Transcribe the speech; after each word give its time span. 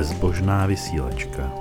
Bezbožná 0.00 0.66
vysílačka. 0.66 1.54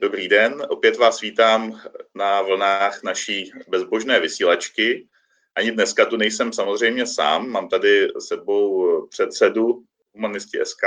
Dobrý 0.00 0.28
den, 0.28 0.62
opět 0.68 0.98
vás 0.98 1.20
vítám 1.20 1.80
na 2.14 2.42
vlnách 2.42 3.02
naší 3.02 3.52
bezbožné 3.68 4.20
vysílačky. 4.20 5.08
Ani 5.54 5.70
dneska 5.70 6.06
tu 6.06 6.16
nejsem 6.16 6.52
samozřejmě 6.52 7.06
sám, 7.06 7.48
mám 7.48 7.68
tady 7.68 8.08
sebou 8.18 9.06
předsedu 9.06 9.82
Humanisti 10.14 10.58
SK 10.64 10.82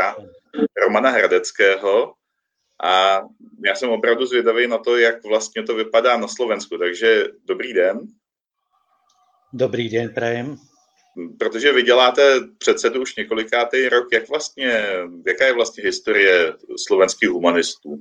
Romana 0.86 1.09
Hradeckého 1.09 2.14
a 2.84 3.22
já 3.66 3.76
jsem 3.76 3.90
opravdu 3.90 4.26
zvědavý 4.26 4.68
na 4.68 4.78
to, 4.78 4.98
jak 4.98 5.24
vlastně 5.24 5.64
to 5.64 5.76
vypadá 5.76 6.18
na 6.18 6.28
Slovensku. 6.28 6.78
Takže 6.78 7.26
dobrý 7.46 7.74
den. 7.74 8.00
Dobrý 9.54 9.90
den, 9.90 10.10
prajem. 10.14 10.58
Protože 11.40 11.72
vy 11.72 11.84
děláte 11.84 12.40
předsedu 12.58 13.02
už 13.02 13.16
několikátý 13.16 13.90
rok, 13.90 14.08
jak 14.14 14.30
vlastně, 14.30 14.84
jaká 15.28 15.46
je 15.46 15.54
vlastně 15.54 15.84
historie 15.84 16.54
slovenských 16.88 17.30
humanistů? 17.30 18.00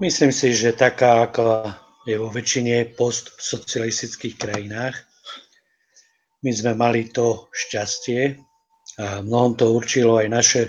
Myslím 0.00 0.32
si, 0.32 0.54
že 0.54 0.72
taká, 0.72 1.22
ako 1.22 1.72
je 2.10 2.18
vo 2.18 2.26
väčšine 2.26 2.98
postsocialistických 2.98 4.34
krajinách. 4.34 4.98
My 6.42 6.50
sme 6.50 6.74
mali 6.74 7.06
to 7.06 7.46
šťastie 7.54 8.34
a 8.98 9.22
mnohom 9.22 9.54
to 9.54 9.70
určilo 9.70 10.18
aj 10.18 10.28
naše 10.28 10.62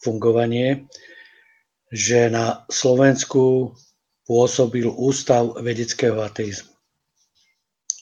fungovanie, 0.00 0.88
že 1.88 2.28
na 2.28 2.68
Slovensku 2.68 3.72
pôsobil 4.28 4.84
Ústav 4.84 5.56
vedeckého 5.56 6.20
ateizmu, 6.20 6.72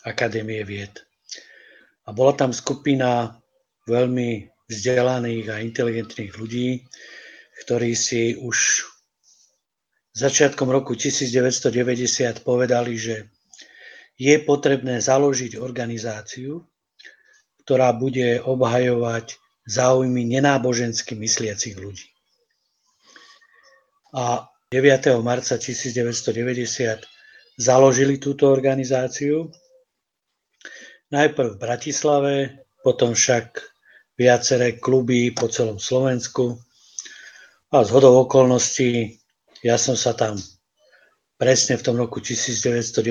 Akadémie 0.02 0.62
vied. 0.66 1.02
A 2.06 2.14
bola 2.14 2.34
tam 2.34 2.50
skupina 2.54 3.38
veľmi 3.86 4.50
vzdelaných 4.66 5.46
a 5.50 5.62
inteligentných 5.62 6.32
ľudí, 6.34 6.82
ktorí 7.62 7.94
si 7.94 8.34
už 8.34 8.86
začiatkom 10.16 10.66
roku 10.72 10.98
1990 10.98 12.42
povedali, 12.42 12.98
že 12.98 13.30
je 14.16 14.34
potrebné 14.42 14.98
založiť 14.98 15.60
organizáciu, 15.60 16.64
ktorá 17.62 17.92
bude 17.92 18.40
obhajovať 18.40 19.36
záujmy 19.68 20.24
nenábožensky 20.24 21.12
mysliacich 21.18 21.76
ľudí. 21.76 22.15
A 24.16 24.48
9. 24.72 25.20
marca 25.20 25.60
1990 25.60 27.04
založili 27.58 28.18
túto 28.18 28.48
organizáciu. 28.48 29.52
Najprv 31.12 31.54
v 31.54 31.60
Bratislave, 31.60 32.34
potom 32.82 33.14
však 33.14 33.60
viaceré 34.18 34.80
kluby 34.80 35.30
po 35.30 35.48
celom 35.48 35.78
Slovensku. 35.78 36.58
A 37.72 37.84
z 37.84 37.90
hodou 37.92 38.24
okolností 38.24 39.20
ja 39.66 39.74
som 39.80 39.96
sa 39.98 40.14
tam 40.14 40.38
presne 41.36 41.76
v 41.76 41.82
tom 41.82 41.96
roku 41.96 42.20
1990 42.20 43.02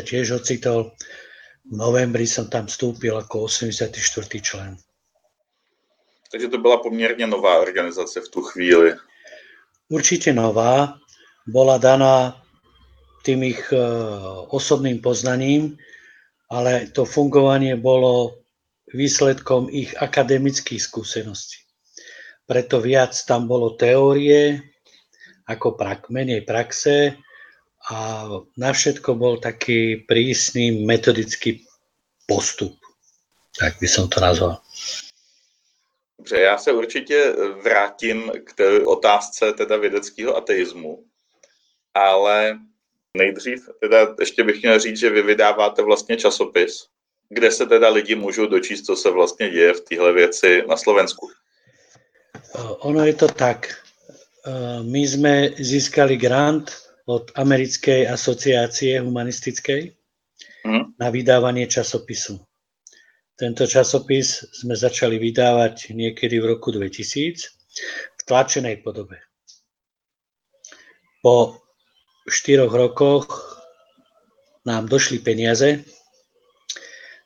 tiež 0.00 0.30
ocitol. 0.38 0.94
V 1.64 1.74
novembri 1.76 2.28
som 2.28 2.46
tam 2.46 2.70
vstúpil 2.70 3.16
ako 3.16 3.48
84. 3.48 3.90
člen. 4.40 4.76
Takže 6.32 6.48
to 6.48 6.58
byla 6.58 6.76
poměrně 6.76 7.26
nová 7.26 7.58
organizace 7.58 8.20
v 8.20 8.28
tu 8.28 8.42
chvíli. 8.42 8.94
Určite 9.92 10.32
nová. 10.32 10.96
Bola 11.44 11.76
daná 11.76 12.40
tým 13.24 13.44
ich 13.44 13.60
e, 13.72 13.80
osobným 14.52 15.00
poznaním, 15.00 15.76
ale 16.48 16.88
to 16.92 17.08
fungovanie 17.08 17.76
bolo 17.76 18.44
výsledkom 18.92 19.68
ich 19.72 19.96
akademických 19.96 20.80
skúseností. 20.80 21.64
Preto 22.44 22.84
viac 22.84 23.16
tam 23.24 23.48
bolo 23.48 23.76
teórie, 23.80 24.60
ako 25.48 25.76
prak, 25.76 26.12
menej 26.12 26.44
praxe 26.44 27.16
a 27.88 28.28
na 28.56 28.70
všetko 28.72 29.16
bol 29.16 29.40
taký 29.40 30.04
prísny 30.04 30.84
metodický 30.84 31.64
postup. 32.28 32.76
Tak 33.56 33.80
by 33.80 33.88
som 33.88 34.08
to 34.08 34.20
nazval. 34.20 34.60
Dobře, 36.24 36.40
já 36.40 36.58
se 36.58 36.72
určitě 36.72 37.34
vrátím 37.62 38.32
k 38.44 38.52
té 38.52 38.80
otázce 38.80 39.52
teda 39.52 39.76
vědeckého 39.76 40.36
ateismu, 40.36 41.04
ale 41.94 42.58
nejdřív 43.16 43.68
teda 43.80 44.14
ještě 44.20 44.44
bych 44.44 44.62
měl 44.62 44.78
říct, 44.78 44.98
že 44.98 45.10
vy 45.10 45.22
vydáváte 45.22 45.82
vlastně 45.82 46.16
časopis, 46.16 46.88
kde 47.28 47.50
se 47.50 47.66
teda 47.66 47.88
lidi 47.88 48.14
můžou 48.14 48.46
dočíst, 48.46 48.86
co 48.86 48.96
se 48.96 49.10
vlastně 49.10 49.50
děje 49.50 49.72
v 49.72 49.80
téhle 49.80 50.12
věci 50.12 50.62
na 50.68 50.76
Slovensku. 50.76 51.30
Ono 52.78 53.04
je 53.04 53.14
to 53.14 53.28
tak. 53.28 53.68
Eh, 53.68 54.80
my 54.80 55.04
sme 55.08 55.34
získali 55.60 56.16
grant 56.16 56.72
od 57.04 57.36
Americkej 57.36 58.08
asociácie 58.08 59.00
humanistickej 59.00 59.92
mm. 60.64 60.96
na 60.96 61.08
vydávanie 61.12 61.68
časopisu. 61.68 62.40
Tento 63.34 63.66
časopis 63.66 64.46
sme 64.54 64.78
začali 64.78 65.18
vydávať 65.18 65.90
niekedy 65.90 66.38
v 66.38 66.54
roku 66.54 66.70
2000 66.70 67.50
v 68.14 68.20
tlačenej 68.22 68.78
podobe. 68.86 69.18
Po 71.18 71.58
štyroch 72.30 72.70
rokoch 72.70 73.26
nám 74.62 74.86
došli 74.86 75.18
peniaze, 75.18 75.82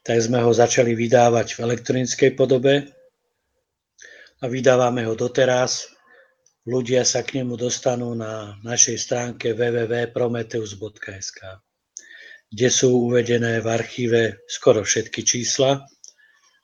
tak 0.00 0.24
sme 0.24 0.41
ho 0.41 0.48
začali 0.48 0.96
vydávať 0.96 1.60
v 1.60 1.69
elektronickej 1.69 2.30
podobe 2.32 2.88
a 4.40 4.48
vydávame 4.48 5.04
ho 5.04 5.12
doteraz 5.12 5.92
ľudia 6.64 7.04
sa 7.04 7.20
k 7.20 7.44
nemu 7.44 7.60
dostanú 7.60 8.16
na 8.16 8.56
našej 8.64 8.96
stránke 8.96 9.52
www.prometeus.sk, 9.52 11.40
kde 12.48 12.69
sú 12.72 13.12
uvedené 13.12 13.60
v 13.60 13.69
archíve 13.69 14.40
skoro 14.48 14.80
všetky 14.80 15.20
čísla, 15.20 15.84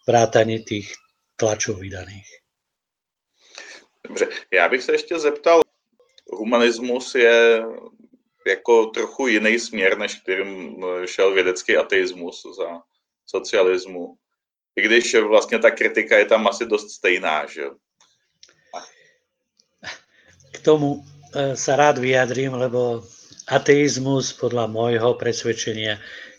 vrátane 0.07 0.59
tých 0.59 0.93
tlačov 1.37 1.81
vydaných. 1.81 2.29
Dobře, 4.09 4.29
já 4.53 4.69
bych 4.69 4.83
se 4.83 4.93
ještě 4.93 5.19
zeptal, 5.19 5.61
humanismus 6.33 7.15
je 7.15 7.63
jako 8.47 8.87
trochu 8.87 9.27
jiný 9.27 9.59
směr, 9.59 9.99
než 9.99 10.15
kterým 10.21 10.85
šel 11.07 11.35
vědecký 11.35 11.77
ateismus 11.77 12.43
za 12.57 12.83
socialismu. 13.27 14.17
I 14.77 14.83
když 14.83 15.15
vlastně 15.15 15.59
ta 15.59 15.71
kritika 15.71 16.19
je 16.19 16.25
tam 16.25 16.47
asi 16.47 16.67
dost 16.67 16.91
stejná, 16.91 17.47
že 17.47 17.65
k 20.53 20.59
tomu 20.63 21.03
e, 21.35 21.57
sa 21.57 21.77
rád 21.77 21.99
vyjadrím, 21.99 22.55
lebo 22.55 23.03
ateizmus 23.51 24.33
podľa 24.33 24.71
môjho 24.71 25.19
presvedčenia 25.19 25.99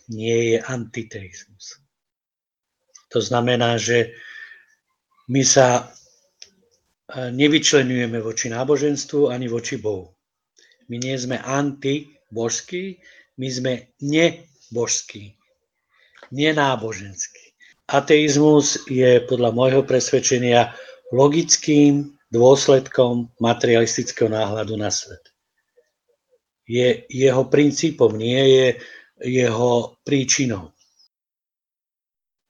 nie 0.10 0.56
je 0.56 0.58
antiteizmus. 0.64 1.85
To 3.16 3.24
znamená, 3.24 3.80
že 3.80 4.12
my 5.32 5.40
sa 5.48 5.80
e, 5.80 5.84
nevyčlenujeme 7.32 8.20
voči 8.20 8.52
náboženstvu 8.52 9.32
ani 9.32 9.48
voči 9.48 9.80
Bohu. 9.80 10.12
My 10.92 11.00
nie 11.00 11.16
sme 11.16 11.40
antibožskí, 11.40 13.00
my 13.40 13.48
sme 13.48 13.74
nebožskí, 14.04 15.32
nenáboženskí. 16.36 17.56
Ateizmus 17.88 18.84
je 18.92 19.24
podľa 19.24 19.56
môjho 19.56 19.82
presvedčenia 19.88 20.76
logickým 21.16 22.12
dôsledkom 22.36 23.32
materialistického 23.40 24.28
náhľadu 24.28 24.76
na 24.76 24.92
svet. 24.92 25.24
Je 26.68 27.08
jeho 27.08 27.48
princípom, 27.48 28.12
nie 28.12 28.44
je 28.44 28.68
jeho 29.24 29.96
príčinou. 30.04 30.75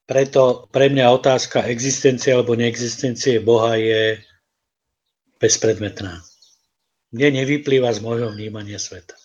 Preto 0.06 0.70
pre 0.70 0.86
mňa 0.86 1.10
otázka 1.10 1.66
existencie 1.66 2.30
alebo 2.30 2.54
neexistencie 2.54 3.42
Boha 3.42 3.74
je 3.74 4.22
bezpredmetná. 5.42 6.22
Mne 7.10 7.42
nevyplýva 7.42 7.90
z 7.90 7.98
môjho 8.06 8.30
vnímania 8.30 8.78
sveta. 8.78 9.18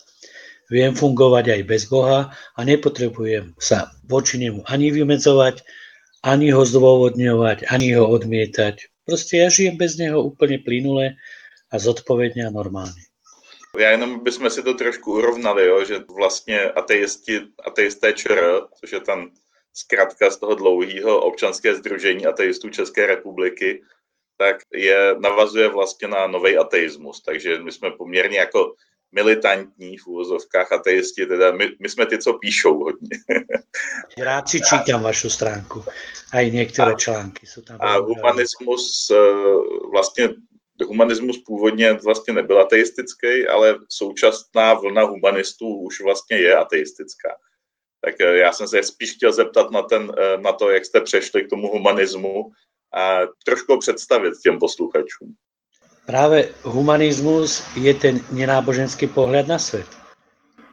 Viem 0.73 0.97
fungovať 0.97 1.53
aj 1.53 1.61
bez 1.69 1.85
Boha 1.85 2.33
a 2.33 2.59
nepotrebujem 2.63 3.53
sa 3.61 3.93
voči 4.09 4.41
nemu 4.41 4.65
ani 4.65 4.89
vymedzovať, 4.89 5.61
ani 6.25 6.49
ho 6.49 6.63
zdôvodňovať, 6.65 7.69
ani 7.69 7.93
ho 7.97 8.07
odmietať. 8.07 8.89
Proste 9.05 9.37
ja 9.37 9.49
žijem 9.49 9.77
bez 9.77 9.97
něho 9.97 10.23
úplně 10.23 10.57
plynule 10.65 11.19
a 11.71 11.75
zodpovědně 11.79 12.47
a 12.47 12.49
normálně. 12.49 13.01
Já 13.79 13.91
jenom 13.91 14.23
bychom 14.23 14.49
si 14.49 14.63
to 14.63 14.73
trošku 14.73 15.13
urovnali, 15.13 15.65
jo, 15.65 15.85
že 15.85 15.99
vlastně 16.15 16.59
ateisti, 16.59 17.39
ateisté 17.65 18.13
ČR, 18.13 18.61
což 18.79 18.91
je 18.91 18.99
tam 18.99 19.31
zkrátka 19.73 20.29
z 20.29 20.37
toho 20.37 20.55
dlouhého 20.55 21.21
občanské 21.21 21.75
združení 21.75 22.25
ateistů 22.25 22.69
České 22.69 23.07
republiky, 23.07 23.81
tak 24.37 24.57
je, 24.73 25.15
navazuje 25.19 25.67
vlastně 25.69 26.07
na 26.07 26.27
nový 26.27 26.57
ateismus. 26.57 27.21
Takže 27.21 27.59
my 27.59 27.71
jsme 27.71 27.91
poměrně 27.91 28.39
jako 28.39 28.73
militantní 29.11 29.97
v 29.97 30.07
úvozovkách 30.07 30.71
ateisti, 30.71 31.25
teda 31.25 31.51
my, 31.51 31.69
my 31.79 31.89
jsme 31.89 32.05
ty, 32.05 32.17
co 32.17 32.33
píšou 32.33 32.83
hodně. 32.83 33.17
Rád 34.17 34.49
si 34.49 34.61
čítam 34.61 35.03
vašu 35.03 35.29
stránku, 35.29 35.83
aj 36.31 36.45
niektoré 36.51 36.95
články 36.95 37.43
sú 37.43 37.59
tam. 37.61 37.75
A 37.83 37.99
humanismus, 37.99 39.11
vlastně 39.91 40.29
humanismus 40.85 41.37
původně 41.37 41.93
vlastně 41.93 42.33
nebyl 42.33 42.61
ateistický, 42.61 43.47
ale 43.47 43.75
současná 43.89 44.73
vlna 44.73 45.03
humanistů 45.03 45.67
už 45.67 46.01
vlastně 46.01 46.37
je 46.37 46.55
ateistická. 46.55 47.29
Tak 48.05 48.15
já 48.19 48.51
jsem 48.51 48.67
se 48.67 48.83
spíš 48.83 49.15
chtěl 49.15 49.33
zeptat 49.33 49.71
na, 49.71 49.81
ten, 49.81 50.11
na 50.41 50.51
to, 50.51 50.69
jak 50.69 50.85
jste 50.85 51.01
přešli 51.01 51.43
k 51.43 51.49
tomu 51.49 51.67
humanismu 51.67 52.51
a 52.93 53.19
trošku 53.45 53.79
představit 53.79 54.33
těm 54.43 54.59
posluchačům. 54.59 55.35
Práve 56.05 56.49
humanizmus 56.65 57.63
je 57.77 57.93
ten 57.93 58.19
nenáboženský 58.33 59.07
pohľad 59.07 59.47
na 59.47 59.61
svet. 59.61 59.87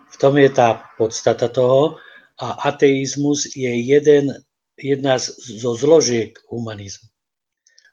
V 0.08 0.16
tom 0.16 0.40
je 0.40 0.48
tá 0.50 0.82
podstata 0.96 1.52
toho 1.52 2.00
a 2.40 2.64
ateizmus 2.66 3.46
je 3.54 3.68
jeden, 3.68 4.34
jedna 4.74 5.20
zo 5.20 5.76
zložiek 5.76 6.32
humanizmu. 6.48 7.06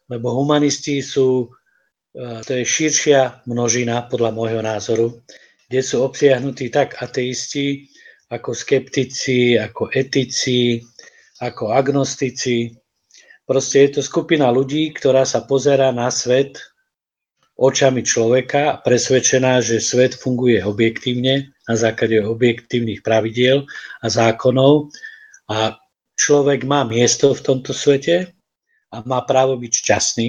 Lebo 0.09 0.31
humanisti 0.31 1.03
sú, 1.03 1.51
e, 2.15 2.41
to 2.45 2.51
je 2.55 2.63
širšia 2.65 3.45
množina 3.45 4.07
podľa 4.09 4.31
môjho 4.31 4.61
názoru, 4.63 5.21
kde 5.67 5.81
sú 5.81 6.05
obsiahnutí 6.05 6.69
tak 6.69 6.97
ateisti, 7.03 7.89
ako 8.29 8.57
skeptici, 8.57 9.57
ako 9.57 9.93
etici, 9.93 10.81
ako 11.41 11.75
agnostici. 11.75 12.73
Proste 13.45 13.85
je 13.85 13.89
to 13.97 14.01
skupina 14.01 14.49
ľudí, 14.49 14.89
ktorá 14.97 15.21
sa 15.27 15.45
pozera 15.45 15.93
na 15.93 16.09
svet 16.09 16.57
očami 17.55 18.03
človeka, 18.03 18.83
presvedčená, 18.83 19.63
že 19.63 19.79
svet 19.79 20.17
funguje 20.17 20.59
objektívne 20.59 21.55
na 21.65 21.75
základe 21.77 22.19
objektívnych 22.19 22.99
pravidiel 22.99 23.63
a 24.03 24.07
zákonov 24.11 24.91
a 25.47 25.79
človek 26.19 26.67
má 26.67 26.83
miesto 26.83 27.31
v 27.31 27.41
tomto 27.41 27.71
svete 27.71 28.33
a 28.91 28.95
má 29.07 29.23
právo 29.23 29.55
byť 29.55 29.71
šťastný. 29.71 30.27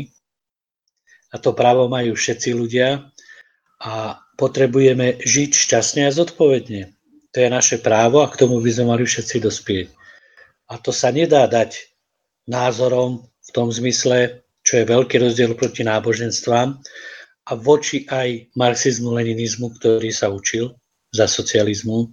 A 1.35 1.43
to 1.43 1.51
právo 1.53 1.91
majú 1.91 2.15
všetci 2.15 2.55
ľudia 2.55 3.11
a 3.83 4.23
potrebujeme 4.39 5.19
žiť 5.21 5.51
šťastne 5.51 6.07
a 6.07 6.15
zodpovedne. 6.15 6.96
To 7.37 7.45
je 7.45 7.53
naše 7.53 7.85
právo 7.85 8.25
a 8.25 8.33
k 8.33 8.41
tomu 8.41 8.65
by 8.65 8.71
sme 8.73 8.97
mali 8.97 9.05
všetci 9.05 9.45
dospieť. 9.45 9.93
A 10.73 10.81
to 10.81 10.89
sa 10.89 11.13
nedá 11.13 11.45
dať 11.45 11.77
názorom 12.49 13.29
v 13.29 13.51
tom 13.53 13.69
zmysle, 13.69 14.41
čo 14.65 14.81
je 14.81 14.89
veľký 14.89 15.21
rozdiel 15.21 15.53
proti 15.53 15.85
náboženstvám, 15.85 16.81
a 17.47 17.53
voči 17.55 18.09
aj 18.09 18.57
marxizmu, 18.57 19.13
leninizmu, 19.21 19.69
ktorý 19.77 20.11
sa 20.17 20.33
učil 20.33 20.81
za 21.13 21.29
socializmu. 21.29 22.09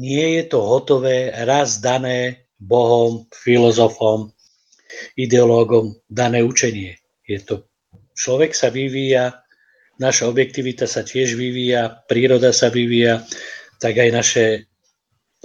Nie 0.00 0.40
je 0.40 0.44
to 0.48 0.64
hotové, 0.64 1.28
raz 1.44 1.84
dané 1.84 2.48
Bohom, 2.56 3.28
filozofom, 3.30 4.32
ideológom 5.14 5.92
dané 6.08 6.40
učenie. 6.40 6.96
Je 7.28 7.36
to, 7.44 7.68
človek 8.16 8.56
sa 8.56 8.72
vyvíja, 8.72 9.44
naša 10.00 10.24
objektivita 10.24 10.88
sa 10.88 11.04
tiež 11.04 11.36
vyvíja, 11.36 12.00
príroda 12.08 12.50
sa 12.50 12.72
vyvíja, 12.72 13.28
tak 13.78 13.94
aj 13.98 14.10
naše 14.10 14.44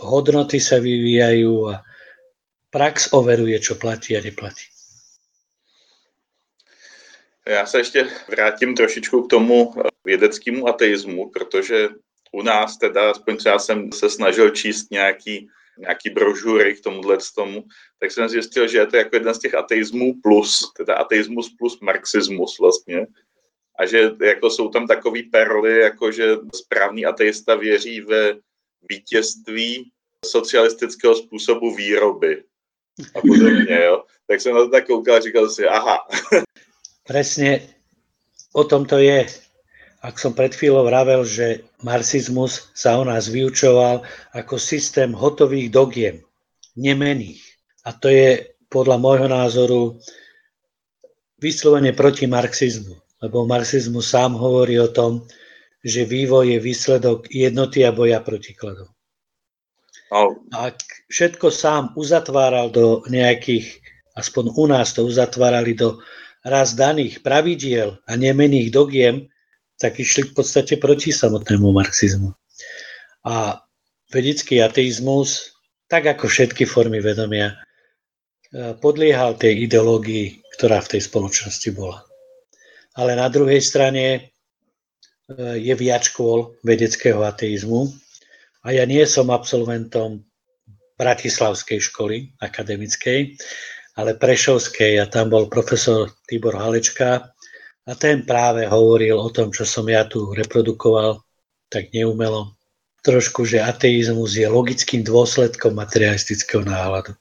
hodnoty 0.02 0.58
sa 0.60 0.82
vyvíjajú 0.82 1.54
a 1.70 1.86
prax 2.74 3.14
overuje, 3.14 3.60
čo 3.62 3.78
platí 3.78 4.18
a 4.18 4.22
neplatí. 4.22 4.74
Já 7.48 7.66
se 7.66 7.78
ještě 7.78 8.08
vrátím 8.28 8.76
trošičku 8.76 9.24
k 9.24 9.30
tomu 9.30 9.74
vědeckému 10.06 10.68
ateismu, 10.68 11.30
protože 11.30 11.90
u 12.32 12.42
nás 12.42 12.78
teda, 12.78 13.12
aspoň 13.12 13.38
třeba 13.38 13.60
jsem 13.60 13.92
se 13.92 14.10
snažil 14.10 14.50
číst 14.50 14.92
nějaký, 14.92 15.48
nějaký 15.78 16.10
brožury 16.10 16.76
k 16.76 16.82
tomuhle 16.82 17.18
tomu, 17.36 17.64
tak 18.00 18.12
jsem 18.12 18.30
zjistil, 18.30 18.68
že 18.68 18.78
je 18.78 18.88
to 18.88 18.98
jako 18.98 19.16
jeden 19.16 19.34
z 19.34 19.40
těch 19.40 19.54
ateismů 19.56 20.14
plus, 20.24 20.74
teda 20.78 20.96
ateismus 20.96 21.56
plus 21.58 21.80
marxismus 21.80 22.60
vlastně. 22.60 23.06
A 23.80 23.86
že 23.86 24.12
jako 24.22 24.50
jsou 24.50 24.70
tam 24.70 24.88
takový 24.88 25.24
perly, 25.24 25.80
jako 25.80 26.12
že 26.12 26.36
správný 26.56 27.06
ateista 27.06 27.56
věří 27.56 28.02
ve 28.02 28.36
vítězství 28.90 29.92
socialistického 30.26 31.16
způsobu 31.16 31.76
výroby 31.76 32.44
a 33.16 33.22
podobně, 33.22 33.80
jo. 33.84 34.04
Tak 34.28 34.42
jsem 34.42 34.54
na 34.54 34.60
to 34.60 34.70
tak 34.70 34.86
koukal 34.88 35.16
a 35.16 35.20
říkal 35.20 35.50
si, 35.50 35.66
aha, 35.66 35.98
Presne 37.04 37.60
o 38.56 38.64
tom 38.64 38.88
to 38.88 38.96
je. 38.96 39.28
Ak 40.04 40.20
som 40.20 40.32
pred 40.32 40.56
chvíľou 40.56 40.88
vravel, 40.88 41.28
že 41.28 41.68
marxizmus 41.84 42.72
sa 42.72 42.96
o 43.00 43.04
nás 43.04 43.28
vyučoval 43.28 44.04
ako 44.32 44.56
systém 44.56 45.12
hotových 45.12 45.68
dogiem, 45.72 46.24
nemených. 46.80 47.44
A 47.84 47.92
to 47.92 48.08
je 48.08 48.56
podľa 48.72 49.00
môjho 49.00 49.28
názoru 49.28 50.00
vyslovene 51.40 51.92
proti 51.92 52.28
marxizmu. 52.28 53.03
Lebo 53.24 53.48
marxizmus 53.48 54.12
sám 54.12 54.36
hovorí 54.36 54.76
o 54.84 54.92
tom, 54.92 55.24
že 55.80 56.04
vývoj 56.04 56.56
je 56.56 56.60
výsledok 56.60 57.32
jednoty 57.32 57.88
a 57.88 57.96
boja 57.96 58.20
protikladov. 58.20 58.92
Ak 60.54 60.78
všetko 61.10 61.50
sám 61.50 61.84
uzatváral 61.98 62.70
do 62.70 63.02
nejakých, 63.10 63.82
aspoň 64.14 64.54
u 64.54 64.66
nás 64.70 64.94
to 64.94 65.08
uzatvárali 65.08 65.74
do 65.74 66.04
raz 66.46 66.78
daných 66.78 67.26
pravidiel 67.26 67.98
a 68.06 68.12
nemených 68.14 68.70
dogiem, 68.70 69.32
tak 69.82 69.98
išli 69.98 70.30
v 70.30 70.32
podstate 70.38 70.78
proti 70.78 71.10
samotnému 71.10 71.74
marxizmu. 71.74 72.30
A 73.26 73.66
vedický 74.14 74.62
ateizmus, 74.62 75.58
tak 75.90 76.06
ako 76.06 76.30
všetky 76.30 76.70
formy 76.70 77.02
vedomia, 77.02 77.58
e, 78.54 78.78
podliehal 78.78 79.34
tej 79.34 79.66
ideológii, 79.66 80.46
ktorá 80.60 80.78
v 80.86 80.92
tej 80.94 81.02
spoločnosti 81.10 81.70
bola. 81.74 82.06
Ale 82.94 83.18
na 83.18 83.26
druhej 83.30 83.62
strane 83.62 84.06
e, 84.14 84.20
je 85.58 85.74
viac 85.74 86.06
škôl 86.06 86.54
vedeckého 86.62 87.22
ateizmu 87.26 87.90
a 88.64 88.72
ja 88.72 88.86
nie 88.86 89.04
som 89.10 89.34
absolventom 89.34 90.22
Bratislavskej 90.94 91.80
školy 91.90 92.38
akademickej, 92.40 93.36
ale 93.98 94.18
Prešovskej 94.18 95.02
a 95.02 95.10
tam 95.10 95.34
bol 95.34 95.50
profesor 95.50 96.14
Tibor 96.30 96.54
Halečka 96.54 97.34
a 97.84 97.92
ten 97.98 98.24
práve 98.24 98.64
hovoril 98.70 99.20
o 99.20 99.30
tom, 99.34 99.52
čo 99.52 99.68
som 99.68 99.84
ja 99.90 100.08
tu 100.08 100.32
reprodukoval 100.32 101.20
tak 101.68 101.92
neumelo. 101.92 102.54
Trošku, 103.04 103.44
že 103.44 103.60
ateizmus 103.60 104.40
je 104.40 104.48
logickým 104.48 105.04
dôsledkom 105.04 105.76
materialistického 105.76 106.64
náhľadu. 106.64 107.12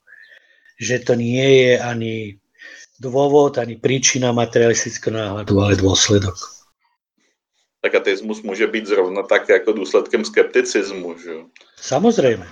Že 0.79 0.97
to 1.03 1.13
nie 1.19 1.49
je 1.67 1.73
ani 1.83 2.15
dôvod, 3.03 3.59
ani 3.59 3.75
príčina 3.75 4.31
materialistického 4.31 5.11
náhľadu, 5.11 5.59
ale 5.59 5.75
dôsledok. 5.75 6.39
Tak 7.83 7.99
ateizmus 7.99 8.47
môže 8.47 8.63
byť 8.71 8.85
zrovna 8.87 9.27
tak 9.27 9.51
ako 9.51 9.75
dôsledkem 9.75 10.23
skepticizmu, 10.23 11.19
že? 11.19 11.51
Samozrejme. 11.83 12.47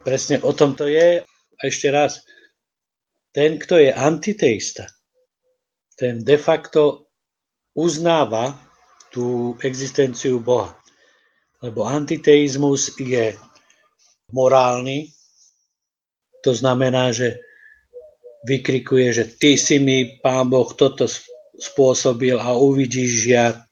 Presne 0.00 0.40
o 0.40 0.56
tom 0.56 0.72
to 0.72 0.88
je. 0.88 1.20
A 1.54 1.60
ešte 1.68 1.92
raz, 1.92 2.24
ten, 3.36 3.60
kto 3.60 3.76
je 3.76 3.92
antiteista, 3.92 4.88
ten 6.00 6.24
de 6.24 6.40
facto 6.40 7.12
uznáva 7.76 8.56
tú 9.12 9.54
existenciu 9.62 10.40
Boha. 10.40 10.74
Lebo 11.62 11.86
antiteizmus 11.86 12.96
je 12.98 13.36
morálny, 14.32 15.12
to 16.42 16.52
znamená, 16.52 17.14
že 17.14 17.40
vykrikuje, 18.44 19.12
že 19.12 19.24
ty 19.40 19.56
si 19.58 19.80
mi, 19.80 20.20
pán 20.20 20.52
Boh, 20.52 20.68
toto 20.76 21.08
spôsobil 21.58 22.36
a 22.36 22.52
uvidíš, 22.52 23.12
ja 23.26 23.64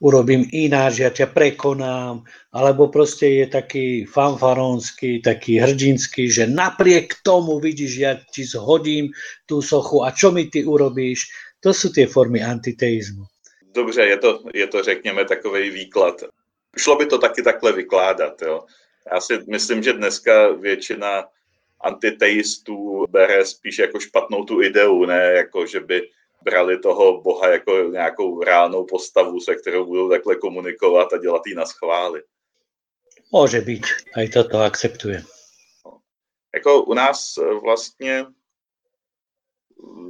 urobím 0.00 0.44
ináč, 0.52 1.00
ja 1.00 1.10
ťa 1.10 1.32
prekonám, 1.32 2.20
alebo 2.52 2.92
proste 2.92 3.44
je 3.44 3.46
taký 3.48 3.86
fanfaronský, 4.04 5.24
taký 5.24 5.56
hrdinský, 5.58 6.28
že 6.28 6.44
napriek 6.46 7.24
tomu 7.24 7.56
vidíš, 7.58 7.92
ja 7.96 8.12
ti 8.30 8.44
zhodím 8.44 9.10
tú 9.48 9.64
sochu 9.64 10.04
a 10.04 10.12
čo 10.12 10.30
mi 10.32 10.52
ty 10.52 10.64
urobíš, 10.68 11.32
to 11.64 11.72
sú 11.72 11.88
tie 11.88 12.04
formy 12.06 12.44
antiteizmu. 12.44 13.24
Dobře, 13.74 14.02
je 14.06 14.16
to, 14.16 14.30
je 14.54 14.66
to 14.66 14.82
řekněme 14.82 15.24
takový 15.24 15.70
výklad. 15.70 16.22
Šlo 16.78 16.96
by 16.96 17.06
to 17.06 17.18
taky 17.18 17.42
takhle 17.42 17.72
vykládat. 17.72 18.42
Jo. 18.42 18.64
Já 19.12 19.20
si 19.20 19.38
myslím, 19.48 19.82
že 19.82 19.92
dneska 19.92 20.52
většina 20.52 21.24
antiteistů 21.80 23.06
bere 23.10 23.44
spíš 23.44 23.78
jako 23.78 24.00
špatnou 24.00 24.44
tu 24.44 24.62
ideu, 24.62 25.04
ne 25.04 25.32
jako, 25.32 25.66
že 25.66 25.80
by 25.80 26.10
brali 26.42 26.78
toho 26.78 27.20
Boha 27.20 27.48
jako 27.48 27.78
nějakou 27.78 28.42
reálnou 28.42 28.84
postavu, 28.84 29.40
se 29.40 29.54
kterou 29.54 29.86
budou 29.86 30.10
takhle 30.10 30.36
komunikovat 30.36 31.12
a 31.12 31.16
dělat 31.16 31.42
jí 31.46 31.54
na 31.54 31.66
schvály. 31.66 32.22
Může 33.32 33.60
být, 33.60 33.86
a 34.16 34.30
to 34.32 34.48
to 34.48 34.58
akceptuje. 34.58 35.22
Jako 36.54 36.84
u 36.84 36.94
nás 36.94 37.38
vlastně 37.62 38.26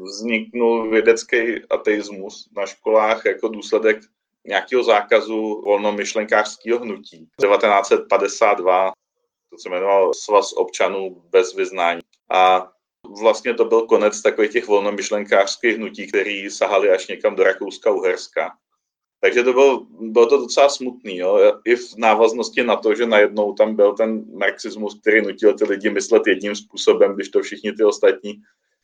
vzniknul 0.02 0.90
vědecký 0.90 1.68
ateismus 1.70 2.48
na 2.56 2.66
školách 2.66 3.24
jako 3.24 3.48
důsledek 3.48 4.00
nějakého 4.44 4.84
zákazu 4.84 5.62
volnomyšlenkářského 5.64 6.78
hnutí. 6.78 7.28
1952 7.42 8.92
to 9.56 9.62
se 9.62 9.68
jmenoval 9.68 10.14
Svaz 10.14 10.52
občanů 10.52 11.22
bez 11.30 11.54
vyznání. 11.54 12.00
A 12.30 12.68
vlastně 13.20 13.54
to 13.54 13.64
byl 13.64 13.82
konec 13.82 14.22
takových 14.22 14.50
těch 14.50 14.66
volnomyšlenkářských 14.66 15.76
hnutí, 15.76 16.06
který 16.06 16.50
sahali 16.50 16.90
až 16.90 17.08
někam 17.08 17.36
do 17.36 17.44
Rakouska-Uherska. 17.44 18.50
Takže 19.20 19.42
to 19.42 19.52
bylo, 19.52 19.86
bylo 20.00 20.26
to 20.26 20.38
docela 20.38 20.68
smutný, 20.68 21.16
jo? 21.16 21.52
i 21.64 21.76
v 21.76 21.96
návaznosti 21.96 22.62
na 22.62 22.76
to, 22.76 22.94
že 22.94 23.06
najednou 23.06 23.52
tam 23.52 23.76
byl 23.76 23.92
ten 23.92 24.24
marxismus, 24.38 25.00
který 25.00 25.22
nutil 25.22 25.54
ty 25.54 25.64
lidi 25.64 25.90
myslet 25.90 26.22
jedním 26.26 26.56
způsobem, 26.56 27.14
když 27.14 27.28
to 27.28 27.42
všichni 27.42 27.72
ty 27.72 27.84
ostatní 27.84 28.42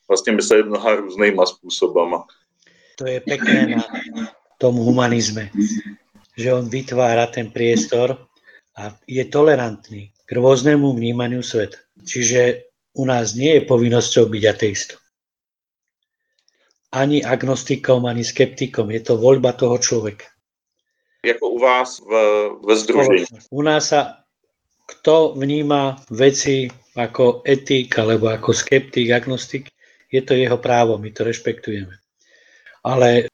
vlastně 0.08 0.32
mysleli 0.32 0.62
mnoha 0.62 0.94
různýma 0.94 1.46
způsobama. 1.46 2.26
To 2.98 3.06
je 3.06 3.20
pekné 3.20 3.66
na 3.66 3.84
tom 4.58 4.74
humanizme, 4.74 5.50
že 6.36 6.54
on 6.54 6.68
vytvára 6.68 7.26
ten 7.26 7.50
priestor 7.50 8.26
a 8.76 8.96
je 9.06 9.24
tolerantný 9.24 10.12
k 10.32 10.40
rôznemu 10.40 10.96
vnímaniu 10.96 11.44
sveta. 11.44 11.76
Čiže 12.00 12.72
u 12.96 13.04
nás 13.04 13.36
nie 13.36 13.60
je 13.60 13.68
povinnosťou 13.68 14.32
byť 14.32 14.42
ateistom. 14.48 15.00
Ani 16.88 17.20
agnostikom, 17.20 18.08
ani 18.08 18.24
skeptikom. 18.24 18.88
Je 18.88 19.04
to 19.04 19.20
voľba 19.20 19.52
toho 19.52 19.76
človeka. 19.76 20.24
Jako 21.20 21.44
u 21.52 21.58
vás 21.60 22.00
v, 22.00 22.12
ve 22.64 22.74
združení. 22.80 23.28
U 23.52 23.60
nás 23.60 23.92
sa 23.92 24.24
kto 24.88 25.36
vníma 25.36 26.00
veci 26.08 26.72
ako 26.96 27.44
etik 27.44 27.92
alebo 28.00 28.32
ako 28.32 28.56
skeptik, 28.56 29.12
agnostik, 29.12 29.68
je 30.12 30.20
to 30.20 30.32
jeho 30.32 30.56
právo, 30.60 30.96
my 30.96 31.12
to 31.12 31.24
rešpektujeme. 31.24 31.92
Ale 32.84 33.28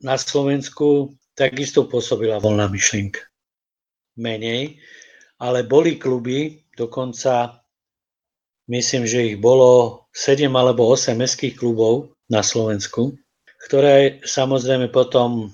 na 0.00 0.16
Slovensku 0.16 1.16
takisto 1.36 1.88
pôsobila 1.88 2.40
voľná 2.40 2.68
myšlienka. 2.68 3.20
Menej, 4.20 4.76
ale 5.40 5.64
boli 5.64 5.96
kluby, 5.96 6.60
dokonca 6.76 7.64
myslím, 8.68 9.08
že 9.08 9.34
ich 9.34 9.36
bolo 9.40 10.04
7 10.12 10.52
alebo 10.52 10.92
8 10.92 11.16
mestských 11.16 11.56
klubov 11.56 12.12
na 12.28 12.44
Slovensku, 12.44 13.16
ktoré 13.66 14.20
samozrejme 14.22 14.92
potom 14.92 15.50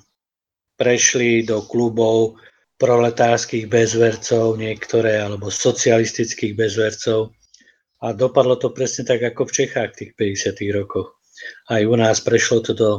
prešli 0.76 1.46
do 1.46 1.64
klubov 1.64 2.36
proletárskych 2.76 3.72
bezvercov 3.72 4.60
niektoré, 4.60 5.16
alebo 5.16 5.48
socialistických 5.48 6.52
bezvercov. 6.52 7.32
A 8.04 8.12
dopadlo 8.12 8.60
to 8.60 8.68
presne 8.76 9.08
tak, 9.08 9.24
ako 9.24 9.48
v 9.48 9.64
Čechách 9.64 9.96
v 9.96 9.98
tých 10.04 10.12
50. 10.44 10.76
rokoch. 10.76 11.16
Aj 11.72 11.80
u 11.80 11.96
nás 11.96 12.20
prešlo 12.20 12.60
to 12.60 12.72
do, 12.76 12.90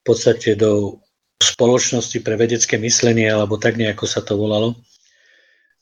v 0.00 0.02
podstate 0.08 0.56
do 0.56 1.04
spoločnosti 1.36 2.16
pre 2.24 2.40
vedecké 2.40 2.80
myslenie, 2.80 3.28
alebo 3.28 3.60
tak 3.60 3.76
nejako 3.76 4.08
sa 4.08 4.24
to 4.24 4.40
volalo. 4.40 4.80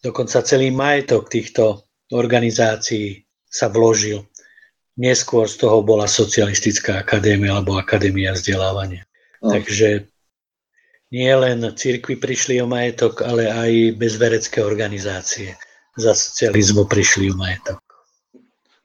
Dokonca 0.05 0.45
celý 0.45 0.69
majetok 0.69 1.33
týchto 1.33 1.89
organizácií 2.13 3.25
sa 3.49 3.73
vložil. 3.73 4.29
Neskôr 5.01 5.49
z 5.49 5.65
toho 5.65 5.81
bola 5.81 6.05
socialistická 6.05 7.01
akadémia 7.01 7.57
alebo 7.57 7.81
akadémia 7.81 8.37
vzdelávania. 8.37 9.09
No. 9.41 9.57
Takže 9.57 10.07
nie 11.09 11.33
len 11.35 11.65
cirkvi 11.75 12.21
prišli 12.21 12.61
o 12.61 12.69
majetok, 12.69 13.25
ale 13.25 13.49
aj 13.49 13.97
bezverecké 13.97 14.61
organizácie 14.61 15.57
za 15.97 16.13
socializmu 16.15 16.85
prišli 16.85 17.33
o 17.33 17.37
majetok. 17.41 17.81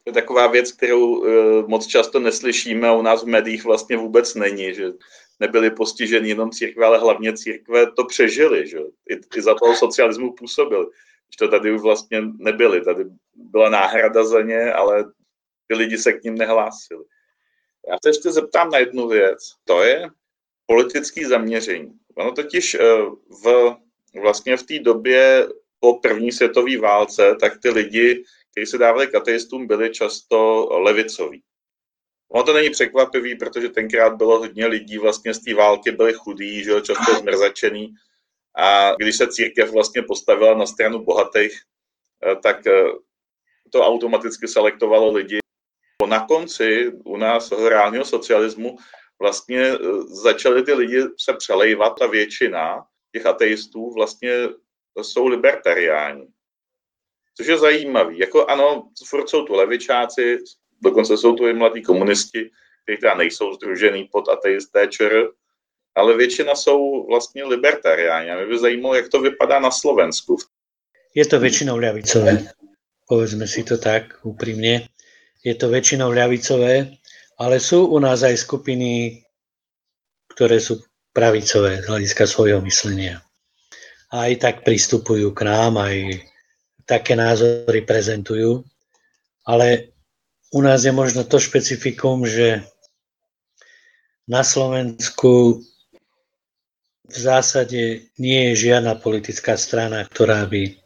To 0.04 0.10
je 0.10 0.14
taková 0.14 0.48
věc, 0.48 0.72
kterou 0.72 1.04
e, 1.04 1.28
moc 1.68 1.86
často 1.88 2.20
neslyšíme 2.20 2.88
a 2.88 2.94
u 2.94 3.02
nás 3.02 3.24
v 3.24 3.28
médiích 3.28 3.64
vlastně 3.64 3.98
vůbec 3.98 4.36
není, 4.36 4.74
že 4.74 4.86
nebyly 5.40 5.72
postiženy 5.72 6.30
jenom 6.30 6.52
církve, 6.52 6.86
ale 6.86 6.98
hlavně 6.98 7.34
církve 7.34 7.92
to 7.92 8.06
přežili, 8.06 8.68
že 8.68 8.78
I, 9.10 9.20
i 9.36 9.42
za 9.42 9.54
toho 9.56 9.76
socialismu 9.76 10.34
působili. 10.34 10.86
Když 11.30 11.38
to 11.38 11.48
tady 11.48 11.72
už 11.72 11.82
vlastně 11.82 12.22
nebyly, 12.38 12.82
tady 12.82 13.06
byla 13.36 13.70
náhrada 13.70 14.24
za 14.24 14.42
ně, 14.42 14.74
ale 14.74 15.04
ty 15.68 15.76
lidi 15.76 15.98
se 15.98 16.14
k 16.14 16.24
ním 16.24 16.36
nehlásili. 16.36 17.04
Já 17.90 17.98
se 18.04 18.10
ještě 18.10 18.32
zeptám 18.32 18.70
na 18.70 18.78
jednu 18.78 19.08
věc. 19.08 19.40
To 19.64 19.84
je 19.84 20.10
politické 20.66 21.28
zaměření. 21.28 22.00
Ono 22.16 22.32
totiž 22.32 22.76
eh, 22.76 22.80
v, 23.44 23.76
vlastně 24.22 24.58
v 24.58 24.64
té 24.64 24.80
době 24.80 25.48
po 25.80 25.94
první 25.94 26.32
světové 26.32 26.78
válce, 26.78 27.36
tak 27.40 27.60
ty 27.62 27.70
lidi, 27.70 28.24
kteří 28.52 28.66
se 28.66 28.78
dávali 28.78 29.08
k 29.08 29.16
ateistům, 29.16 29.68
byli 29.68 29.90
často 29.90 30.70
levicoví. 30.80 31.44
Ono 32.30 32.44
to 32.44 32.54
není 32.54 32.70
překvapivý, 32.70 33.36
protože 33.36 33.70
tenkrát 33.70 34.16
bylo 34.16 34.40
hodně 34.40 34.66
lidí 34.66 34.98
vlastně 34.98 35.34
z 35.34 35.40
té 35.40 35.54
války 35.54 35.92
byli 35.92 36.14
chudí, 36.14 36.64
že 36.64 36.82
často 36.82 37.16
zmrzačený. 37.16 37.94
A 38.58 38.96
když 38.96 39.18
se 39.18 39.28
církev 39.28 39.72
vlastně 39.72 40.02
postavila 40.02 40.54
na 40.54 40.66
stranu 40.66 41.00
bohatých, 41.00 41.62
eh, 42.26 42.36
tak 42.36 42.68
eh, 42.68 42.84
to 43.72 43.82
automaticky 43.82 44.48
selektovalo 44.48 45.12
lidi. 45.12 45.40
Na 46.08 46.26
konci 46.26 46.92
u 47.06 47.18
nás 47.18 47.52
reálního 47.52 48.06
socialismu 48.06 48.78
vlastně 49.22 49.62
e, 49.62 49.78
začaly 50.24 50.64
ty 50.64 50.74
lidi 50.74 51.02
se 51.20 51.34
přelejvat 51.34 52.02
a 52.02 52.08
většina 52.08 52.86
těch 53.12 53.26
ateistů 53.26 53.94
vlastně 53.94 54.32
jsou 55.02 55.28
libertariáni. 55.28 56.28
Což 57.38 57.48
je 57.48 57.58
zajímavý. 57.58 58.20
Jako 58.20 58.46
ano, 58.46 58.90
furt 59.08 59.30
jsou 59.30 59.46
tu 59.46 59.54
levičáci, 59.54 60.38
dokonce 60.82 61.18
jsou 61.18 61.36
tu 61.36 61.48
i 61.48 61.54
mladí 61.54 61.84
komunisti, 61.84 62.52
kteří 62.84 62.98
teda 62.98 63.16
nejsou 63.16 63.54
združený 63.54 64.10
pod 64.12 64.30
ateisté 64.30 64.88
ČR, 64.88 65.32
ale 66.00 66.18
většina 66.18 66.56
jsou 66.56 67.08
vlastně 67.08 67.44
libertariáni. 67.44 68.32
A 68.32 68.38
mě 68.38 68.46
by 68.46 68.60
zajímalo, 68.60 68.96
jak 68.96 69.10
to 69.10 69.22
vypadá 69.22 69.60
na 69.60 69.72
Slovensku. 69.72 70.38
Je 71.16 71.26
to 71.26 71.42
väčšinou 71.42 71.82
ľavicové, 71.82 72.54
povedzme 73.10 73.50
si 73.50 73.66
to 73.66 73.82
tak 73.82 74.22
úprimne. 74.22 74.86
Je 75.42 75.58
to 75.58 75.68
väčšinou 75.74 76.14
ľavicové, 76.14 76.96
ale 77.42 77.58
sú 77.58 77.90
u 77.90 77.98
nás 77.98 78.22
aj 78.22 78.38
skupiny, 78.38 79.26
ktoré 80.38 80.62
sú 80.62 80.86
pravicové 81.10 81.82
z 81.82 81.90
hľadiska 81.90 82.30
svojho 82.30 82.62
myslenia. 82.62 83.26
A 84.14 84.30
aj 84.30 84.34
tak 84.38 84.56
pristupujú 84.62 85.34
k 85.34 85.50
nám, 85.50 85.82
aj 85.82 86.22
také 86.86 87.18
názory 87.18 87.82
prezentujú. 87.82 88.62
Ale 89.50 89.90
u 90.54 90.62
nás 90.62 90.86
je 90.86 90.94
možno 90.94 91.26
to 91.26 91.42
špecifikum, 91.42 92.22
že 92.22 92.62
na 94.30 94.46
Slovensku 94.46 95.66
v 97.10 97.18
zásade 97.18 98.14
nie 98.22 98.54
je 98.54 98.70
žiadna 98.70 99.02
politická 99.02 99.58
strana, 99.58 100.06
ktorá 100.06 100.46
by 100.46 100.78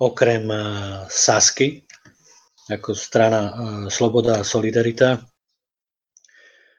okrem 0.00 0.48
Sasky, 1.12 1.84
ako 2.72 2.96
strana 2.96 3.52
Sloboda 3.92 4.40
a 4.40 4.48
Solidarita, 4.48 5.20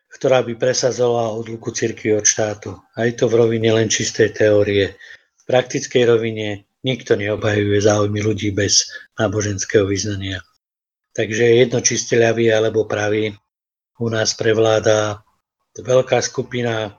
ktorá 0.09 0.41
by 0.41 0.57
presadzovala 0.57 1.37
odluku 1.37 1.69
cirkvi 1.69 2.17
od 2.17 2.25
štátu. 2.25 2.73
Aj 2.97 3.09
to 3.13 3.29
v 3.29 3.37
rovine 3.37 3.69
len 3.69 3.91
čistej 3.91 4.33
teórie. 4.33 4.97
V 5.37 5.43
praktickej 5.45 6.03
rovine 6.09 6.65
nikto 6.81 7.13
neobhajuje 7.13 7.77
záujmy 7.85 8.19
ľudí 8.23 8.49
bez 8.49 8.89
náboženského 9.19 9.85
vyznania. 9.85 10.41
Takže 11.13 11.61
jedno 11.61 11.79
čiste 11.85 12.17
ľavý 12.17 12.49
alebo 12.49 12.89
pravý. 12.89 13.35
U 14.01 14.11
nás 14.11 14.35
prevláda 14.35 15.23
veľká 15.77 16.19
skupina 16.19 16.95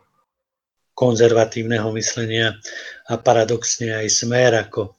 konzervatívneho 0.96 1.92
myslenia 1.92 2.56
a 3.12 3.20
paradoxne 3.20 3.92
aj 3.92 4.08
smer 4.08 4.56
ako 4.64 4.96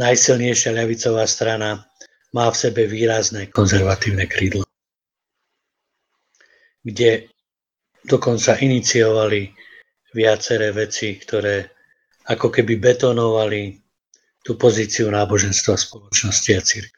najsilnejšia 0.00 0.72
ľavicová 0.72 1.28
strana 1.28 1.84
má 2.32 2.48
v 2.48 2.56
sebe 2.56 2.88
výrazné 2.88 3.52
konzervatívne 3.52 4.24
krídlo 4.24 4.66
kde 6.86 7.26
dokonca 8.06 8.54
iniciovali 8.62 9.50
viaceré 10.14 10.70
veci, 10.70 11.18
ktoré 11.18 11.66
ako 12.30 12.46
keby 12.54 12.78
betonovali 12.78 13.74
tú 14.46 14.54
pozíciu 14.54 15.10
náboženstva, 15.10 15.74
spoločnosti 15.74 16.50
a 16.54 16.62
církvy. 16.62 16.95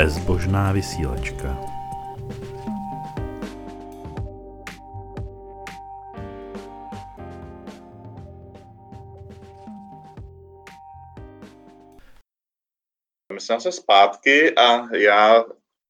Bezbožná 0.00 0.72
vysílačka. 0.72 1.60
Myslím 13.32 13.60
se 13.60 13.72
zpátky 13.72 14.56
a 14.56 14.96
já 14.96 15.44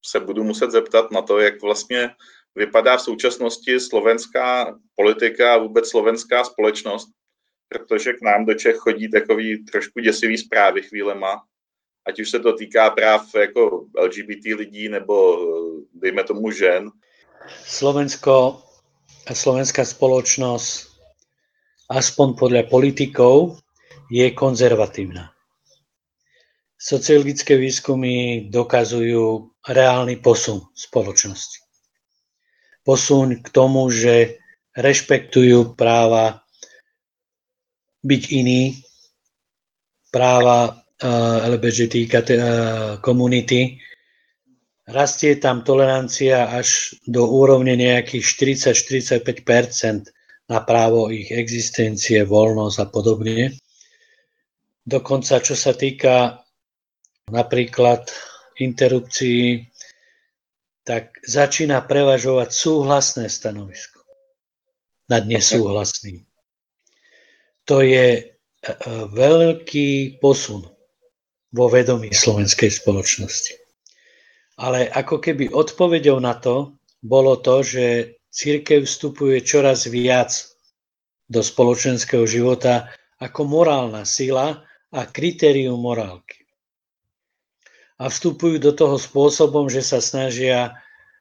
se 0.07 0.21
budu 0.21 0.45
muset 0.45 0.71
zeptat 0.71 1.11
na 1.11 1.23
to, 1.23 1.39
jak 1.39 1.63
vlastně 1.63 2.11
vypadá 2.55 2.97
v 2.97 3.03
současnosti 3.03 3.81
slovenská 3.81 4.79
politika 4.95 5.55
a 5.55 5.59
vůbec 5.59 5.91
slovenská 5.91 6.45
společnost, 6.45 7.09
protože 7.69 8.13
k 8.13 8.23
nám 8.23 8.47
do 8.47 8.55
Čech 8.55 8.77
chodí 8.77 9.11
takový 9.11 9.65
trošku 9.65 10.01
děsivý 10.01 10.39
zprávy 10.39 10.83
chvílema, 10.83 11.43
ať 12.09 12.21
už 12.21 12.31
se 12.31 12.39
to 12.39 12.53
týká 12.53 12.91
práv 12.91 13.35
jako 13.35 13.87
LGBT 13.97 14.45
lidí 14.57 14.89
nebo 14.89 15.39
dejme 15.95 16.25
tomu 16.25 16.51
žen. 16.51 16.91
Slovensko 17.65 18.63
a 19.27 19.33
slovenská 19.35 19.85
spoločnosť, 19.85 20.91
aspoň 21.91 22.29
podľa 22.37 22.63
politikov, 22.69 23.61
je 24.11 24.27
konzervatívna. 24.35 25.31
Sociologické 26.81 27.61
výskumy 27.61 28.49
dokazujú 28.51 29.53
reálny 29.69 30.17
posun 30.19 30.65
spoločnosti. 30.73 31.61
Posun 32.83 33.45
k 33.45 33.47
tomu, 33.53 33.93
že 33.93 34.41
rešpektujú 34.75 35.77
práva 35.77 36.41
byť 38.01 38.23
iný, 38.33 38.81
práva 40.09 40.81
eh, 41.01 41.49
uh, 41.49 42.21
eh, 42.21 42.99
komunity. 43.01 43.81
Rastie 44.91 45.39
tam 45.39 45.63
tolerancia 45.63 46.51
až 46.51 46.99
do 47.07 47.23
úrovne 47.25 47.79
nejakých 47.79 48.25
40-45 48.75 50.11
na 50.51 50.59
právo 50.67 51.15
ich 51.15 51.31
existencie, 51.31 52.27
voľnosť 52.27 52.79
a 52.83 52.87
podobne. 52.91 53.55
Dokonca, 54.83 55.39
čo 55.39 55.55
sa 55.55 55.71
týka 55.79 56.43
napríklad 57.31 58.11
interrupcií, 58.59 59.71
tak 60.83 61.23
začína 61.23 61.87
prevažovať 61.87 62.51
súhlasné 62.51 63.31
stanovisko 63.31 64.03
nad 65.07 65.23
nesúhlasným. 65.23 66.27
To 67.71 67.79
je 67.87 68.07
e, 68.19 68.23
e, 68.27 68.75
veľký 69.15 70.19
posun 70.19 70.67
vo 71.51 71.67
vedomí 71.67 72.15
slovenskej 72.15 72.71
spoločnosti. 72.71 73.55
Ale 74.61 74.87
ako 74.93 75.19
keby 75.19 75.51
odpovedou 75.51 76.21
na 76.21 76.37
to 76.37 76.77
bolo 77.01 77.41
to, 77.41 77.65
že 77.65 78.17
církev 78.31 78.85
vstupuje 78.85 79.41
čoraz 79.43 79.89
viac 79.89 80.31
do 81.31 81.41
spoločenského 81.41 82.27
života 82.27 82.93
ako 83.19 83.41
morálna 83.47 84.03
sila 84.05 84.63
a 84.91 85.01
kritérium 85.07 85.79
morálky. 85.79 86.45
A 88.01 88.09
vstupujú 88.09 88.57
do 88.59 88.73
toho 88.73 88.97
spôsobom, 88.97 89.69
že 89.69 89.85
sa 89.85 90.01
snažia 90.01 90.77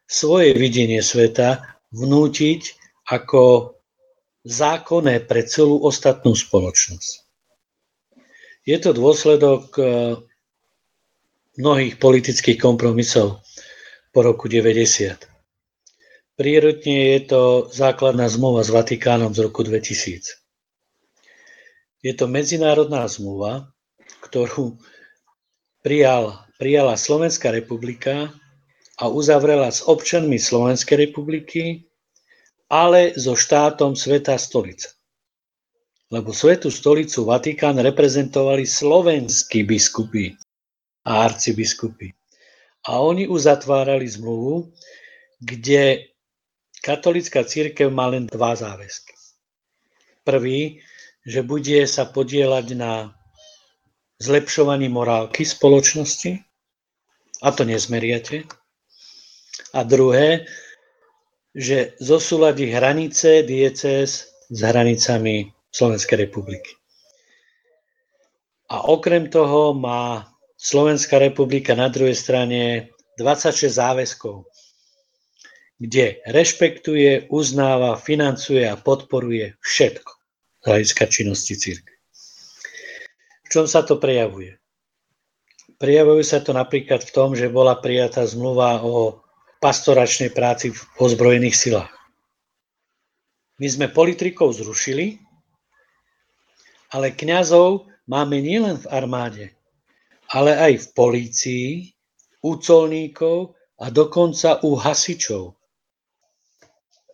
svoje 0.09 0.55
videnie 0.55 1.03
sveta 1.03 1.77
vnútiť 1.91 2.79
ako 3.09 3.75
zákonné 4.47 5.27
pre 5.27 5.43
celú 5.45 5.83
ostatnú 5.83 6.33
spoločnosť. 6.33 7.28
Je 8.69 8.77
to 8.77 8.93
dôsledok 8.93 9.81
e, 9.81 9.83
mnohých 11.57 11.97
politických 11.97 12.61
kompromisov 12.61 13.41
po 14.13 14.19
roku 14.21 14.45
90. 14.45 15.25
Prírodne 16.37 17.17
je 17.17 17.19
to 17.25 17.41
základná 17.73 18.29
zmluva 18.29 18.61
s 18.61 18.69
Vatikánom 18.69 19.33
z 19.33 19.49
roku 19.49 19.65
2000. 19.65 20.37
Je 22.05 22.13
to 22.13 22.29
medzinárodná 22.29 23.09
zmluva, 23.09 23.73
ktorú 24.21 24.77
prijal, 25.81 26.45
prijala 26.61 26.93
Slovenská 26.93 27.49
republika 27.49 28.29
a 29.01 29.09
uzavrela 29.09 29.73
s 29.73 29.81
občanmi 29.81 30.37
Slovenskej 30.37 31.09
republiky, 31.09 31.89
ale 32.69 33.17
so 33.17 33.33
štátom 33.33 33.97
Sveta 33.97 34.37
stolica. 34.37 34.98
Lebo 36.09 36.33
Svetú 36.33 36.73
stolicu 36.73 37.21
Vatikán 37.29 37.77
reprezentovali 37.77 38.65
slovenskí 38.65 39.61
biskupy 39.61 40.33
a 41.05 41.29
arcibiskupy. 41.29 42.09
A 42.89 42.97
oni 42.97 43.29
uzatvárali 43.29 44.09
zmluvu, 44.09 44.73
kde 45.37 46.09
katolická 46.81 47.45
církev 47.45 47.93
má 47.93 48.09
len 48.09 48.25
dva 48.25 48.57
záväzky. 48.57 49.13
Prvý, 50.25 50.81
že 51.29 51.45
bude 51.45 51.85
sa 51.85 52.09
podielať 52.09 52.73
na 52.73 53.13
zlepšovaní 54.17 54.89
morálky 54.89 55.45
spoločnosti, 55.45 56.41
a 57.39 57.47
to 57.55 57.63
nezmeriate. 57.63 58.43
A 59.71 59.85
druhé, 59.85 60.49
že 61.55 61.93
zosúladí 62.01 62.67
hranice 62.67 63.45
diecéz 63.45 64.33
s 64.49 64.59
hranicami 64.59 65.53
Slovenskej 65.69 66.29
republiky. 66.29 66.75
A 68.69 68.85
okrem 68.85 69.29
toho 69.29 69.73
má 69.73 70.29
Slovenská 70.59 71.17
republika 71.17 71.71
na 71.73 71.87
druhej 71.87 72.13
strane 72.13 72.91
26 73.17 73.71
záväzkov, 73.71 74.45
kde 75.79 76.19
rešpektuje, 76.27 77.31
uznáva, 77.31 77.95
financuje 77.95 78.67
a 78.67 78.75
podporuje 78.75 79.55
všetko 79.63 80.11
z 80.59 80.63
hľadiska 80.67 81.03
činnosti 81.07 81.55
církve. 81.55 81.95
V 83.47 83.47
čom 83.47 83.65
sa 83.65 83.81
to 83.87 83.95
prejavuje? 83.95 84.59
Prejavuje 85.79 86.27
sa 86.27 86.43
to 86.43 86.51
napríklad 86.51 86.99
v 87.07 87.13
tom, 87.15 87.31
že 87.33 87.47
bola 87.47 87.79
prijatá 87.79 88.27
zmluva 88.27 88.83
o 88.83 89.23
pastoračnej 89.63 90.35
práci 90.35 90.75
v 90.75 90.79
ozbrojených 90.99 91.55
silách. 91.55 91.93
My 93.59 93.67
sme 93.71 93.87
politikov 93.87 94.59
zrušili, 94.59 95.19
ale 96.89 97.11
kňazov 97.11 97.85
máme 98.09 98.41
nielen 98.41 98.77
v 98.77 98.89
armáde, 98.89 99.45
ale 100.33 100.57
aj 100.57 100.73
v 100.77 100.87
polícii, 100.93 101.67
u 102.41 102.55
colníkov 102.55 103.55
a 103.79 103.89
dokonca 103.89 104.63
u 104.63 104.75
hasičov. 104.75 105.53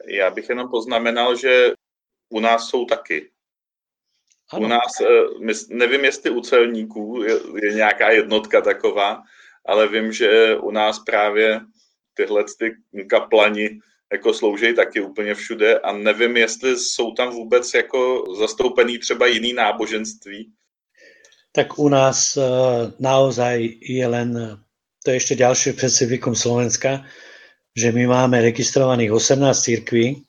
Já 0.07 0.29
bych 0.29 0.49
jenom 0.49 0.69
poznamenal, 0.69 1.35
že 1.35 1.73
u 2.29 2.39
nás 2.39 2.69
jsou 2.69 2.85
taky 2.85 3.29
ano. 4.51 4.65
U 4.65 4.69
nás, 4.69 5.01
eh, 5.01 5.53
nevím, 5.69 6.05
jestli 6.05 6.29
u 6.29 6.41
celníků 6.41 7.23
je, 7.23 7.39
je 7.63 7.73
nějaká 7.73 8.11
jednotka 8.11 8.61
taková, 8.61 9.23
ale 9.65 9.87
vím, 9.87 10.11
že 10.11 10.55
u 10.55 10.71
nás 10.71 10.99
právě 10.99 11.61
tyhle 12.13 12.43
ty 12.59 12.75
kaplani 13.09 13.79
jako 14.13 14.33
slouží 14.33 14.75
taky 14.75 15.01
úplně 15.01 15.35
všude 15.35 15.79
a 15.79 15.91
nevím, 15.91 16.37
jestli 16.37 16.77
jsou 16.77 17.13
tam 17.13 17.29
vůbec 17.29 17.73
jako 17.73 18.23
zastoupený 18.39 18.97
třeba 18.97 19.27
jiný 19.27 19.53
náboženství. 19.53 20.51
Tak 21.51 21.79
u 21.79 21.89
nás 21.89 22.37
uh, 22.37 22.43
naozaj 22.99 23.69
je 23.81 24.07
len, 24.07 24.59
to 25.03 25.11
je 25.11 25.17
ešte 25.17 25.35
ďalšie 25.35 25.73
specifikum 25.79 26.35
Slovenska, 26.35 27.07
že 27.75 27.91
my 27.91 28.07
máme 28.07 28.41
registrovaných 28.41 29.11
18 29.11 29.61
církví, 29.61 30.23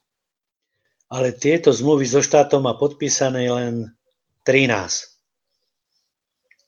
ale 1.11 1.33
tieto 1.33 1.71
zmluvy 1.71 2.07
so 2.07 2.23
štátom 2.23 2.63
má 2.63 2.75
podpísané 2.75 3.47
len 3.51 3.91
13. 4.43 5.17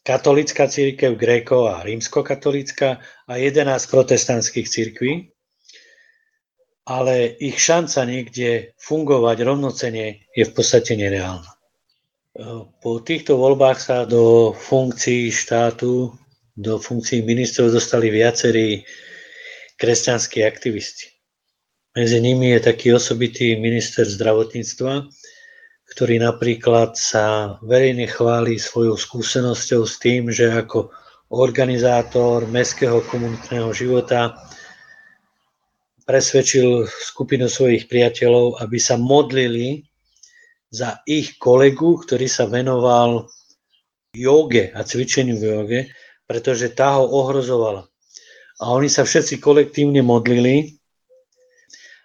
Katolická 0.02 0.66
církev, 0.66 1.14
gréko 1.18 1.66
a 1.66 1.82
rímskokatolická 1.82 2.98
a 3.28 3.32
11 3.36 3.86
protestantských 3.86 4.68
církví, 4.70 5.30
ale 6.88 7.36
ich 7.36 7.60
šanca 7.60 8.08
niekde 8.08 8.72
fungovať 8.80 9.44
rovnocene 9.44 10.24
je 10.32 10.44
v 10.48 10.52
podstate 10.56 10.96
nereálna. 10.96 11.52
Po 12.80 13.04
týchto 13.04 13.36
voľbách 13.36 13.78
sa 13.78 13.96
do 14.08 14.56
funkcií 14.56 15.28
štátu, 15.28 16.16
do 16.56 16.80
funkcií 16.80 17.20
ministrov 17.20 17.76
dostali 17.76 18.08
viacerí 18.08 18.88
kresťanskí 19.76 20.40
aktivisti. 20.48 21.12
Medzi 21.92 22.18
nimi 22.24 22.56
je 22.56 22.60
taký 22.72 22.96
osobitý 22.96 23.58
minister 23.60 24.08
zdravotníctva, 24.08 25.12
ktorý 25.92 26.24
napríklad 26.24 26.96
sa 26.96 27.58
verejne 27.60 28.08
chváli 28.08 28.56
svojou 28.56 28.96
skúsenosťou 28.96 29.82
s 29.84 29.94
tým, 30.00 30.32
že 30.32 30.48
ako 30.48 30.88
organizátor 31.28 32.48
mestského 32.48 33.04
komunitného 33.04 33.74
života 33.76 34.36
presvedčil 36.08 36.88
skupinu 36.88 37.52
svojich 37.52 37.84
priateľov, 37.84 38.64
aby 38.64 38.80
sa 38.80 38.96
modlili 38.96 39.84
za 40.72 41.04
ich 41.04 41.36
kolegu, 41.36 42.00
ktorý 42.00 42.24
sa 42.24 42.48
venoval 42.48 43.28
joge 44.16 44.72
a 44.72 44.80
cvičeniu 44.80 45.36
v 45.36 45.44
joge, 45.44 45.80
pretože 46.24 46.72
tá 46.72 46.96
ho 46.96 47.04
ohrozovala. 47.04 47.84
A 48.64 48.72
oni 48.72 48.88
sa 48.88 49.04
všetci 49.04 49.36
kolektívne 49.36 50.00
modlili 50.00 50.80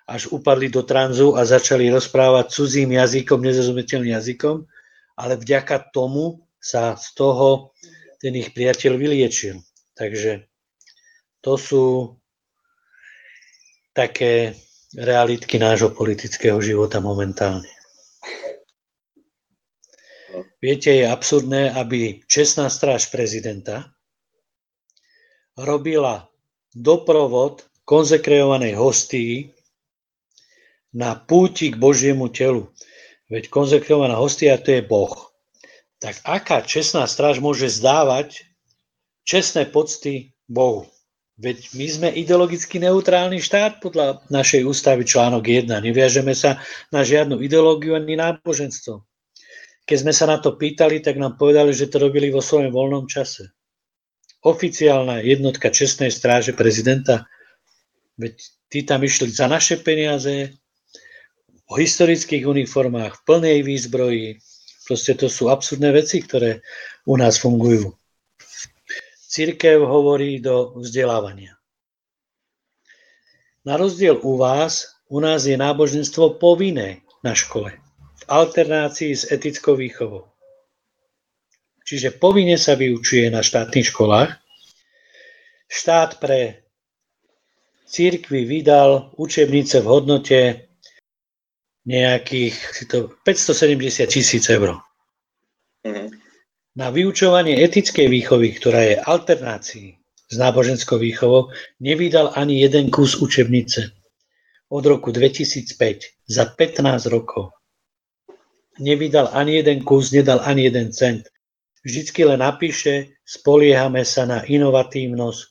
až 0.03 0.35
upadli 0.35 0.67
do 0.67 0.83
tranzu 0.83 1.39
a 1.39 1.47
začali 1.47 1.87
rozprávať 1.87 2.51
cudzím 2.51 2.99
jazykom, 2.99 3.39
nezrozumiteľným 3.39 4.19
jazykom, 4.19 4.67
ale 5.15 5.39
vďaka 5.39 5.95
tomu 5.95 6.43
sa 6.59 6.99
z 6.99 7.07
toho 7.15 7.71
ten 8.19 8.35
ich 8.35 8.51
priateľ 8.51 8.99
vyliečil. 8.99 9.63
Takže 9.95 10.43
to 11.39 11.53
sú 11.55 11.83
také 13.93 14.57
realitky 14.97 15.61
nášho 15.61 15.93
politického 15.93 16.57
života 16.61 17.01
momentálne. 17.01 17.69
Viete, 20.57 20.95
je 20.95 21.05
absurdné, 21.05 21.75
aby 21.75 22.23
čestná 22.25 22.71
stráž 22.71 23.11
prezidenta 23.11 23.91
robila 25.59 26.29
doprovod 26.73 27.67
konzekreovanej 27.83 28.73
hostii 28.73 29.53
na 30.95 31.19
púti 31.19 31.73
k 31.73 31.77
Božiemu 31.77 32.31
telu. 32.31 32.71
Veď 33.27 33.49
konzekrovaná 33.49 34.15
hostia 34.17 34.55
to 34.61 34.77
je 34.77 34.81
Boh. 34.85 35.13
Tak 35.99 36.21
aká 36.23 36.61
čestná 36.63 37.09
stráž 37.09 37.43
môže 37.43 37.69
zdávať 37.69 38.45
čestné 39.25 39.67
pocty 39.67 40.31
Bohu? 40.47 40.92
Veď 41.33 41.73
my 41.73 41.87
sme 41.89 42.09
ideologicky 42.13 42.77
neutrálny 42.77 43.41
štát 43.41 43.81
podľa 43.81 44.21
našej 44.29 44.69
ústavy 44.69 45.01
článok 45.01 45.65
1. 45.65 45.65
Neviažeme 45.81 46.37
sa 46.37 46.61
na 46.93 47.01
žiadnu 47.01 47.41
ideológiu 47.41 47.97
ani 47.97 48.13
náboženstvo. 48.13 49.01
Keď 49.83 49.97
sme 49.97 50.13
sa 50.13 50.29
na 50.29 50.37
to 50.37 50.53
pýtali, 50.53 51.01
tak 51.01 51.17
nám 51.17 51.41
povedali, 51.41 51.73
že 51.73 51.89
to 51.89 51.97
robili 51.97 52.29
vo 52.29 52.37
svojom 52.37 52.69
voľnom 52.69 53.09
čase. 53.09 53.49
Oficiálna 54.45 55.25
jednotka 55.25 55.73
čestnej 55.73 56.13
stráže 56.13 56.53
prezidenta, 56.53 57.25
veď 58.21 58.37
tí 58.69 58.85
tam 58.85 59.01
išli 59.01 59.33
za 59.33 59.49
naše 59.49 59.81
peniaze, 59.81 60.53
v 61.73 61.75
historických 61.81 62.45
uniformách, 62.45 63.17
v 63.17 63.23
plnej 63.25 63.57
výzbroji. 63.65 64.37
Proste 64.85 65.17
to 65.17 65.31
sú 65.31 65.49
absurdné 65.49 65.89
veci, 65.95 66.21
ktoré 66.21 66.61
u 67.09 67.17
nás 67.17 67.39
fungujú. 67.39 67.95
Církev 69.33 69.81
hovorí 69.81 70.37
do 70.37 70.77
vzdelávania. 70.77 71.57
Na 73.65 73.81
rozdiel 73.81 74.21
u 74.21 74.37
vás, 74.37 75.01
u 75.09 75.17
nás 75.17 75.49
je 75.49 75.57
náboženstvo 75.57 76.37
povinné 76.37 77.01
na 77.25 77.33
škole, 77.33 77.73
v 78.13 78.23
alternácii 78.29 79.09
s 79.17 79.25
etickou 79.33 79.73
výchovou. 79.73 80.29
Čiže 81.81 82.13
povinne 82.13 82.61
sa 82.61 82.77
vyučuje 82.77 83.33
na 83.33 83.41
štátnych 83.41 83.89
školách. 83.89 84.37
Štát 85.65 86.21
pre 86.21 86.69
církvy 87.89 88.45
vydal 88.45 89.17
učebnice 89.17 89.81
v 89.81 89.87
hodnote 89.89 90.39
nejakých 91.89 92.85
570 93.25 94.13
tisíc 94.13 94.45
eur. 94.45 94.77
Mm-hmm 95.81 96.22
na 96.73 96.89
vyučovanie 96.89 97.61
etickej 97.61 98.09
výchovy, 98.09 98.57
ktorá 98.57 98.81
je 98.81 98.95
alternácií 98.97 99.97
s 100.29 100.35
náboženskou 100.37 100.97
výchovou, 100.97 101.53
nevydal 101.77 102.33
ani 102.33 102.65
jeden 102.65 102.89
kus 102.89 103.21
učebnice. 103.21 103.93
Od 104.73 104.83
roku 104.85 105.13
2005, 105.13 106.25
za 106.25 106.45
15 106.49 107.13
rokov. 107.13 107.53
Nevydal 108.81 109.29
ani 109.37 109.61
jeden 109.61 109.85
kus, 109.85 110.09
nedal 110.09 110.41
ani 110.41 110.65
jeden 110.65 110.89
cent. 110.89 111.29
Vždycky 111.85 112.25
len 112.25 112.41
napíše, 112.41 113.21
spoliehame 113.21 114.01
sa 114.01 114.25
na 114.25 114.41
inovatívnosť 114.41 115.41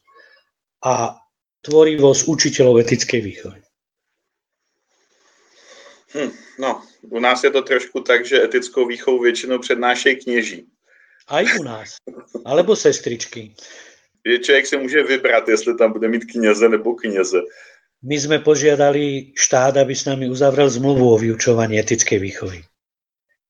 a 0.82 1.14
tvorivosť 1.62 2.20
učiteľov 2.26 2.82
etickej 2.82 3.20
výchovy. 3.22 3.60
Hm, 6.12 6.32
no, 6.58 6.82
u 7.14 7.18
nás 7.22 7.44
je 7.44 7.50
to 7.54 7.62
trošku 7.62 8.00
tak, 8.02 8.26
že 8.26 8.42
etickou 8.42 8.86
výchovu 8.86 9.22
většinou 9.22 9.58
přednášejí 9.58 10.16
kněží. 10.16 10.66
Aj 11.28 11.44
u 11.60 11.62
nás. 11.62 11.96
Alebo 12.44 12.76
sestričky. 12.76 13.54
Je 14.24 14.38
člověk 14.38 14.66
si 14.66 14.76
může 14.76 15.02
vybrat, 15.02 15.48
jestli 15.48 15.74
tam 15.74 15.92
bude 15.92 16.08
mít 16.08 16.24
kněze 16.24 16.68
nebo 16.68 16.94
kněze. 16.94 17.40
My 18.02 18.18
sme 18.18 18.42
požiadali 18.42 19.30
štát, 19.38 19.78
aby 19.78 19.94
s 19.94 20.10
nami 20.10 20.26
uzavrel 20.26 20.66
zmluvu 20.66 21.14
o 21.14 21.22
vyučovaní 21.22 21.78
etickej 21.78 22.18
výchovy. 22.18 22.66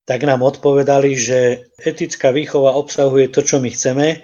Tak 0.05 0.29
nám 0.29 0.45
odpovedali, 0.45 1.17
že 1.17 1.73
etická 1.81 2.37
výchova 2.37 2.77
obsahuje 2.77 3.33
to, 3.33 3.41
čo 3.41 3.65
my 3.65 3.73
chceme, 3.73 4.21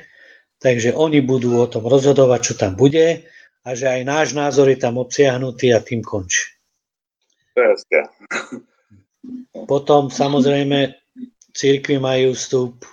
takže 0.61 0.93
oni 0.93 1.25
budú 1.25 1.57
o 1.57 1.71
tom 1.71 1.89
rozhodovať, 1.89 2.41
čo 2.45 2.55
tam 2.61 2.77
bude 2.77 3.25
a 3.65 3.69
že 3.73 3.89
aj 3.89 4.03
náš 4.05 4.29
názor 4.37 4.69
je 4.69 4.77
tam 4.77 5.01
obsiahnutý 5.01 5.73
a 5.73 5.81
tým 5.81 6.05
končí. 6.05 6.45
Potom 9.65 10.13
samozrejme 10.13 10.93
církvy 11.57 11.97
majú 11.97 12.37
vstup 12.37 12.85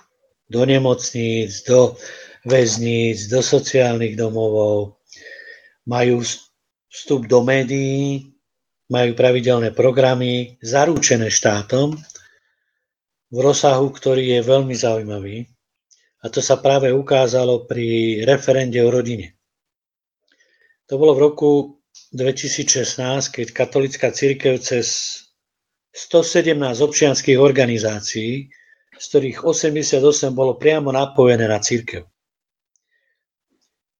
do 0.46 0.62
nemocníc, 0.62 1.62
do 1.66 1.98
väzníc, 2.46 3.26
do 3.26 3.42
sociálnych 3.42 4.14
domovov, 4.14 5.02
majú 5.86 6.22
vstup 6.90 7.26
do 7.26 7.42
médií, 7.42 8.30
majú 8.86 9.18
pravidelné 9.18 9.74
programy 9.74 10.58
zaručené 10.62 11.26
štátom 11.26 11.98
v 13.26 13.38
rozsahu, 13.42 13.90
ktorý 13.90 14.38
je 14.38 14.40
veľmi 14.46 14.74
zaujímavý. 14.74 15.50
A 16.22 16.30
to 16.30 16.38
sa 16.38 16.58
práve 16.58 16.94
ukázalo 16.94 17.66
pri 17.66 18.22
referende 18.22 18.78
o 18.82 18.90
rodine. 18.90 19.34
To 20.86 20.98
bolo 20.98 21.18
v 21.18 21.22
roku 21.26 21.50
2016, 22.14 23.02
keď 23.34 23.46
katolická 23.50 24.14
církev 24.14 24.62
cez 24.62 25.18
117 25.90 26.54
občianských 26.62 27.38
organizácií 27.40 28.46
z 28.96 29.04
ktorých 29.12 29.44
88 29.44 30.32
bolo 30.32 30.56
priamo 30.56 30.88
napojené 30.88 31.44
na 31.44 31.60
církev. 31.60 32.04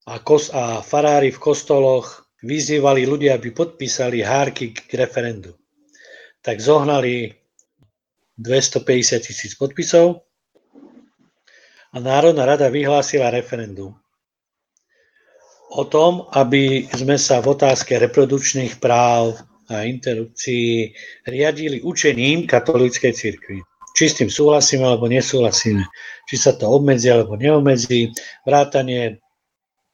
A, 0.06 0.22
kos, 0.22 0.48
a 0.54 0.80
farári 0.80 1.34
v 1.34 1.42
kostoloch 1.42 2.30
vyzývali 2.40 3.04
ľudia, 3.04 3.34
aby 3.36 3.50
podpísali 3.50 4.22
hárky 4.22 4.72
k 4.72 4.90
referendu. 4.96 5.58
Tak 6.40 6.62
zohnali 6.62 7.34
250 8.38 9.26
tisíc 9.26 9.52
podpisov 9.58 10.22
a 11.90 11.96
Národná 11.98 12.46
rada 12.46 12.70
vyhlásila 12.70 13.34
referendum 13.34 13.96
o 15.76 15.82
tom, 15.84 16.30
aby 16.30 16.86
sme 16.94 17.18
sa 17.18 17.42
v 17.42 17.52
otázke 17.52 17.98
reprodukčných 17.98 18.78
práv 18.78 19.34
a 19.66 19.82
interrupcií 19.82 20.94
riadili 21.26 21.82
učením 21.82 22.46
katolíckej 22.46 23.12
cirkvi 23.12 23.58
či 23.96 24.12
s 24.12 24.20
tým 24.20 24.28
súhlasíme 24.28 24.84
alebo 24.84 25.08
nesúhlasíme, 25.08 25.80
či 26.28 26.36
sa 26.36 26.52
to 26.52 26.68
obmedzí 26.68 27.08
alebo 27.08 27.40
neobmedzí, 27.40 28.12
vrátanie 28.44 29.24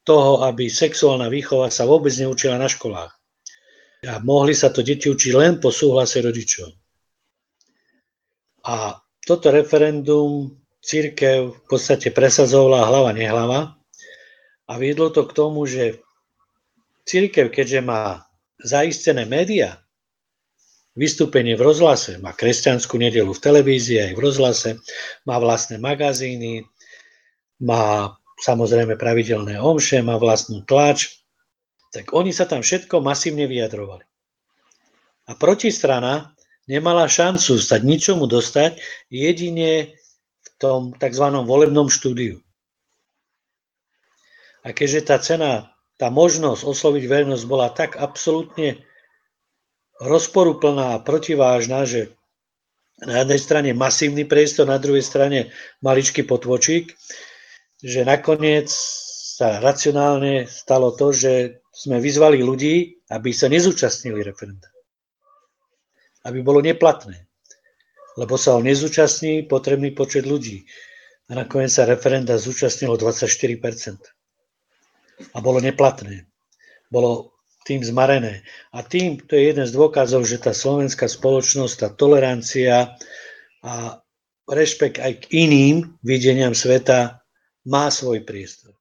toho, 0.03 0.43
aby 0.43 0.67
sexuálna 0.67 1.31
výchova 1.31 1.71
sa 1.71 1.87
vôbec 1.87 2.11
neučila 2.19 2.59
na 2.59 2.67
školách. 2.67 3.15
A 4.03 4.19
mohli 4.27 4.59
sa 4.59 4.75
to 4.75 4.83
deti 4.83 5.07
učiť 5.07 5.33
len 5.39 5.63
po 5.63 5.71
súhlase 5.71 6.19
rodičov. 6.19 6.75
A 8.67 8.99
toto 9.23 9.55
referendum 9.55 10.59
církev 10.83 11.55
v 11.55 11.63
podstate 11.71 12.11
presazovala 12.11 12.91
hlava 12.91 13.15
nehlava 13.15 13.79
a 14.67 14.73
viedlo 14.83 15.15
to 15.15 15.23
k 15.31 15.37
tomu, 15.39 15.63
že 15.71 16.03
církev, 17.07 17.55
keďže 17.55 17.87
má 17.87 18.27
zaistené 18.59 19.23
médiá, 19.23 19.79
vystúpenie 20.93 21.57
v 21.57 21.65
rozhlase, 21.65 22.21
má 22.21 22.37
kresťanskú 22.37 23.01
nedelu 23.01 23.33
v 23.33 23.43
televízii 23.43 23.99
aj 24.11 24.13
v 24.13 24.21
rozhlase, 24.21 24.71
má 25.25 25.41
vlastné 25.41 25.81
magazíny, 25.81 26.69
má 27.65 28.17
samozrejme 28.43 28.99
pravidelné 28.99 29.57
omše, 29.57 30.05
má 30.05 30.19
vlastnú 30.21 30.67
tlač, 30.67 31.23
tak 31.93 32.13
oni 32.13 32.33
sa 32.33 32.45
tam 32.49 32.61
všetko 32.65 33.05
masívne 33.05 33.49
vyjadrovali. 33.49 34.05
A 35.29 35.39
protistrana 35.39 36.35
nemala 36.67 37.07
šancu 37.07 37.61
sa 37.63 37.79
ničomu 37.79 38.27
dostať 38.27 38.81
jedine 39.13 39.95
v 40.43 40.49
tom 40.59 40.93
tzv. 40.97 41.27
volebnom 41.47 41.89
štúdiu. 41.89 42.43
A 44.63 44.71
keďže 44.71 45.01
tá 45.07 45.17
cena, 45.19 45.75
tá 45.99 46.11
možnosť 46.11 46.63
osloviť 46.67 47.05
verejnosť 47.07 47.45
bola 47.47 47.71
tak 47.71 47.99
absolútne 47.99 48.83
rozporuplná 50.03 50.99
a 50.99 51.03
protivážna, 51.03 51.87
že 51.87 52.11
na 53.03 53.23
jednej 53.23 53.41
strane 53.41 53.71
masívny 53.75 54.27
priestor, 54.27 54.67
na 54.67 54.79
druhej 54.79 55.03
strane 55.03 55.51
maličký 55.83 56.23
potvočík, 56.23 56.95
že 57.83 58.07
nakoniec 58.07 58.71
sa 59.33 59.59
racionálne 59.59 60.47
stalo 60.47 60.95
to, 60.95 61.11
že 61.11 61.63
sme 61.75 61.99
vyzvali 61.99 62.39
ľudí, 62.45 63.03
aby 63.11 63.35
sa 63.35 63.51
nezúčastnili 63.51 64.23
referenda. 64.23 64.69
Aby 66.23 66.47
bolo 66.47 66.63
neplatné. 66.63 67.27
Lebo 68.15 68.37
sa 68.37 68.55
ho 68.55 68.61
nezúčastní 68.63 69.49
potrebný 69.49 69.97
počet 69.97 70.29
ľudí. 70.29 70.63
A 71.33 71.43
nakoniec 71.43 71.73
sa 71.73 71.89
referenda 71.89 72.37
zúčastnilo 72.37 72.95
24%. 73.01 73.99
A 75.33 75.39
bolo 75.41 75.59
neplatné. 75.59 76.29
Bolo 76.93 77.32
tým 77.63 77.81
zmarené. 77.83 78.43
A 78.75 78.83
tým, 78.83 79.23
to 79.23 79.39
je 79.39 79.55
jeden 79.55 79.67
z 79.67 79.73
dôkazov, 79.73 80.27
že 80.27 80.43
tá 80.43 80.51
slovenská 80.51 81.07
spoločnosť, 81.07 81.75
tá 81.79 81.89
tolerancia 81.95 82.99
a 83.63 84.03
rešpekt 84.51 84.99
aj 84.99 85.23
k 85.23 85.25
iným 85.47 85.77
videniam 86.03 86.53
sveta 86.53 87.23
má 87.67 87.87
svoj 87.89 88.27
priestor. 88.27 88.75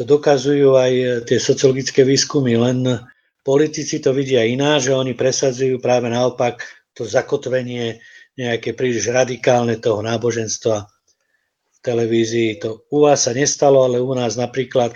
To 0.00 0.08
dokazujú 0.08 0.72
aj 0.80 0.92
tie 1.28 1.36
sociologické 1.36 2.00
výskumy. 2.00 2.56
Len 2.56 3.04
Politici 3.42 3.98
to 3.98 4.14
vidia 4.14 4.46
iná, 4.46 4.78
že 4.78 4.94
oni 4.94 5.18
presadzujú 5.18 5.82
práve 5.82 6.06
naopak 6.06 6.62
to 6.94 7.02
zakotvenie 7.02 7.98
nejaké 8.38 8.70
príliš 8.70 9.10
radikálne 9.10 9.82
toho 9.82 9.98
náboženstva 9.98 10.86
v 10.86 11.78
televízii. 11.82 12.62
To 12.62 12.86
u 12.94 13.02
vás 13.02 13.26
sa 13.26 13.34
nestalo, 13.34 13.82
ale 13.82 13.98
u 13.98 14.14
nás 14.14 14.38
napríklad 14.38 14.94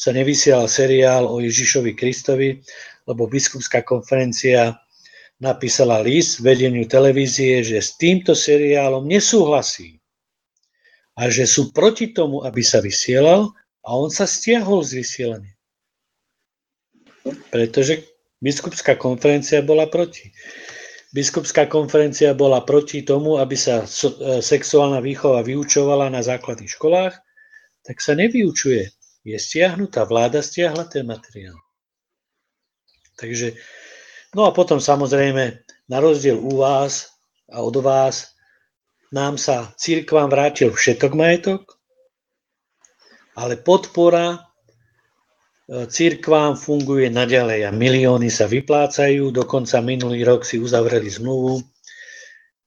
sa 0.00 0.16
nevysielal 0.16 0.64
seriál 0.64 1.28
o 1.28 1.44
Ježišovi 1.44 1.92
Kristovi, 1.92 2.56
lebo 3.04 3.28
biskupská 3.28 3.84
konferencia 3.84 4.80
napísala 5.36 6.00
list 6.00 6.40
vedeniu 6.40 6.88
televízie, 6.88 7.60
že 7.60 7.84
s 7.84 8.00
týmto 8.00 8.32
seriálom 8.32 9.04
nesúhlasí 9.04 10.00
a 11.20 11.28
že 11.28 11.44
sú 11.44 11.68
proti 11.76 12.16
tomu, 12.16 12.40
aby 12.48 12.64
sa 12.64 12.80
vysielal 12.80 13.52
a 13.84 13.88
on 13.92 14.08
sa 14.08 14.24
stiahol 14.24 14.80
z 14.80 15.04
vysielania. 15.04 15.54
Pretože 17.52 18.08
biskupská 18.40 18.96
konferencia 18.96 19.60
bola 19.60 19.84
proti. 19.84 20.32
Biskupská 21.12 21.68
konferencia 21.68 22.32
bola 22.32 22.64
proti 22.64 23.04
tomu, 23.04 23.36
aby 23.36 23.58
sa 23.58 23.84
e, 23.84 23.86
sexuálna 24.40 25.04
výchova 25.04 25.44
vyučovala 25.44 26.08
na 26.08 26.24
základných 26.24 26.72
školách, 26.72 27.12
tak 27.84 27.96
sa 28.00 28.16
nevyučuje. 28.16 28.99
Je 29.20 29.36
stiahnutá, 29.36 30.08
vláda 30.08 30.40
stiahla 30.40 30.88
ten 30.88 31.04
materiál. 31.04 31.56
Takže, 33.20 33.52
no 34.32 34.48
a 34.48 34.50
potom 34.56 34.80
samozrejme, 34.80 35.60
na 35.92 35.98
rozdiel 36.00 36.40
u 36.40 36.64
vás 36.64 37.12
a 37.52 37.60
od 37.60 37.76
vás, 37.84 38.32
nám 39.12 39.36
sa 39.36 39.74
církvám 39.76 40.30
vrátil 40.30 40.70
všetok 40.70 41.12
majetok, 41.18 41.62
ale 43.34 43.58
podpora 43.58 44.38
e, 44.38 44.40
církvám 45.90 46.54
funguje 46.54 47.10
naďalej 47.10 47.66
a 47.66 47.70
milióny 47.74 48.30
sa 48.30 48.46
vyplácajú. 48.46 49.34
Dokonca 49.34 49.82
minulý 49.82 50.22
rok 50.22 50.46
si 50.46 50.62
uzavreli 50.62 51.10
zmluvu, 51.10 51.58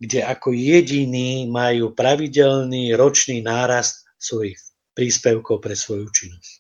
kde 0.04 0.20
ako 0.28 0.52
jediní 0.52 1.48
majú 1.48 1.96
pravidelný 1.96 2.92
ročný 2.94 3.39
nárast 3.39 4.04
svojich 4.20 4.60
príspevkov 4.94 5.62
pre 5.62 5.74
svoju 5.74 6.10
činnosť. 6.10 6.54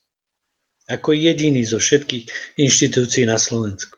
Ako 0.91 1.15
jediní 1.15 1.63
zo 1.63 1.79
všetkých 1.79 2.57
inštitúcií 2.59 3.23
na 3.23 3.39
Slovensku. 3.39 3.95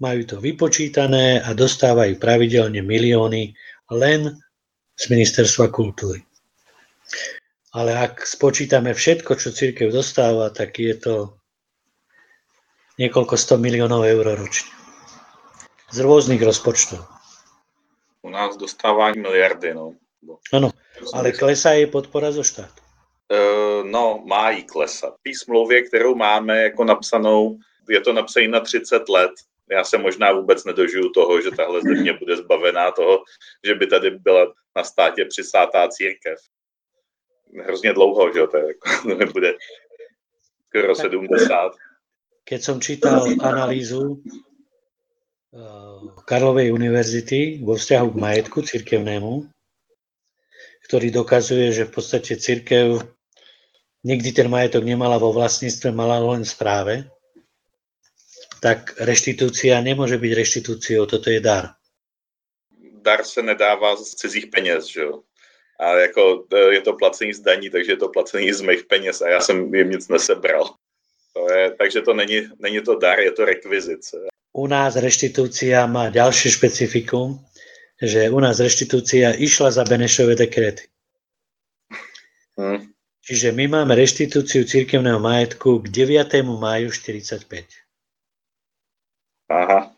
Majú 0.00 0.22
to 0.24 0.36
vypočítané 0.40 1.44
a 1.44 1.52
dostávajú 1.52 2.16
pravidelne 2.16 2.80
milióny 2.80 3.52
len 3.92 4.34
z 4.96 5.04
Ministerstva 5.12 5.68
kultúry. 5.68 6.24
Ale 7.72 7.96
ak 7.96 8.24
spočítame 8.24 8.92
všetko, 8.92 9.36
čo 9.36 9.52
církev 9.52 9.92
dostáva, 9.92 10.52
tak 10.52 10.76
je 10.80 10.92
to 10.96 11.14
niekoľko 13.00 13.34
sto 13.36 13.56
miliónov 13.56 14.04
eur 14.04 14.36
ročne. 14.36 14.72
Z 15.92 16.00
rôznych 16.04 16.40
rozpočtov. 16.40 17.00
U 18.22 18.28
nás 18.32 18.56
dostáva 18.56 19.12
miliardy, 19.12 19.76
no. 19.76 19.96
Áno, 20.54 20.70
ale 21.10 21.34
klesá 21.34 21.74
je 21.74 21.90
podpora 21.90 22.30
zo 22.30 22.46
štátu. 22.46 22.81
Uh, 23.32 23.80
no, 23.88 24.20
má 24.28 24.50
i 24.50 24.62
klesat. 24.62 25.14
V 25.14 25.22
té 25.22 25.30
smlouvě, 25.44 25.82
kterou 25.82 26.14
máme 26.14 26.62
jako 26.62 26.84
napsanou, 26.84 27.56
je 27.88 28.00
to 28.00 28.12
napsané 28.12 28.48
na 28.48 28.60
30 28.60 29.08
let, 29.08 29.32
já 29.70 29.84
se 29.84 29.98
možná 29.98 30.32
vůbec 30.32 30.64
nedožiju 30.64 31.10
toho, 31.10 31.40
že 31.40 31.50
tahle 31.50 31.80
země 31.80 32.12
bude 32.12 32.36
zbavená 32.36 32.90
toho, 32.90 33.24
že 33.66 33.74
by 33.74 33.86
tady 33.86 34.10
byla 34.10 34.52
na 34.76 34.84
státě 34.84 35.24
přisátá 35.24 35.88
církev. 35.88 36.38
Hrozně 37.64 37.92
dlouho, 37.92 38.32
že 38.32 38.46
to, 38.46 38.56
je, 38.56 38.74
to 39.26 39.32
bude 39.32 39.54
skoro 40.68 40.94
70. 40.94 41.72
Keď 42.42 42.60
som 42.64 42.82
čítal 42.82 43.22
analýzu 43.38 44.18
eh, 45.54 46.00
Karlovej 46.26 46.74
univerzity 46.74 47.62
vo 47.62 47.78
vzťahu 47.78 48.08
k 48.10 48.18
majetku 48.18 48.58
cirkevnému, 48.66 49.46
ktorý 50.90 51.08
dokazuje, 51.14 51.70
že 51.70 51.86
v 51.86 51.92
podstate 51.94 52.34
cirkev 52.40 53.04
nikdy 54.04 54.32
ten 54.32 54.50
majetok 54.50 54.84
nemala 54.84 55.18
vo 55.18 55.32
vlastníctve, 55.32 55.94
mala 55.94 56.18
len 56.18 56.44
správe, 56.44 57.06
tak 58.62 58.94
reštitúcia 59.02 59.82
nemôže 59.82 60.18
byť 60.18 60.32
reštitúciou, 60.38 61.06
toto 61.06 61.30
je 61.30 61.42
dar. 61.42 61.74
Dar 63.02 63.24
se 63.26 63.42
nedává 63.42 63.96
z 63.96 64.14
cizích 64.14 64.46
peněz, 64.46 64.86
že 64.86 65.00
jo? 65.00 65.22
A 65.80 65.98
jako 65.98 66.46
e, 66.54 66.74
je 66.74 66.80
to 66.80 66.92
placení 66.92 67.34
z 67.34 67.40
daní, 67.40 67.70
takže 67.70 67.92
je 67.92 67.96
to 67.96 68.08
placení 68.08 68.52
z 68.52 68.60
mých 68.60 68.84
peněz 68.84 69.22
a 69.22 69.28
já 69.28 69.40
jsem 69.40 69.74
jim 69.74 69.90
nic 69.90 70.08
nesebral. 70.08 70.74
To 71.34 71.52
je, 71.52 71.74
takže 71.78 72.02
to 72.02 72.14
není, 72.14 72.48
není 72.58 72.80
to 72.80 72.94
dar, 72.94 73.20
je 73.20 73.32
to 73.32 73.44
rekvizice. 73.44 74.16
U 74.52 74.66
nás 74.68 75.00
reštitúcia 75.00 75.88
má 75.88 76.12
ďalšie 76.12 76.52
špecifikum, 76.52 77.40
že 77.96 78.28
u 78.28 78.36
nás 78.36 78.60
reštitúcia 78.60 79.32
išla 79.32 79.72
za 79.72 79.80
Benešové 79.88 80.36
dekrety. 80.36 80.92
Hmm. 82.60 82.91
Čiže 83.22 83.54
my 83.54 83.70
máme 83.70 83.94
reštitúciu 83.94 84.66
církevného 84.66 85.22
majetku 85.22 85.78
k 85.78 85.86
9. 85.86 86.42
máju 86.42 86.90
45. 86.90 87.46
Aha. 89.46 89.94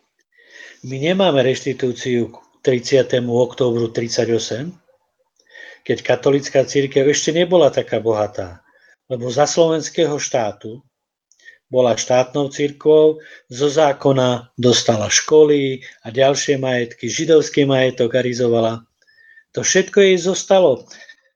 My 0.85 0.97
nemáme 1.01 1.41
reštitúciu 1.41 2.29
k 2.29 2.35
30. 2.61 3.25
októbru 3.25 3.89
38, 3.89 4.69
keď 5.81 5.97
katolická 6.05 6.69
církev 6.69 7.09
ešte 7.09 7.33
nebola 7.33 7.73
taká 7.73 7.97
bohatá, 7.97 8.61
lebo 9.09 9.33
za 9.33 9.49
slovenského 9.49 10.21
štátu 10.21 10.85
bola 11.65 11.97
štátnou 11.97 12.53
církvou, 12.53 13.25
zo 13.49 13.67
zákona 13.73 14.53
dostala 14.53 15.09
školy 15.09 15.81
a 16.05 16.13
ďalšie 16.13 16.61
majetky, 16.61 17.09
židovský 17.09 17.65
majetok 17.65 18.21
arizovala. 18.21 18.85
To 19.57 19.65
všetko 19.65 19.97
jej 20.13 20.17
zostalo. 20.21 20.85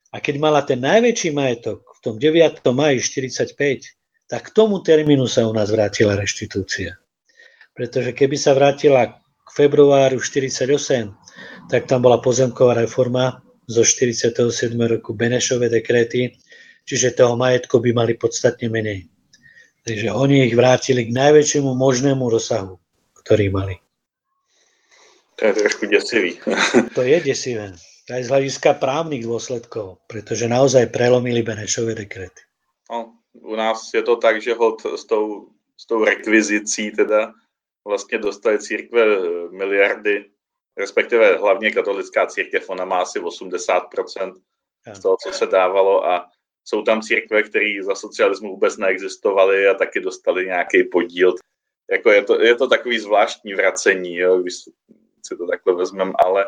A 0.10 0.17
keď 0.17 0.36
mala 0.41 0.62
ten 0.65 0.82
najväčší 0.82 1.30
majetok 1.34 1.86
v 1.86 2.00
tom 2.02 2.15
9. 2.17 2.65
maji 2.74 2.98
45, 3.02 3.54
tak 4.30 4.41
k 4.50 4.54
tomu 4.54 4.82
termínu 4.82 5.30
sa 5.30 5.45
u 5.45 5.54
nás 5.54 5.69
vrátila 5.69 6.17
reštitúcia 6.17 6.98
pretože 7.80 8.12
keby 8.12 8.36
sa 8.36 8.52
vrátila 8.52 9.24
k 9.24 9.50
februáru 9.56 10.19
48, 10.19 10.67
tak 11.72 11.88
tam 11.88 12.04
bola 12.04 12.19
pozemková 12.19 12.76
reforma 12.76 13.39
zo 13.72 13.88
47. 13.88 14.76
roku 14.76 15.15
Benešové 15.15 15.72
dekréty, 15.72 16.36
čiže 16.84 17.15
toho 17.15 17.39
majetku 17.39 17.80
by 17.80 17.95
mali 17.95 18.19
podstatne 18.19 18.67
menej. 18.67 19.08
Takže 19.88 20.12
oni 20.12 20.52
ich 20.52 20.60
vrátili 20.60 21.08
k 21.08 21.15
najväčšiemu 21.15 21.72
možnému 21.72 22.28
rozsahu, 22.28 22.76
ktorý 23.24 23.48
mali. 23.48 23.80
To 25.39 25.48
je 25.48 25.54
trošku 25.56 25.88
desivý. 25.88 26.36
to 26.91 27.00
je 27.08 27.17
desivé. 27.24 27.72
Aj 28.10 28.26
z 28.26 28.32
hľadiska 28.34 28.82
právnych 28.82 29.22
dôsledkov, 29.22 30.02
pretože 30.10 30.50
naozaj 30.50 30.89
prelomili 30.89 31.45
Benešové 31.45 31.93
dekrety. 31.93 32.41
No, 32.89 33.22
u 33.38 33.56
nás 33.56 33.93
je 33.93 34.02
to 34.02 34.17
tak, 34.17 34.41
že 34.41 34.58
hod 34.58 34.82
s 34.98 35.06
tou, 35.06 35.54
s 35.78 35.86
tou 35.86 36.04
rekvizicí 36.04 36.91
teda 36.91 37.34
vlastně 37.88 38.17
dostali 38.17 38.60
církve 38.60 39.02
eh, 39.02 39.19
miliardy, 39.52 40.26
respektive 40.78 41.38
hlavně 41.38 41.72
katolická 41.72 42.26
církev, 42.26 42.69
ona 42.69 42.86
má 42.86 43.02
asi 43.02 43.19
80% 43.19 44.34
z 44.93 45.00
toho, 45.00 45.17
co 45.24 45.32
se 45.32 45.45
dávalo 45.45 46.06
a 46.06 46.26
jsou 46.65 46.82
tam 46.82 47.02
církve, 47.02 47.43
které 47.43 47.84
za 47.84 47.95
socialismu 47.95 48.50
vůbec 48.50 48.78
neexistovaly 48.78 49.67
a 49.67 49.74
taky 49.74 50.00
dostali 50.00 50.45
nějaký 50.45 50.84
podíl. 50.84 51.36
Jako 51.91 52.12
je, 52.12 52.24
to, 52.24 52.41
je 52.41 52.56
to 52.56 52.67
takový 52.67 53.00
zvláštní 53.00 53.54
vracení, 53.54 54.15
jo, 54.15 54.41
když 54.41 54.54
si 55.26 55.38
to 55.38 55.48
takhle 55.48 55.76
vezmeme, 55.76 56.12
ale 56.26 56.45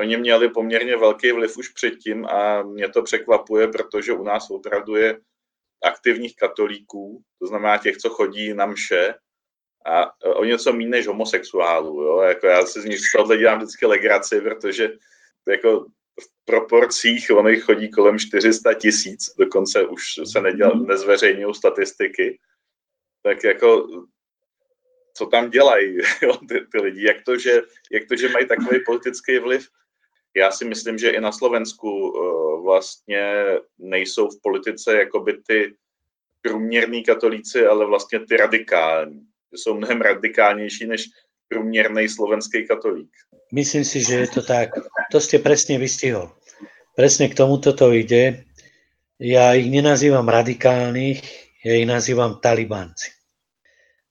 oni 0.00 0.16
měli 0.16 0.48
poměrně 0.48 0.96
velký 0.96 1.32
vliv 1.32 1.56
už 1.56 1.68
předtím 1.68 2.26
a 2.26 2.62
mě 2.62 2.88
to 2.88 3.02
překvapuje, 3.02 3.68
protože 3.68 4.12
u 4.12 4.22
nás 4.22 4.50
opravdu 4.50 4.96
je 4.96 5.20
aktivních 5.84 6.36
katolíků, 6.36 7.22
to 7.38 7.46
znamená 7.46 7.78
těch, 7.78 7.96
co 7.96 8.10
chodí 8.10 8.54
na 8.54 8.66
mše, 8.66 9.14
a 9.86 10.24
o 10.24 10.44
něco 10.44 10.72
méně 10.72 10.88
než 10.88 11.06
homosexuálů. 11.06 12.02
Jo? 12.02 12.20
Jako 12.20 12.46
já 12.46 12.66
si 12.66 12.80
z 12.80 12.84
nich 12.84 12.98
z 13.00 13.12
tohohle 13.12 13.36
dělám 13.36 13.58
vždycky 13.58 13.86
legraci, 13.86 14.40
protože 14.40 14.92
jako 15.48 15.86
v 16.20 16.44
proporcích 16.44 17.30
oni 17.30 17.56
chodí 17.56 17.90
kolem 17.90 18.18
400 18.18 18.74
tisíc, 18.74 19.34
dokonce 19.38 19.86
už 19.86 20.02
se 20.32 20.40
neděl, 20.40 20.74
mhm. 20.74 20.86
nezveřejňují 20.86 21.54
statistiky. 21.54 22.38
Tak 23.22 23.44
jako 23.44 23.86
co 25.16 25.26
tam 25.26 25.50
dělají 25.50 25.98
jo, 26.22 26.36
ty, 26.48 26.66
ty 26.72 26.78
lidi, 26.80 27.06
jak 27.06 27.16
to, 27.24 27.38
že, 27.38 27.62
jak 27.92 28.08
to, 28.08 28.16
že 28.16 28.28
mají 28.28 28.48
takový 28.48 28.78
politický 28.86 29.38
vliv. 29.38 29.68
Já 30.38 30.50
si 30.50 30.64
myslím, 30.64 30.98
že 30.98 31.10
i 31.10 31.20
na 31.20 31.32
Slovensku 31.32 31.90
uh, 31.90 32.62
vlastně 32.64 33.44
nejsou 33.78 34.30
v 34.30 34.40
politice 34.42 34.94
jakoby 34.96 35.42
ty 35.46 35.74
průměrní 36.42 37.04
katolíci, 37.04 37.66
ale 37.66 37.86
vlastně 37.86 38.20
ty 38.20 38.36
radikální 38.36 39.26
jsou 39.54 39.74
mnohem 39.74 40.00
radikálnější 40.00 40.86
než 40.86 41.04
průměrný 41.48 42.08
slovenský 42.08 42.66
katolík. 42.66 43.10
Myslím 43.52 43.84
si, 43.84 44.04
že 44.04 44.14
je 44.14 44.28
to 44.28 44.42
tak. 44.42 44.76
To 45.12 45.20
ste 45.20 45.40
presne 45.40 45.80
vystihol. 45.80 46.28
Presne 46.92 47.32
k 47.32 47.38
tomuto 47.38 47.72
to 47.72 47.96
ide. 47.96 48.44
Ja 49.16 49.56
ich 49.56 49.72
nenazývam 49.72 50.28
radikálnych, 50.28 51.24
ja 51.64 51.72
ich 51.74 51.88
nazývam 51.88 52.44
talibánci. 52.44 53.10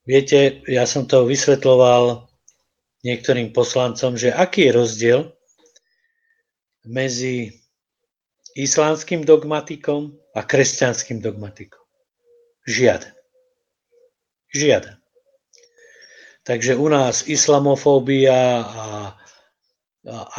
Viete, 0.10 0.66
ja 0.66 0.90
som 0.90 1.06
to 1.06 1.30
vysvetloval 1.30 2.26
niektorým 3.06 3.54
poslancom, 3.54 4.18
že 4.18 4.34
aký 4.34 4.68
je 4.68 4.72
rozdiel 4.74 5.22
medzi 6.88 7.52
islámským 8.58 9.22
dogmatikom 9.22 10.16
a 10.34 10.42
kresťanským 10.42 11.22
dogmatikom. 11.22 11.84
Žiaden. 12.66 13.14
Žiaden. 14.56 14.98
Takže 16.48 16.80
u 16.80 16.88
nás 16.88 17.28
islamofóbia 17.28 18.64
a, 18.64 18.64
a 18.64 18.88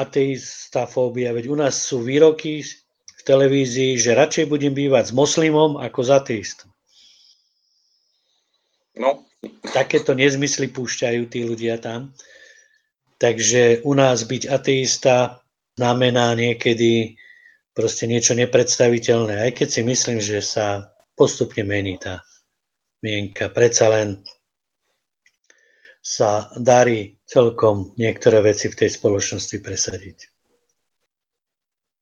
ateistafóbia, 0.01 1.37
veď 1.37 1.53
u 1.53 1.57
nás 1.61 1.77
sú 1.77 2.01
výroky 2.01 2.65
v 3.19 3.23
televízii, 3.29 4.01
že 4.01 4.17
radšej 4.17 4.49
budem 4.49 4.73
bývať 4.73 5.13
s 5.13 5.17
moslimom 5.17 5.77
ako 5.77 6.01
s 6.01 6.11
ateistom. 6.11 6.73
No. 8.97 9.29
Takéto 9.71 10.17
nezmysly 10.17 10.73
púšťajú 10.73 11.23
tí 11.31 11.45
ľudia 11.47 11.79
tam. 11.79 12.17
Takže 13.21 13.85
u 13.87 13.93
nás 13.95 14.25
byť 14.27 14.49
ateista 14.51 15.45
znamená 15.79 16.35
niekedy 16.35 17.15
proste 17.71 18.11
niečo 18.11 18.35
nepredstaviteľné, 18.35 19.47
aj 19.47 19.51
keď 19.63 19.69
si 19.71 19.83
myslím, 19.87 20.19
že 20.19 20.43
sa 20.43 20.91
postupne 21.15 21.63
mení 21.63 21.95
tá 22.03 22.27
mienka. 22.99 23.47
Predsa 23.47 23.87
len 23.95 24.09
sa 26.03 26.51
darí 26.59 27.23
celkom 27.23 27.95
niektoré 27.95 28.43
veci 28.43 28.67
v 28.67 28.79
tej 28.83 28.91
spoločnosti 28.99 29.57
presadiť. 29.63 30.19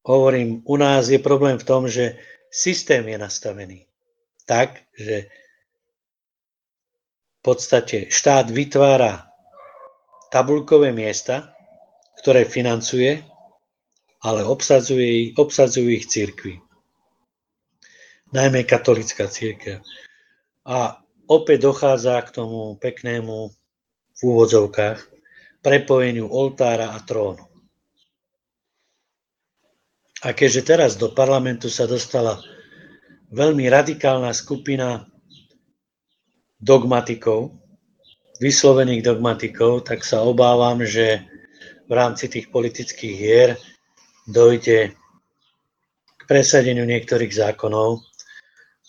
Hovorím, 0.09 0.65
u 0.65 0.77
nás 0.81 1.11
je 1.13 1.21
problém 1.21 1.59
v 1.61 1.67
tom, 1.67 1.91
že 1.91 2.17
systém 2.49 3.05
je 3.05 3.19
nastavený 3.19 3.85
tak, 4.47 4.87
že 4.95 5.27
v 7.37 7.41
podstate 7.43 8.07
štát 8.09 8.47
vytvára 8.49 9.27
tabulkové 10.31 10.95
miesta, 10.95 11.53
ktoré 12.23 12.47
financuje, 12.47 13.27
ale 14.27 14.43
obsadzuje, 14.43 15.39
obsadzujú 15.39 15.87
ich 15.95 16.11
církvy. 16.11 16.59
Najmä 18.35 18.67
katolická 18.67 19.31
církev. 19.31 19.87
A 20.67 20.99
opäť 21.31 21.71
dochádza 21.71 22.19
k 22.27 22.43
tomu 22.43 22.75
peknému 22.83 23.55
v 24.19 24.21
úvodzovkách 24.27 24.99
prepojeniu 25.63 26.27
oltára 26.27 26.91
a 26.91 26.99
trónu. 27.07 27.47
A 30.27 30.35
keďže 30.35 30.75
teraz 30.75 30.99
do 30.99 31.15
parlamentu 31.15 31.71
sa 31.71 31.87
dostala 31.87 32.43
veľmi 33.31 33.71
radikálna 33.71 34.35
skupina 34.35 35.07
dogmatikov, 36.59 37.55
vyslovených 38.43 39.07
dogmatikov, 39.07 39.87
tak 39.87 40.03
sa 40.03 40.27
obávam, 40.27 40.83
že 40.83 41.23
v 41.87 41.93
rámci 41.95 42.27
tých 42.27 42.51
politických 42.51 43.15
hier 43.15 43.55
dojde 44.27 44.93
k 46.19 46.23
presadeniu 46.27 46.83
niektorých 46.83 47.31
zákonov, 47.31 48.03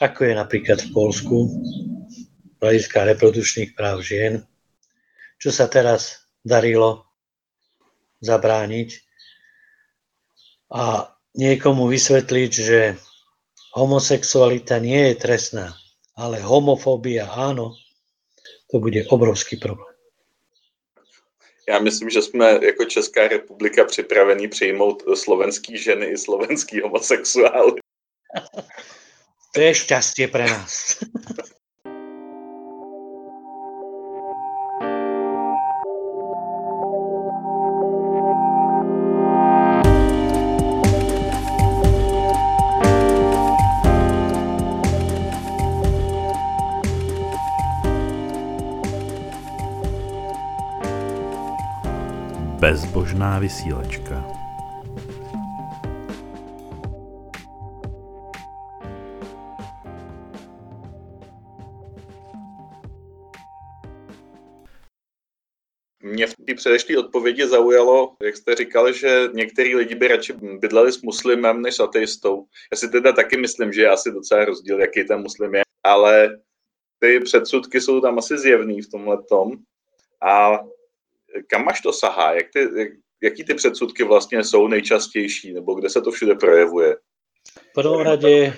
ako 0.01 0.19
je 0.25 0.33
napríklad 0.33 0.81
v 0.81 0.89
Polsku, 0.93 1.37
hľadiska 2.61 3.05
reprodukčných 3.05 3.77
práv 3.77 4.01
žien, 4.01 4.41
čo 5.37 5.53
sa 5.53 5.69
teraz 5.69 6.25
darilo 6.41 7.05
zabrániť 8.25 8.89
a 10.73 11.13
niekomu 11.37 11.85
vysvetliť, 11.85 12.51
že 12.51 12.97
homosexualita 13.77 14.81
nie 14.81 15.13
je 15.13 15.15
trestná, 15.21 15.77
ale 16.17 16.41
homofóbia 16.41 17.29
áno, 17.29 17.77
to 18.73 18.81
bude 18.81 19.05
obrovský 19.13 19.61
problém. 19.61 19.86
Já 21.69 21.79
myslím, 21.79 22.09
že 22.09 22.21
jsme 22.21 22.59
jako 22.61 22.85
Česká 22.85 23.27
republika 23.27 23.85
připraveni 23.85 24.47
přijmout 24.47 25.03
slovenský 25.15 25.77
ženy 25.77 26.05
i 26.05 26.17
slovenský 26.17 26.81
homosexuály. 26.81 27.81
To 29.53 29.61
je 29.61 29.73
šťastie 29.75 30.27
pre 30.27 30.45
nás. 30.45 30.99
Bezbožná 53.17 53.39
vysílačka. 53.39 54.25
Mě 66.03 66.27
v 66.27 66.35
té 66.35 66.53
předešlé 66.55 66.97
odpovědi 66.97 67.47
zaujalo, 67.47 68.15
jak 68.23 68.37
jste 68.37 68.55
říkal, 68.55 68.91
že 68.93 69.29
některý 69.33 69.75
lidi 69.75 69.95
by 69.95 70.07
radši 70.07 70.33
bydleli 70.33 70.91
s 70.91 71.01
muslimem 71.01 71.61
než 71.61 71.75
s 71.75 71.79
ateistou. 71.79 72.45
Já 72.71 72.77
si 72.77 72.89
teda 72.89 73.11
taky 73.11 73.37
myslím, 73.37 73.73
že 73.73 73.81
je 73.81 73.89
asi 73.89 74.11
docela 74.11 74.45
rozdíl, 74.45 74.79
jaký 74.79 75.03
ten 75.03 75.21
muslim 75.21 75.55
je, 75.55 75.61
ale 75.83 76.39
ty 76.99 77.19
předsudky 77.19 77.81
jsou 77.81 78.01
tam 78.01 78.17
asi 78.19 78.37
zjevný 78.37 78.81
v 78.81 78.91
tomhle 78.91 79.23
tom. 79.23 79.51
A 80.21 80.59
kam 81.47 81.67
až 81.67 81.81
to 81.81 81.93
sahá? 81.93 82.33
Jak 82.33 82.45
ty, 82.53 82.59
jak, 82.75 82.89
jaký 83.23 83.43
ty 83.43 83.53
předsudky 83.53 84.03
vlastně 84.03 84.43
jsou 84.43 84.67
nejčastější, 84.67 85.53
nebo 85.53 85.73
kde 85.73 85.89
se 85.89 86.01
to 86.01 86.11
všude 86.11 86.35
projevuje? 86.35 86.95
V 87.55 87.73
prvom 87.73 88.01
rade 88.01 88.57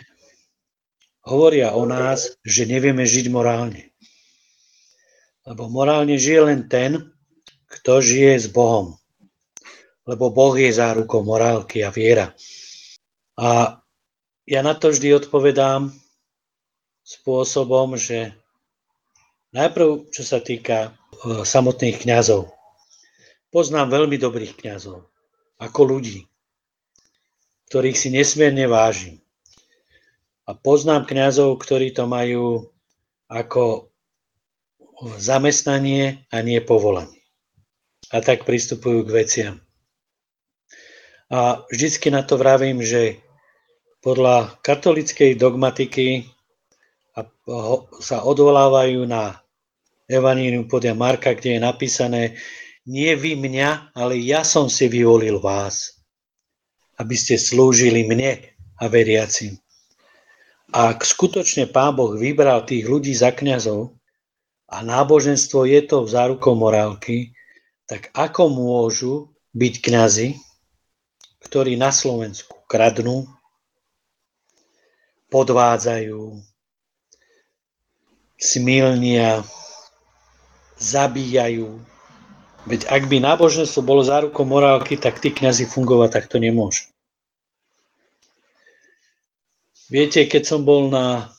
hovoria 1.21 1.71
o 1.71 1.85
nás, 1.85 2.41
že 2.45 2.65
nevieme 2.65 3.05
žiť 3.05 3.29
morálne. 3.29 3.93
Lebo 5.45 5.69
morálne 5.69 6.17
žije 6.17 6.41
len 6.41 6.59
ten, 6.69 7.13
kto 7.69 8.01
žije 8.01 8.39
s 8.39 8.47
Bohom. 8.49 8.97
Lebo 10.09 10.33
Boh 10.33 10.57
je 10.57 10.73
zárukou 10.73 11.21
morálky 11.21 11.85
a 11.85 11.93
viera. 11.93 12.33
A 13.37 13.77
ja 14.49 14.61
na 14.65 14.73
to 14.73 14.89
vždy 14.89 15.13
odpovedám 15.21 15.93
spôsobom, 17.05 17.93
že 17.93 18.33
najprv, 19.53 20.09
čo 20.09 20.21
sa 20.25 20.41
týka 20.41 20.89
e, 20.89 21.45
samotných 21.45 22.01
kňazov. 22.01 22.49
Poznám 23.49 23.89
veľmi 23.89 24.17
dobrých 24.21 24.61
kňazov, 24.61 25.09
ako 25.57 25.81
ľudí, 25.85 26.29
ktorých 27.73 27.97
si 27.97 28.09
nesmierne 28.13 28.69
vážim. 28.69 29.17
A 30.49 30.53
poznám 30.57 31.09
kňazov, 31.09 31.57
ktorí 31.61 31.93
to 31.93 32.09
majú 32.09 32.69
ako 33.29 33.89
zamestnanie 35.21 36.25
a 36.33 36.41
nie 36.41 36.61
povolanie. 36.61 37.21
A 38.09 38.21
tak 38.25 38.45
pristupujú 38.45 39.05
k 39.05 39.13
veciam. 39.13 39.55
A 41.29 41.61
vždycky 41.69 42.09
na 42.09 42.25
to 42.25 42.41
vravím, 42.41 42.81
že 42.81 43.21
podľa 44.01 44.57
katolickej 44.65 45.37
dogmatiky 45.37 46.25
sa 48.01 48.17
odvolávajú 48.25 49.05
na 49.05 49.37
Evanílium 50.09 50.65
podľa 50.65 50.97
Marka, 50.97 51.37
kde 51.37 51.57
je 51.57 51.61
napísané, 51.61 52.23
nie 52.89 53.13
vy 53.13 53.37
mňa, 53.37 53.93
ale 53.93 54.17
ja 54.17 54.41
som 54.41 54.65
si 54.65 54.89
vyvolil 54.89 55.37
vás, 55.37 56.01
aby 56.97 57.13
ste 57.13 57.37
slúžili 57.37 58.01
mne 58.01 58.41
a 58.81 58.89
veriacim. 58.89 59.61
Ak 60.73 61.05
skutočne 61.05 61.69
Pán 61.69 61.93
Boh 61.93 62.17
vybral 62.17 62.65
tých 62.65 62.89
ľudí 62.89 63.13
za 63.13 63.29
kňazov 63.29 63.93
a 64.73 64.81
náboženstvo 64.81 65.69
je 65.69 65.81
to 65.85 66.01
v 66.01 66.09
zárukou 66.09 66.57
morálky, 66.57 67.37
tak 67.85 68.09
ako 68.17 68.49
môžu 68.49 69.13
byť 69.53 69.73
kňazi, 69.85 70.29
ktorí 71.45 71.77
na 71.77 71.93
Slovensku 71.93 72.65
kradnú, 72.65 73.25
podvádzajú, 75.29 76.41
smilnia, 78.37 79.45
zabíjajú, 80.77 81.81
Veď 82.67 82.91
ak 82.91 83.07
by 83.07 83.23
náboženstvo 83.23 83.79
bolo 83.85 84.03
zárukou 84.03 84.43
morálky, 84.43 84.99
tak 84.99 85.23
tí 85.23 85.31
kňazi 85.31 85.69
fungovať 85.69 86.09
takto 86.11 86.41
nemôžu. 86.41 86.91
Viete, 89.89 90.27
keď 90.27 90.43
som 90.45 90.61
bol 90.67 90.91
na 90.91 91.33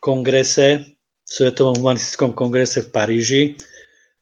kongrese, 0.00 0.96
Svetovom 1.30 1.78
humanistickom 1.78 2.34
kongrese 2.34 2.82
v 2.82 2.90
Paríži 2.90 3.42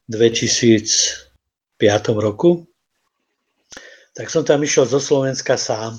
v 0.05 0.13
2005 0.13 1.81
roku, 2.21 2.69
tak 4.13 4.29
som 4.29 4.45
tam 4.45 4.61
išiel 4.61 4.85
zo 4.85 5.01
Slovenska 5.01 5.57
sám 5.57 5.97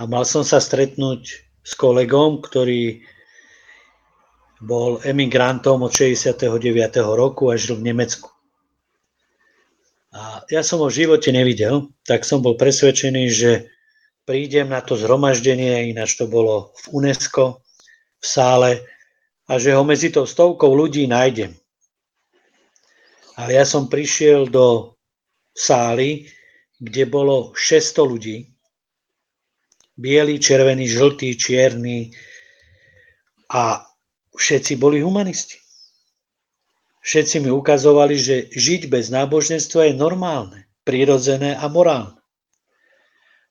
a 0.00 0.08
mal 0.08 0.24
som 0.24 0.40
sa 0.40 0.64
stretnúť 0.64 1.22
s 1.60 1.72
kolegom, 1.76 2.40
ktorý 2.40 3.04
bol 4.64 4.96
emigrantom 5.04 5.84
od 5.84 5.92
69. 5.92 6.48
roku 7.04 7.52
a 7.52 7.60
žil 7.60 7.76
v 7.76 7.92
Nemecku. 7.92 8.33
A 10.14 10.46
ja 10.46 10.62
som 10.62 10.78
ho 10.78 10.86
v 10.86 11.02
živote 11.02 11.34
nevidel, 11.34 11.90
tak 12.06 12.22
som 12.22 12.38
bol 12.38 12.54
presvedčený, 12.54 13.24
že 13.34 13.50
prídem 14.22 14.70
na 14.70 14.78
to 14.78 14.94
zhromaždenie, 14.94 15.90
ináč 15.90 16.14
to 16.14 16.30
bolo 16.30 16.70
v 16.86 17.02
UNESCO, 17.02 17.58
v 18.22 18.26
sále, 18.26 18.70
a 19.50 19.58
že 19.58 19.74
ho 19.74 19.82
medzi 19.82 20.14
tou 20.14 20.24
stovkou 20.24 20.70
ľudí 20.70 21.10
nájdem. 21.10 21.52
Ale 23.34 23.58
ja 23.58 23.66
som 23.66 23.90
prišiel 23.90 24.46
do 24.46 24.94
sály, 25.50 26.30
kde 26.78 27.04
bolo 27.10 27.50
600 27.58 28.06
ľudí. 28.06 28.36
Bielý, 29.98 30.38
červený, 30.38 30.90
žltý, 30.90 31.34
čierny 31.38 32.14
a 33.50 33.82
všetci 34.34 34.78
boli 34.78 35.02
humanisti. 35.02 35.63
Všetci 37.04 37.44
mi 37.44 37.52
ukazovali, 37.52 38.16
že 38.16 38.48
žiť 38.48 38.88
bez 38.88 39.12
náboženstva 39.12 39.92
je 39.92 39.94
normálne, 40.00 40.64
prirodzené 40.88 41.52
a 41.52 41.68
morálne. 41.68 42.16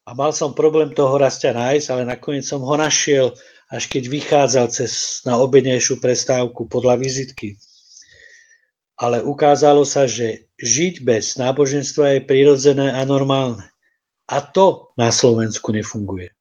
A 0.09 0.17
mal 0.17 0.33
som 0.33 0.57
problém 0.57 0.89
toho 0.89 1.21
rastia 1.21 1.53
nájsť, 1.53 1.87
ale 1.93 2.03
nakoniec 2.09 2.49
som 2.49 2.65
ho 2.65 2.73
našiel, 2.73 3.37
až 3.69 3.83
keď 3.93 4.09
vychádzal 4.09 4.67
cez 4.73 5.21
na 5.21 5.37
obednejšiu 5.37 6.01
prestávku 6.01 6.65
podľa 6.65 6.97
vizitky. 6.97 7.61
Ale 8.97 9.21
ukázalo 9.21 9.85
sa, 9.85 10.09
že 10.09 10.49
žiť 10.57 11.05
bez 11.05 11.37
náboženstva 11.37 12.17
je 12.17 12.21
prirodzené 12.25 12.89
a 12.89 13.05
normálne. 13.05 13.69
A 14.33 14.41
to 14.41 14.89
na 14.97 15.13
Slovensku 15.13 15.69
nefunguje. 15.69 16.33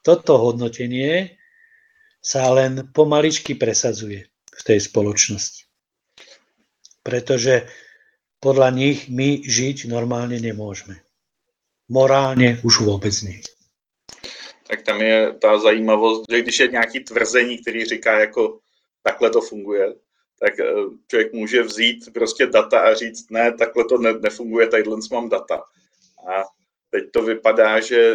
Toto 0.00 0.40
hodnotenie 0.40 1.36
sa 2.24 2.48
len 2.48 2.88
pomaličky 2.96 3.60
presadzuje 3.60 4.24
v 4.56 4.60
tej 4.64 4.78
spoločnosti 4.88 5.65
pretože 7.06 7.70
podľa 8.42 8.74
nich 8.74 9.06
my 9.06 9.46
žiť 9.46 9.86
normálne 9.86 10.42
nemôžeme. 10.42 10.98
Morálně 11.88 12.58
už 12.64 12.80
vůbec 12.80 13.22
nie. 13.22 13.40
Tak 14.66 14.82
tam 14.82 15.00
je 15.00 15.32
ta 15.38 15.58
zajímavost, 15.58 16.26
že 16.30 16.42
když 16.42 16.60
je 16.60 16.68
nějaký 16.68 17.00
tvrzení, 17.00 17.58
který 17.58 17.84
říká 17.84 18.18
jako 18.20 18.58
takhle 19.02 19.30
to 19.30 19.40
funguje, 19.40 19.94
tak 20.40 20.60
eh, 20.60 20.66
člověk 21.10 21.32
může 21.32 21.62
vzít 21.62 22.12
prostě 22.14 22.46
data 22.46 22.80
a 22.80 22.94
říct, 22.94 23.30
ne, 23.30 23.52
takhle 23.52 23.84
to 23.84 23.98
ne, 23.98 24.12
nefunguje, 24.12 24.66
tadyhle 24.66 24.98
mám 25.12 25.28
data. 25.28 25.62
A 26.26 26.42
teď 26.90 27.04
to 27.12 27.22
vypadá, 27.22 27.80
že 27.80 28.14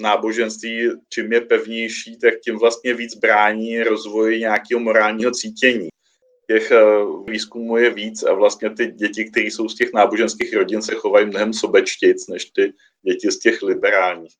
náboženství, 0.00 0.90
čím 1.08 1.32
je 1.32 1.40
pevnější, 1.40 2.18
tak 2.18 2.34
tím 2.44 2.58
vlastně 2.58 2.94
víc 2.94 3.14
brání 3.14 3.82
rozvoji 3.82 4.40
nějakého 4.40 4.80
morálního 4.80 5.30
cítění 5.30 5.88
těch 6.46 6.70
eh, 6.70 6.84
výzkumů 7.26 7.76
je 7.76 7.90
víc 7.90 8.22
a 8.22 8.32
vlastně 8.32 8.70
ty 8.70 8.86
děti, 8.86 9.30
které 9.30 9.46
jsou 9.46 9.68
z 9.68 9.74
těch 9.74 9.92
náboženských 9.92 10.54
rodin, 10.54 10.82
se 10.82 10.94
chovají 10.94 11.26
mnohem 11.26 11.52
sobečtic 11.52 12.28
než 12.28 12.44
ty 12.44 12.72
děti 13.02 13.30
z 13.30 13.38
těch 13.38 13.62
liberálních. 13.62 14.34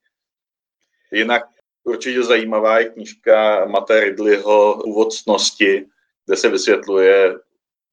Jinak 1.11 1.43
určitě 1.83 2.23
zajímavá 2.23 2.79
je 2.79 2.89
knížka 2.89 3.65
Mata 3.65 3.99
Ridleyho 3.99 4.79
Původ 4.83 5.13
cnosti, 5.13 5.85
kde 6.25 6.37
se 6.37 6.49
vysvětluje 6.49 7.35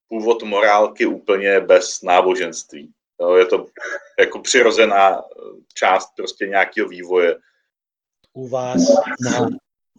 původ 0.08 0.42
morálky 0.42 1.06
úplně 1.06 1.61
bez 1.61 2.02
náboženství. 2.02 2.92
je 3.36 3.46
to 3.46 3.66
jako 4.18 4.38
přirozená 4.38 5.22
část 5.74 6.11
prostě 6.16 6.46
nějakého 6.46 6.88
vývoje. 6.88 7.36
U 8.32 8.48
vás 8.48 8.80
na 9.24 9.48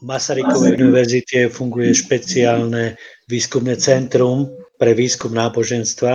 Masarykovej 0.02 0.82
univerzite 0.82 1.54
funguje 1.54 1.94
špeciálne 1.94 2.98
výskumné 3.30 3.78
centrum 3.78 4.50
pre 4.82 4.98
výskum 4.98 5.30
náboženstva 5.30 6.14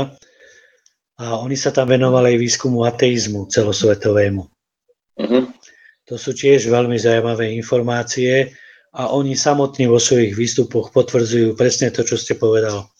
a 1.22 1.24
oni 1.38 1.54
sa 1.54 1.70
tam 1.70 1.94
venovali 1.94 2.34
aj 2.34 2.42
výskumu 2.42 2.82
ateizmu 2.82 3.46
celosvetovému. 3.46 4.42
Uh-huh. 5.22 5.44
To 6.10 6.14
sú 6.18 6.34
tiež 6.34 6.66
veľmi 6.66 6.98
zaujímavé 6.98 7.54
informácie 7.54 8.50
a 8.90 9.14
oni 9.14 9.38
samotní 9.38 9.86
vo 9.86 10.02
svojich 10.02 10.34
výstupoch 10.34 10.90
potvrdzujú 10.90 11.54
presne 11.54 11.94
to, 11.94 12.02
čo 12.02 12.18
ste 12.18 12.34
povedal. 12.34 12.90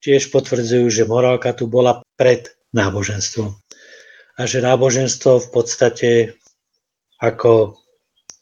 Tiež 0.00 0.30
potvrdzujú, 0.30 0.86
že 0.86 1.08
morálka 1.10 1.50
tu 1.50 1.66
bola 1.66 1.98
pred 2.14 2.46
náboženstvom. 2.70 3.50
A 4.38 4.42
že 4.46 4.62
náboženstvo 4.62 5.42
v 5.42 5.48
podstate 5.50 6.10
ako 7.18 7.74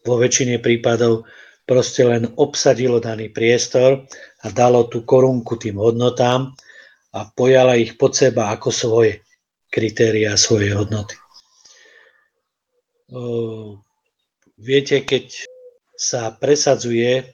vo 0.05 0.15
väčšine 0.21 0.61
prípadov 0.61 1.25
proste 1.65 2.05
len 2.05 2.29
obsadilo 2.37 3.01
daný 3.01 3.33
priestor 3.33 4.05
a 4.45 4.47
dalo 4.53 4.85
tú 4.89 5.03
korunku 5.05 5.57
tým 5.57 5.81
hodnotám 5.81 6.53
a 7.17 7.21
pojala 7.33 7.81
ich 7.81 7.97
pod 7.97 8.13
seba 8.13 8.53
ako 8.53 8.69
svoje 8.69 9.25
kritéria, 9.73 10.37
svoje 10.37 10.77
hodnoty. 10.77 11.17
Viete, 14.61 15.03
keď 15.03 15.45
sa 15.97 16.35
presadzuje 16.37 17.33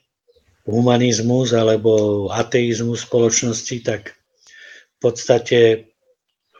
humanizmus 0.69 1.57
alebo 1.57 2.29
ateizmus 2.31 3.09
spoločnosti, 3.09 3.77
tak 3.83 4.15
v 4.15 4.99
podstate 5.01 5.89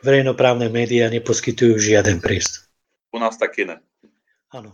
verejnoprávne 0.01 0.67
médiá 0.73 1.07
neposkytujú 1.13 1.77
žiaden 1.77 2.17
priestor. 2.19 2.65
U 3.13 3.21
nás 3.21 3.37
taky 3.37 3.69
ne. 3.69 3.77
Áno. 4.51 4.73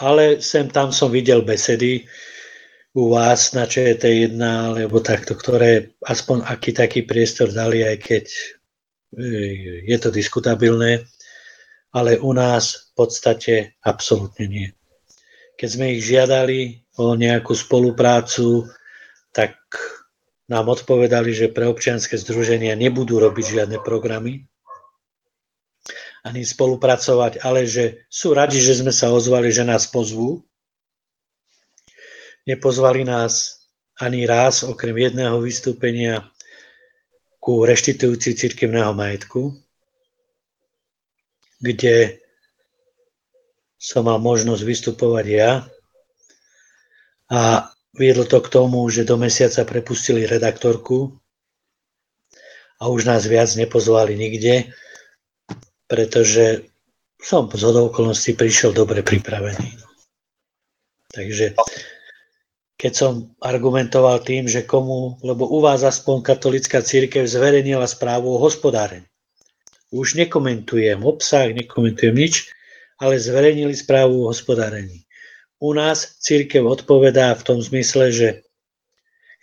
Ale 0.00 0.40
sem 0.40 0.72
tam 0.72 0.88
som 0.94 1.12
videl 1.12 1.44
besedy, 1.44 2.08
u 2.92 3.08
vás 3.08 3.56
na 3.56 3.64
ČT1 3.64 4.36
alebo 4.40 5.00
takto, 5.00 5.32
ktoré 5.32 5.96
aspoň 6.04 6.44
aký 6.44 6.76
taký 6.76 7.00
priestor 7.08 7.48
dali, 7.48 7.80
aj 7.80 7.96
keď 8.04 8.24
e, 8.28 8.44
je 9.88 9.96
to 9.96 10.12
diskutabilné, 10.12 11.08
ale 11.92 12.20
u 12.20 12.36
nás 12.36 12.92
v 12.92 13.04
podstate 13.04 13.54
absolútne 13.80 14.44
nie. 14.44 14.68
Keď 15.56 15.68
sme 15.68 15.96
ich 15.96 16.04
žiadali 16.04 16.84
o 17.00 17.16
nejakú 17.16 17.56
spoluprácu, 17.56 18.68
tak 19.32 19.56
nám 20.52 20.68
odpovedali, 20.68 21.32
že 21.32 21.48
pre 21.48 21.64
občianske 21.64 22.20
združenia 22.20 22.76
nebudú 22.76 23.16
robiť 23.16 23.46
žiadne 23.60 23.80
programy, 23.80 24.44
ani 26.22 26.44
spolupracovať, 26.44 27.40
ale 27.40 27.64
že 27.64 28.04
sú 28.12 28.36
radi, 28.36 28.60
že 28.60 28.78
sme 28.78 28.92
sa 28.92 29.10
ozvali, 29.10 29.48
že 29.48 29.64
nás 29.66 29.88
pozvú, 29.88 30.44
Nepozvali 32.46 33.06
nás 33.06 33.62
ani 34.00 34.26
raz, 34.26 34.66
okrem 34.66 34.98
jedného 34.98 35.38
vystúpenia, 35.38 36.26
ku 37.42 37.66
reštitúcii 37.66 38.38
cirkevného 38.38 38.94
majetku, 38.94 39.50
kde 41.58 42.22
som 43.82 44.06
mal 44.06 44.22
možnosť 44.22 44.62
vystupovať 44.62 45.26
ja 45.26 45.66
a 47.34 47.66
viedlo 47.98 48.22
to 48.30 48.38
k 48.38 48.46
tomu, 48.46 48.86
že 48.94 49.02
do 49.02 49.18
mesiaca 49.18 49.66
prepustili 49.66 50.22
redaktorku 50.22 51.18
a 52.78 52.86
už 52.86 53.10
nás 53.10 53.26
viac 53.26 53.50
nepozvali 53.58 54.14
nikde, 54.14 54.70
pretože 55.90 56.62
som 57.18 57.50
z 57.50 57.62
okolností 57.74 58.38
prišiel 58.38 58.70
dobre 58.70 59.02
pripravený. 59.02 59.82
Takže 61.10 61.58
keď 62.76 62.92
som 62.92 63.12
argumentoval 63.38 64.20
tým, 64.26 64.50
že 64.50 64.66
komu, 64.66 65.20
lebo 65.22 65.46
u 65.46 65.62
vás 65.62 65.86
aspoň 65.86 66.22
katolická 66.22 66.82
církev 66.82 67.28
zverejnila 67.28 67.86
správu 67.86 68.34
o 68.34 68.42
hospodárení. 68.42 69.06
Už 69.92 70.16
nekomentujem 70.16 71.04
obsah, 71.04 71.52
nekomentujem 71.52 72.16
nič, 72.16 72.48
ale 72.96 73.20
zverejnili 73.20 73.76
správu 73.76 74.24
o 74.24 74.28
hospodárení. 74.32 75.04
U 75.62 75.76
nás 75.76 76.18
církev 76.18 76.66
odpovedá 76.66 77.36
v 77.38 77.46
tom 77.46 77.58
zmysle, 77.62 78.10
že 78.10 78.28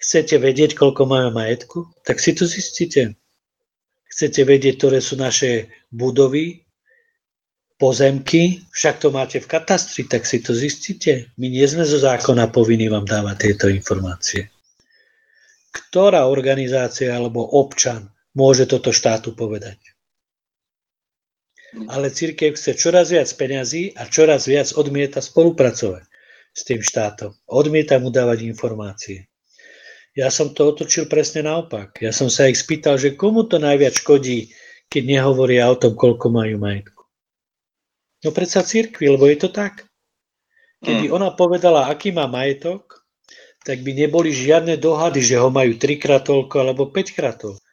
chcete 0.03 0.35
vedieť, 0.35 0.75
koľko 0.75 1.07
máme 1.07 1.31
majetku, 1.31 1.87
tak 2.03 2.19
si 2.19 2.35
to 2.35 2.43
zistíte. 2.43 3.15
Chcete 4.09 4.43
vedieť, 4.43 4.83
ktoré 4.83 4.99
sú 4.99 5.15
naše 5.15 5.69
budovy, 5.93 6.65
pozemky, 7.79 8.67
však 8.75 8.99
to 8.99 9.07
máte 9.09 9.39
v 9.39 9.47
katastri, 9.47 10.03
tak 10.03 10.27
si 10.27 10.43
to 10.43 10.51
zistíte. 10.51 11.31
My 11.39 11.47
nie 11.47 11.63
sme 11.63 11.87
zo 11.87 11.95
zákona 11.95 12.51
povinní 12.51 12.91
vám 12.91 13.07
dávať 13.07 13.49
tieto 13.49 13.65
informácie. 13.71 14.51
Ktorá 15.71 16.27
organizácia 16.27 17.15
alebo 17.15 17.39
občan 17.41 18.11
môže 18.35 18.67
toto 18.67 18.91
štátu 18.91 19.31
povedať? 19.31 19.79
Ale 21.87 22.11
církev 22.11 22.57
chce 22.57 22.75
čoraz 22.75 23.13
viac 23.13 23.29
peňazí 23.31 23.95
a 23.95 24.09
čoraz 24.09 24.49
viac 24.49 24.73
odmieta 24.75 25.21
spolupracovať 25.23 26.03
s 26.51 26.61
tým 26.65 26.81
štátom. 26.81 27.31
Odmieta 27.47 28.01
mu 28.01 28.09
dávať 28.09 28.43
informácie. 28.43 29.29
Ja 30.17 30.33
som 30.33 30.51
to 30.51 30.73
otočil 30.73 31.05
presne 31.05 31.45
naopak. 31.45 32.01
Ja 32.01 32.09
som 32.09 32.27
sa 32.27 32.49
ich 32.49 32.57
spýtal, 32.57 32.97
že 32.97 33.13
komu 33.13 33.45
to 33.45 33.61
najviac 33.61 33.93
škodí, 33.93 34.51
keď 34.89 35.03
nehovoria 35.05 35.69
o 35.69 35.77
tom, 35.77 35.93
koľko 35.93 36.33
majú 36.33 36.57
majetku. 36.57 36.98
No 38.19 38.35
predsa 38.35 38.67
církvi, 38.67 39.07
lebo 39.07 39.27
je 39.31 39.37
to 39.39 39.49
tak. 39.51 39.87
Keby 40.83 41.11
mm. 41.11 41.15
ona 41.15 41.29
povedala, 41.31 41.87
aký 41.87 42.11
má 42.11 42.27
majetok, 42.27 43.03
tak 43.63 43.83
by 43.83 43.91
neboli 43.91 44.31
žiadne 44.31 44.79
dohady, 44.79 45.19
že 45.19 45.35
ho 45.39 45.51
majú 45.51 45.75
trikrát 45.75 46.23
toľko 46.23 46.55
alebo 46.63 46.87
5 46.91 47.15
krát 47.15 47.35
toľko. 47.39 47.63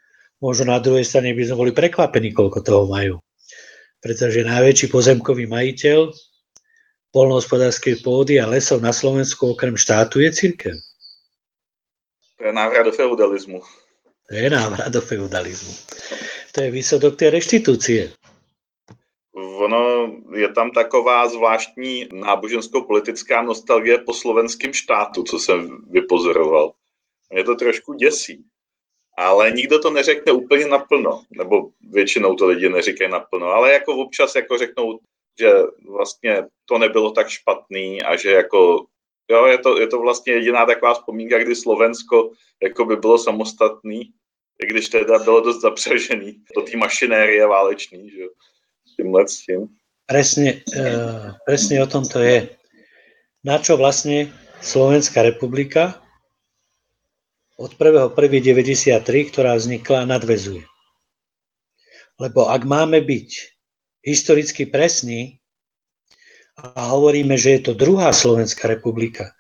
Možno 0.43 0.75
na 0.75 0.79
druhej 0.83 1.07
strane 1.07 1.33
by 1.33 1.43
sme 1.49 1.57
boli 1.57 1.73
prekvapení, 1.73 2.35
koľko 2.37 2.61
toho 2.61 2.85
majú. 2.91 3.23
Pretože 4.03 4.45
najväčší 4.45 4.93
pozemkový 4.93 5.49
majiteľ 5.49 6.13
polnohospodárskej 7.15 8.05
pôdy 8.05 8.37
a 8.37 8.45
lesov 8.45 8.85
na 8.85 8.93
Slovensku 8.93 9.57
okrem 9.57 9.73
štátu 9.73 10.21
je 10.21 10.31
církev. 10.35 10.77
To 12.37 12.43
je 12.45 12.53
návrat 12.53 12.85
do 12.85 12.93
feudalizmu. 12.93 13.65
To 14.29 14.33
je 14.37 14.49
návrat 14.53 14.93
do 14.93 15.01
feudalizmu. 15.01 15.73
To 16.53 16.59
je 16.61 16.69
výsledok 16.69 17.17
tej 17.17 17.33
reštitúcie. 17.33 18.13
Ono 19.57 20.13
je 20.35 20.49
tam 20.53 20.71
taková 20.71 21.29
zvláštní 21.29 22.09
nábožensko-politická 22.13 23.43
nostalgie 23.43 23.99
po 23.99 24.15
slovenském 24.15 24.73
štátu, 24.73 25.23
co 25.23 25.39
jsem 25.39 25.85
vypozoroval. 25.91 26.73
Mě 27.33 27.45
to 27.45 27.55
trošku 27.55 27.95
děsí. 27.95 28.45
Ale 29.19 29.51
nikdo 29.51 29.79
to 29.79 29.91
neřekne 29.91 30.33
úplně 30.33 30.67
naplno, 30.67 31.23
nebo 31.31 31.71
většinou 31.91 32.35
to 32.35 32.47
lidi 32.47 32.69
neříkají 32.69 33.11
naplno, 33.11 33.47
ale 33.47 33.73
jako 33.73 33.97
občas 33.97 34.35
jako 34.35 34.59
řeknou, 34.59 34.99
že 35.39 35.53
vlastně 35.89 36.45
to 36.65 36.79
nebylo 36.79 37.11
tak 37.11 37.29
špatný 37.29 38.03
a 38.03 38.17
že 38.17 38.31
jako 38.31 38.87
jo, 39.31 39.47
je 39.47 39.59
to, 39.59 39.81
je 39.81 39.87
to 39.87 39.99
vlastně 39.99 40.33
jediná 40.33 40.67
taková 40.67 40.95
vzpomínka, 40.95 41.39
kdy 41.39 41.57
Slovensko 41.57 42.31
jako 42.63 42.85
by 42.85 42.97
bylo 42.97 43.19
samostatný, 43.19 44.01
i 44.63 44.67
když 44.67 44.89
teda 44.89 45.19
bylo 45.19 45.41
dost 45.41 45.61
zapřežený 45.61 46.45
do 46.57 46.63
té 46.63 46.77
mašinérie 46.77 47.47
válečný, 47.47 48.11
že 48.11 48.25
tímhle 48.97 49.29
s 49.29 49.45
tím. 49.45 49.69
Presne, 50.07 50.63
uh, 50.73 51.35
presne 51.45 51.83
o 51.83 51.87
tom 51.87 52.07
to 52.07 52.23
je. 52.23 52.49
Na 53.45 53.59
čo 53.59 53.77
vlastne 53.77 54.31
Slovenská 54.63 55.23
republika 55.23 56.01
od 57.57 57.73
1.1.93, 57.75 59.33
ktorá 59.33 59.57
vznikla, 59.57 60.09
nadvezuje. 60.09 60.65
Lebo 62.17 62.49
ak 62.49 62.63
máme 62.65 63.05
byť 63.05 63.29
historicky 64.05 64.65
presní 64.69 65.41
a 66.57 66.89
hovoríme, 66.97 67.37
že 67.37 67.61
je 67.61 67.61
to 67.69 67.73
druhá 67.77 68.13
Slovenská 68.13 68.69
republika, 68.69 69.37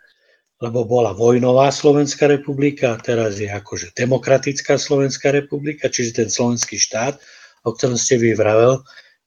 lebo 0.60 0.84
bola 0.84 1.12
vojnová 1.12 1.68
Slovenská 1.72 2.28
republika, 2.28 2.96
teraz 3.00 3.40
je 3.40 3.48
akože 3.48 3.92
demokratická 3.96 4.76
Slovenská 4.80 5.32
republika, 5.32 5.88
čiže 5.88 6.24
ten 6.24 6.28
slovenský 6.28 6.80
štát, 6.80 7.20
o 7.64 7.72
ktorom 7.72 7.96
ste 7.96 8.20
vyvravel, 8.20 8.80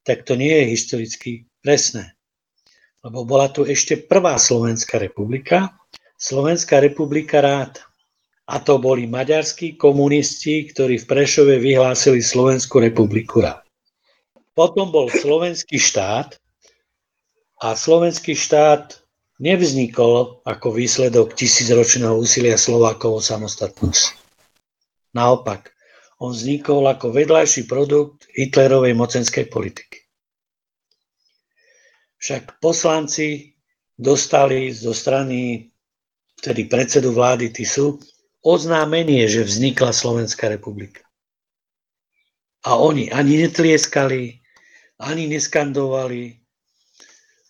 tak 0.09 0.25
to 0.25 0.33
nie 0.33 0.49
je 0.49 0.73
historicky 0.73 1.31
presné. 1.61 2.17
Lebo 3.05 3.29
bola 3.29 3.53
tu 3.53 3.61
ešte 3.61 3.93
prvá 3.93 4.41
Slovenská 4.41 4.97
republika, 4.97 5.77
Slovenská 6.17 6.81
republika 6.81 7.45
rád. 7.45 7.77
A 8.49 8.57
to 8.57 8.81
boli 8.81 9.05
maďarskí 9.05 9.77
komunisti, 9.77 10.65
ktorí 10.65 10.97
v 10.97 11.05
Prešove 11.05 11.61
vyhlásili 11.61 12.25
Slovenskú 12.25 12.81
republiku 12.81 13.45
rád. 13.45 13.61
Potom 14.57 14.89
bol 14.89 15.13
slovenský 15.13 15.77
štát 15.77 16.41
a 17.61 17.77
slovenský 17.77 18.33
štát 18.33 18.97
nevznikol 19.37 20.41
ako 20.43 20.73
výsledok 20.73 21.37
tisícročného 21.37 22.17
úsilia 22.17 22.57
Slovákov 22.57 23.21
o 23.21 23.21
samostatnosť. 23.21 24.17
Naopak, 25.13 25.71
on 26.19 26.35
vznikol 26.35 26.83
ako 26.89 27.15
vedľajší 27.15 27.63
produkt 27.69 28.27
Hitlerovej 28.35 28.91
mocenskej 28.91 29.47
politiky. 29.47 29.98
Však 32.19 32.59
poslanci 32.59 33.55
dostali 33.95 34.71
zo 34.75 34.91
strany 34.91 35.71
vtedy 36.39 36.67
predsedu 36.67 37.15
vlády 37.15 37.51
TISu 37.51 37.99
oznámenie, 38.43 39.27
že 39.27 39.43
vznikla 39.43 39.91
Slovenská 39.91 40.47
republika. 40.47 41.03
A 42.67 42.75
oni 42.75 43.07
ani 43.11 43.47
netlieskali, 43.47 44.39
ani 44.99 45.31
neskandovali, 45.31 46.35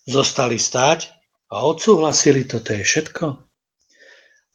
zostali 0.06 0.62
stáť 0.62 1.10
a 1.50 1.66
odsúhlasili 1.66 2.46
to, 2.46 2.62
to 2.62 2.78
je 2.78 2.84
všetko. 2.86 3.26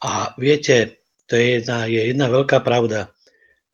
A 0.07 0.35
viete, 0.39 1.03
to 1.27 1.35
je 1.35 1.59
jedna, 1.59 1.91
je 1.91 2.01
jedna 2.15 2.27
veľká 2.31 2.62
pravda 2.62 3.15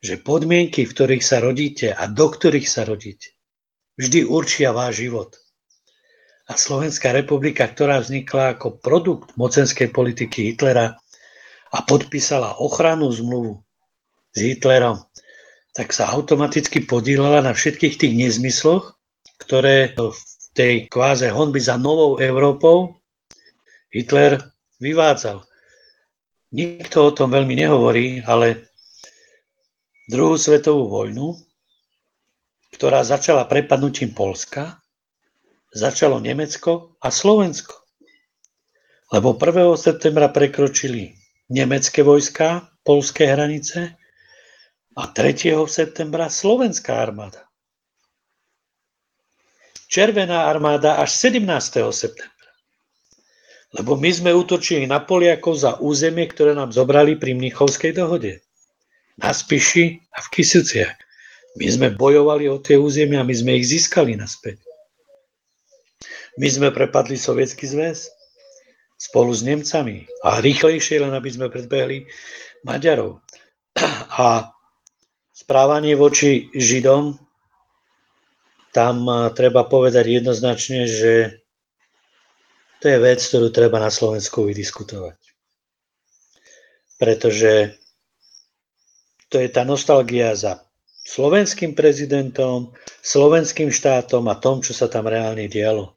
že 0.00 0.16
podmienky, 0.16 0.88
v 0.88 0.94
ktorých 0.96 1.24
sa 1.24 1.44
rodíte 1.44 1.92
a 1.92 2.08
do 2.08 2.32
ktorých 2.32 2.64
sa 2.64 2.88
rodíte, 2.88 3.36
vždy 4.00 4.24
určia 4.24 4.72
váš 4.72 5.04
život. 5.04 5.36
A 6.50 6.58
Slovenská 6.58 7.14
republika, 7.14 7.62
ktorá 7.62 8.02
vznikla 8.02 8.58
ako 8.58 8.82
produkt 8.82 9.38
mocenskej 9.38 9.94
politiky 9.94 10.50
Hitlera 10.50 10.98
a 11.70 11.78
podpísala 11.86 12.58
ochranu 12.58 13.06
zmluvu 13.14 13.62
s 14.34 14.38
Hitlerom, 14.42 14.98
tak 15.70 15.94
sa 15.94 16.10
automaticky 16.10 16.82
podielala 16.82 17.46
na 17.46 17.54
všetkých 17.54 17.94
tých 17.94 18.14
nezmysloch, 18.18 18.98
ktoré 19.46 19.94
v 19.94 20.18
tej 20.50 20.90
kváze 20.90 21.30
honby 21.30 21.62
za 21.62 21.78
novou 21.78 22.18
Európou 22.18 22.98
Hitler 23.94 24.42
vyvádzal. 24.82 25.46
Nikto 26.50 26.98
o 27.06 27.14
tom 27.14 27.30
veľmi 27.30 27.54
nehovorí, 27.54 28.26
ale 28.26 28.66
druhú 30.10 30.34
svetovú 30.34 30.90
vojnu, 30.90 31.38
ktorá 32.74 33.06
začala 33.06 33.46
prepadnutím 33.46 34.10
Polska, 34.10 34.79
začalo 35.74 36.18
Nemecko 36.18 36.98
a 37.02 37.10
Slovensko. 37.10 37.74
Lebo 39.10 39.34
1. 39.34 39.74
septembra 39.74 40.30
prekročili 40.30 41.14
nemecké 41.50 42.02
vojska 42.02 42.70
polské 42.86 43.26
hranice 43.26 43.98
a 44.94 45.02
3. 45.06 45.54
septembra 45.66 46.30
slovenská 46.30 46.94
armáda. 46.94 47.46
Červená 49.90 50.46
armáda 50.46 51.02
až 51.02 51.10
17. 51.26 51.42
septembra. 51.90 52.50
Lebo 53.74 53.98
my 53.98 54.10
sme 54.10 54.30
útočili 54.34 54.86
na 54.86 55.02
Poliakov 55.02 55.58
za 55.58 55.78
územie, 55.78 56.26
ktoré 56.26 56.54
nám 56.54 56.70
zobrali 56.74 57.18
pri 57.18 57.34
Mnichovskej 57.34 57.94
dohode 57.94 58.42
na 59.18 59.30
Spiši 59.34 59.98
a 60.14 60.22
v 60.22 60.28
Kisiciach. 60.30 60.94
My 61.58 61.66
sme 61.66 61.88
bojovali 61.90 62.46
o 62.46 62.62
tie 62.62 62.78
územia, 62.78 63.26
my 63.26 63.34
sme 63.34 63.58
ich 63.58 63.66
získali 63.66 64.14
naspäť. 64.14 64.69
My 66.40 66.48
sme 66.48 66.72
prepadli 66.72 67.20
Sovietský 67.20 67.68
zväz 67.68 68.08
spolu 69.00 69.32
s 69.32 69.40
Nemcami 69.40 70.04
a 70.24 70.44
rýchlejšie, 70.44 71.00
len 71.00 71.12
aby 71.16 71.30
sme 71.32 71.48
predbehli 71.48 72.04
Maďarov. 72.68 73.24
A 74.20 74.52
správanie 75.32 75.96
voči 75.96 76.52
Židom, 76.52 77.16
tam 78.70 79.08
treba 79.34 79.66
povedať 79.66 80.22
jednoznačne, 80.22 80.86
že 80.86 81.42
to 82.80 82.88
je 82.88 82.98
vec, 83.02 83.20
ktorú 83.20 83.52
treba 83.52 83.82
na 83.82 83.90
Slovensku 83.90 84.46
vydiskutovať. 84.46 85.18
Pretože 86.96 87.76
to 89.28 89.36
je 89.40 89.48
tá 89.50 89.66
nostalgia 89.66 90.32
za 90.38 90.69
slovenským 91.04 91.72
prezidentom, 91.76 92.72
slovenským 93.00 93.72
štátom 93.72 94.24
a 94.28 94.36
tom, 94.36 94.60
čo 94.60 94.76
sa 94.76 94.86
tam 94.86 95.08
reálne 95.08 95.48
dialo. 95.48 95.96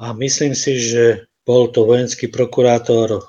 A 0.00 0.14
myslím 0.16 0.56
si, 0.56 0.78
že 0.78 1.28
bol 1.42 1.70
to 1.74 1.86
vojenský 1.86 2.30
prokurátor 2.30 3.22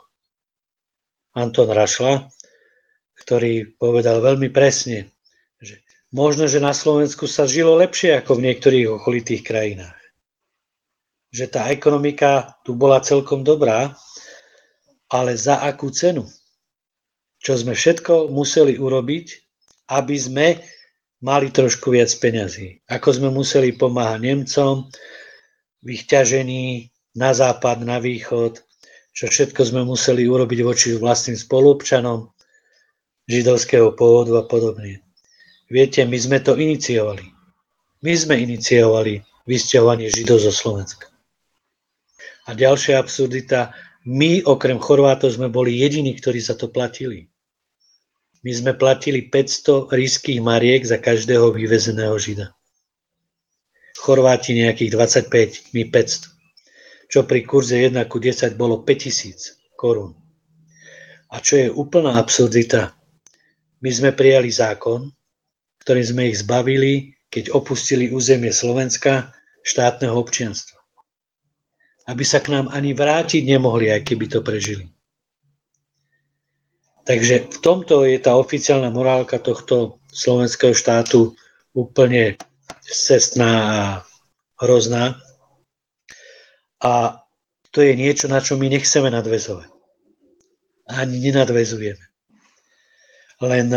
Anton 1.34 1.70
Rašla, 1.70 2.30
ktorý 3.18 3.74
povedal 3.78 4.22
veľmi 4.22 4.54
presne, 4.54 5.10
že 5.58 5.82
možno, 6.14 6.46
že 6.46 6.62
na 6.62 6.74
Slovensku 6.74 7.26
sa 7.26 7.50
žilo 7.50 7.74
lepšie 7.78 8.22
ako 8.22 8.38
v 8.38 8.46
niektorých 8.50 8.88
okolitých 9.02 9.42
krajinách. 9.42 10.02
Že 11.34 11.46
tá 11.50 11.62
ekonomika 11.74 12.62
tu 12.62 12.78
bola 12.78 13.02
celkom 13.02 13.42
dobrá, 13.42 13.98
ale 15.10 15.34
za 15.34 15.66
akú 15.66 15.90
cenu? 15.90 16.30
čo 17.44 17.60
sme 17.60 17.76
všetko 17.76 18.32
museli 18.32 18.80
urobiť, 18.80 19.28
aby 19.92 20.16
sme 20.16 20.48
mali 21.24 21.48
trošku 21.50 21.96
viac 21.96 22.12
peňazí. 22.20 22.84
Ako 22.92 23.16
sme 23.16 23.32
museli 23.32 23.72
pomáhať 23.72 24.20
Nemcom 24.20 24.92
v 25.80 25.90
na 27.16 27.32
západ, 27.32 27.88
na 27.88 28.04
východ, 28.04 28.60
čo 29.16 29.26
všetko 29.32 29.62
sme 29.64 29.82
museli 29.88 30.28
urobiť 30.28 30.60
voči 30.66 30.88
vlastným 31.00 31.40
spolupčanom 31.40 32.28
židovského 33.30 33.96
pôvodu 33.96 34.36
a 34.42 34.44
podobne. 34.44 35.00
Viete, 35.72 36.04
my 36.04 36.18
sme 36.20 36.44
to 36.44 36.60
iniciovali. 36.60 37.24
My 38.04 38.14
sme 38.20 38.36
iniciovali 38.44 39.24
vysťahovanie 39.48 40.12
Židov 40.12 40.44
zo 40.44 40.52
Slovenska. 40.52 41.08
A 42.44 42.52
ďalšia 42.52 43.00
absurdita, 43.00 43.72
my 44.04 44.44
okrem 44.44 44.76
Chorvátov 44.76 45.32
sme 45.32 45.48
boli 45.48 45.80
jediní, 45.80 46.12
ktorí 46.20 46.44
za 46.44 46.60
to 46.60 46.68
platili. 46.68 47.32
My 48.44 48.52
sme 48.52 48.72
platili 48.76 49.24
500 49.32 49.88
ríských 49.88 50.44
mariek 50.44 50.84
za 50.84 51.00
každého 51.00 51.56
vyvezeného 51.56 52.20
žida. 52.20 52.52
Chorváti 53.96 54.52
nejakých 54.60 54.92
25, 55.32 55.72
my 55.72 55.84
500. 55.88 56.28
Čo 57.08 57.24
pri 57.24 57.48
kurze 57.48 57.80
1 57.80 57.96
ku 58.12 58.20
10 58.20 58.60
bolo 58.60 58.84
5000 58.84 59.80
korún. 59.80 60.12
A 61.32 61.40
čo 61.40 61.56
je 61.56 61.68
úplná 61.72 62.20
absurdita, 62.20 62.94
my 63.82 63.90
sme 63.90 64.12
prijali 64.14 64.54
zákon, 64.54 65.10
ktorým 65.82 66.06
sme 66.06 66.24
ich 66.30 66.40
zbavili, 66.40 67.16
keď 67.34 67.52
opustili 67.58 68.14
územie 68.14 68.54
Slovenska, 68.54 69.34
štátneho 69.66 70.14
občianstva. 70.14 70.78
Aby 72.06 72.24
sa 72.28 72.44
k 72.44 72.52
nám 72.54 72.70
ani 72.70 72.94
vrátiť 72.94 73.42
nemohli, 73.48 73.90
aj 73.90 74.04
keby 74.06 74.30
to 74.30 74.40
prežili. 74.46 74.93
Takže 77.04 77.52
v 77.52 77.58
tomto 77.60 78.08
je 78.08 78.16
tá 78.20 78.40
oficiálna 78.40 78.88
morálka 78.88 79.36
tohto 79.36 80.00
slovenského 80.08 80.72
štátu 80.72 81.36
úplne 81.76 82.40
cestná 82.88 83.52
a 83.52 83.82
hrozná. 84.64 85.20
A 86.80 87.20
to 87.76 87.84
je 87.84 87.96
niečo, 88.00 88.32
na 88.32 88.40
čo 88.40 88.56
my 88.56 88.72
nechceme 88.72 89.12
nadvezovať. 89.12 89.68
Ani 90.88 91.20
nenadvezujeme. 91.20 92.06
Len 93.44 93.68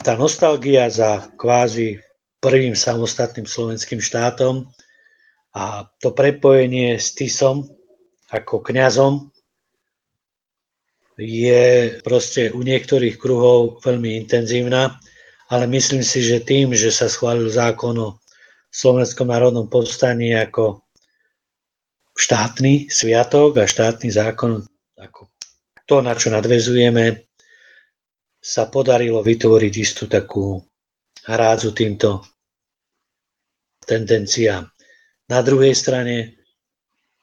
tá 0.00 0.12
nostalgia 0.16 0.88
za 0.88 1.28
kvázi 1.36 2.00
prvým 2.40 2.72
samostatným 2.72 3.44
slovenským 3.44 4.00
štátom 4.00 4.64
a 5.52 5.84
to 6.00 6.16
prepojenie 6.16 6.96
s 6.96 7.12
Tisom 7.12 7.68
ako 8.32 8.64
kňazom 8.64 9.28
je 11.20 12.00
proste 12.00 12.48
u 12.48 12.64
niektorých 12.64 13.20
kruhov 13.20 13.84
veľmi 13.84 14.16
intenzívna, 14.24 14.96
ale 15.52 15.68
myslím 15.68 16.00
si, 16.00 16.24
že 16.24 16.40
tým, 16.40 16.72
že 16.72 16.88
sa 16.88 17.12
schválil 17.12 17.52
zákon 17.52 17.92
o 18.00 18.16
Slovenskom 18.72 19.28
národnom 19.28 19.68
povstaní 19.68 20.32
ako 20.32 20.80
štátny 22.16 22.88
sviatok 22.88 23.60
a 23.60 23.68
štátny 23.68 24.08
zákon, 24.08 24.64
ako 24.96 25.28
to, 25.84 26.00
na 26.00 26.16
čo 26.16 26.32
nadvezujeme, 26.32 27.26
sa 28.40 28.72
podarilo 28.72 29.20
vytvoriť 29.20 29.74
istú 29.76 30.08
takú 30.08 30.62
hrádzu 31.28 31.76
týmto 31.76 32.24
tendenciám. 33.84 34.64
Na 35.28 35.38
druhej 35.44 35.76
strane, 35.76 36.40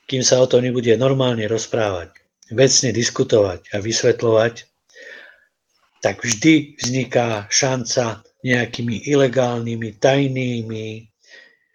kým 0.05 0.21
sa 0.21 0.43
o 0.43 0.47
tom 0.47 0.61
nebude 0.67 0.93
normálne 0.99 1.47
rozprávať, 1.47 2.26
vecne 2.51 2.89
diskutovať 2.91 3.73
a 3.73 3.83
vysvetľovať, 3.83 4.53
tak 6.01 6.23
vždy 6.23 6.77
vzniká 6.79 7.47
šanca 7.49 8.23
nejakými 8.45 9.09
ilegálnymi, 9.09 9.97
tajnými 9.97 11.09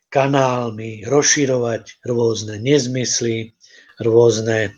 kanálmi 0.09 1.05
rozširovať 1.09 2.05
rôzne 2.07 2.61
nezmysly, 2.63 3.53
rôzne 4.01 4.73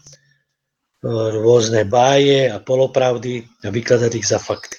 rôzne 1.05 1.84
báje 1.84 2.49
a 2.49 2.57
polopravdy 2.59 3.45
a 3.64 3.68
vykladať 3.68 4.12
ich 4.14 4.26
za 4.26 4.38
fakty. 4.38 4.76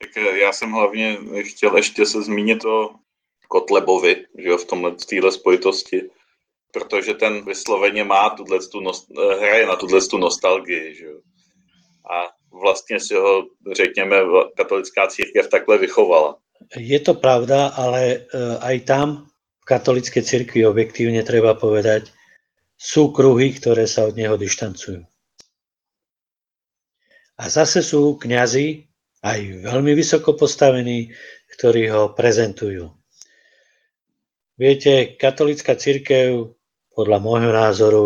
Tak 0.00 0.16
já 0.16 0.52
jsem 0.52 0.72
hlavně 0.72 1.18
chtěl 1.40 1.76
ještě 1.76 2.06
se 2.06 2.22
zmínit 2.22 2.64
o 2.64 2.90
Kotlebovi, 3.48 4.26
že 4.38 4.48
jo, 4.48 4.58
v 4.58 4.64
tomhle, 4.64 4.90
v 4.90 5.06
téhle 5.06 5.32
spojitosti, 5.32 6.10
protože 6.72 7.14
ten 7.14 7.44
vysloveně 7.44 8.04
má 8.04 8.30
tuhle 8.30 8.58
tu, 8.58 8.78
eh, 8.80 9.34
hraje 9.34 9.66
na 9.66 9.76
tuhle 9.76 10.00
tu 10.00 10.18
nostalgii, 10.18 10.94
že. 10.94 11.06
A 12.10 12.32
vlastně 12.50 13.00
si 13.00 13.14
ho, 13.14 13.46
řekněme, 13.72 14.16
katolická 14.56 15.06
církev 15.06 15.48
takhle 15.48 15.78
vychovala. 15.78 16.36
Je 16.76 17.00
to 17.00 17.14
pravda, 17.14 17.66
ale 17.66 18.02
eh, 18.04 18.56
aj 18.60 18.80
tam 18.80 19.08
v 19.60 19.64
katolické 19.64 20.22
církvi 20.22 20.66
objektívne 20.66 21.22
treba 21.22 21.54
povedať, 21.54 22.10
sú 22.80 23.12
kruhy, 23.12 23.52
ktoré 23.52 23.84
sa 23.84 24.08
od 24.08 24.16
neho 24.16 24.40
dištancujú. 24.40 25.04
A 27.40 27.44
zase 27.48 27.80
sú 27.80 28.16
kňazi, 28.20 28.88
aj 29.20 29.68
veľmi 29.68 29.92
vysoko 29.92 30.32
postavení, 30.32 31.12
ktorí 31.56 31.92
ho 31.92 32.12
prezentujú. 32.16 32.88
Viete, 34.60 35.16
katolická 35.16 35.76
církev, 35.76 36.56
podľa 37.00 37.16
môjho 37.16 37.48
názoru, 37.48 38.04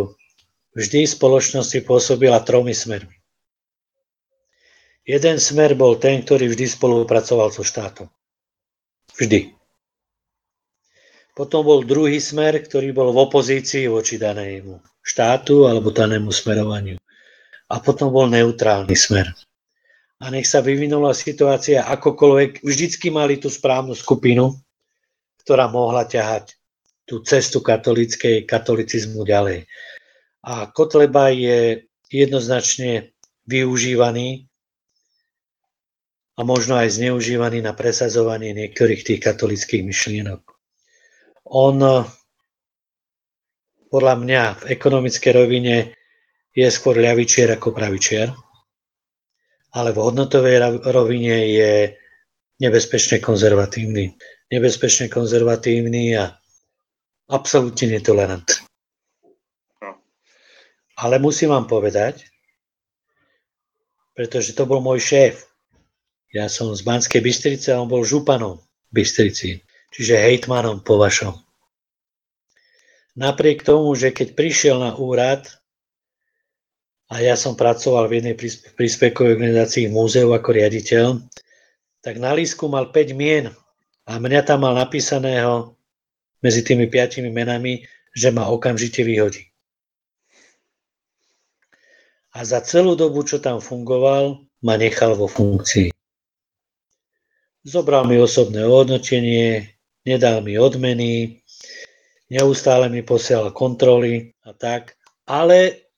vždy 0.78 1.02
v 1.02 1.14
spoločnosti 1.18 1.82
pôsobila 1.82 2.38
tromi 2.46 2.70
smermi. 2.70 3.18
Jeden 5.02 5.42
smer 5.42 5.74
bol 5.74 5.98
ten, 5.98 6.22
ktorý 6.22 6.54
vždy 6.54 6.70
spolupracoval 6.70 7.50
so 7.50 7.66
štátom. 7.66 8.06
Vždy. 9.18 9.50
Potom 11.34 11.66
bol 11.66 11.82
druhý 11.82 12.22
smer, 12.22 12.62
ktorý 12.62 12.94
bol 12.94 13.10
v 13.10 13.18
opozícii 13.26 13.90
voči 13.90 14.22
danému 14.22 14.78
štátu 15.02 15.66
alebo 15.66 15.90
danému 15.90 16.30
smerovaniu. 16.30 16.96
A 17.66 17.82
potom 17.82 18.14
bol 18.14 18.30
neutrálny 18.30 18.94
smer. 18.94 19.34
A 20.22 20.30
nech 20.30 20.46
sa 20.46 20.62
vyvinula 20.62 21.10
situácia 21.10 21.82
akokoľvek, 21.82 22.62
vždycky 22.62 23.10
mali 23.10 23.42
tú 23.42 23.50
správnu 23.50 23.98
skupinu, 23.98 24.54
ktorá 25.42 25.66
mohla 25.66 26.06
ťahať 26.06 26.54
tú 27.04 27.20
cestu 27.20 27.60
katolickej, 27.60 28.48
katolicizmu 28.48 29.24
ďalej. 29.28 29.68
A 30.44 30.68
Kotleba 30.72 31.32
je 31.32 31.84
jednoznačne 32.08 33.12
využívaný 33.48 34.48
a 36.34 36.40
možno 36.42 36.80
aj 36.80 36.98
zneužívaný 36.98 37.62
na 37.62 37.76
presadzovanie 37.76 38.56
niektorých 38.56 39.04
tých 39.06 39.20
katolických 39.22 39.84
myšlienok. 39.86 40.42
On 41.54 41.76
podľa 43.92 44.14
mňa 44.18 44.42
v 44.58 44.64
ekonomickej 44.74 45.32
rovine 45.38 45.94
je 46.50 46.66
skôr 46.66 46.98
ľavičier 46.98 47.46
ako 47.54 47.70
pravičier, 47.70 48.26
ale 49.74 49.90
v 49.94 49.98
hodnotovej 50.02 50.82
rovine 50.90 51.36
je 51.50 51.72
nebezpečne 52.58 53.22
konzervatívny. 53.22 54.14
Nebezpečne 54.50 55.06
konzervatívny 55.06 56.18
a 56.18 56.34
absolútne 57.30 57.94
netolerantný. 57.94 58.64
No. 59.80 60.00
Ale 60.98 61.20
musím 61.20 61.52
vám 61.52 61.68
povedať, 61.68 62.24
pretože 64.14 64.54
to 64.54 64.64
bol 64.64 64.78
môj 64.78 65.00
šéf. 65.02 65.34
Ja 66.34 66.50
som 66.50 66.74
z 66.74 66.82
Banskej 66.82 67.22
Bystrice 67.22 67.74
a 67.74 67.80
on 67.82 67.90
bol 67.90 68.02
županom 68.02 68.58
Bystrici 68.90 69.62
čiže 69.94 70.18
hejtmanom 70.18 70.82
po 70.82 70.98
vašom. 70.98 71.38
Napriek 73.14 73.62
tomu, 73.62 73.94
že 73.94 74.10
keď 74.10 74.34
prišiel 74.34 74.82
na 74.82 74.98
úrad 74.98 75.46
a 77.06 77.22
ja 77.22 77.38
som 77.38 77.54
pracoval 77.54 78.10
v 78.10 78.18
jednej 78.18 78.34
príspevkovej 78.74 79.38
organizácii 79.38 79.86
v 79.86 79.94
múzeu 79.94 80.26
ako 80.34 80.50
riaditeľ, 80.50 81.22
tak 82.02 82.18
na 82.18 82.34
lísku 82.34 82.66
mal 82.66 82.90
5 82.90 83.14
mien 83.14 83.54
a 84.10 84.18
mňa 84.18 84.40
tam 84.42 84.66
mal 84.66 84.74
napísaného 84.74 85.73
medzi 86.44 86.60
tými 86.60 86.84
piatimi 86.92 87.32
menami, 87.32 87.80
že 88.12 88.28
ma 88.28 88.52
okamžite 88.52 89.00
vyhodí. 89.00 89.48
A 92.36 92.44
za 92.44 92.60
celú 92.60 92.92
dobu, 92.92 93.24
čo 93.24 93.40
tam 93.40 93.64
fungoval, 93.64 94.44
ma 94.60 94.74
nechal 94.76 95.16
vo 95.16 95.24
funkcii. 95.24 95.88
Zobral 97.64 98.04
mi 98.04 98.20
osobné 98.20 98.60
ohodnotenie, 98.68 99.72
nedal 100.04 100.44
mi 100.44 100.60
odmeny, 100.60 101.40
neustále 102.28 102.92
mi 102.92 103.00
posielal 103.00 103.56
kontroly 103.56 104.36
a 104.44 104.52
tak, 104.52 105.00
ale 105.24 105.88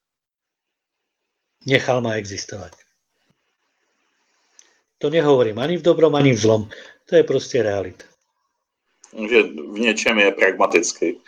nechal 1.66 1.98
ma 1.98 2.14
existovať. 2.14 2.78
To 5.02 5.10
nehovorím 5.10 5.58
ani 5.58 5.76
v 5.76 5.84
dobrom, 5.84 6.14
ani 6.14 6.32
v 6.32 6.40
zlom. 6.40 6.62
To 7.10 7.12
je 7.18 7.24
proste 7.26 7.60
realita. 7.60 8.06
V 9.72 9.78
něčem 9.78 10.18
je 10.18 10.32
pragmatický. 10.32 11.20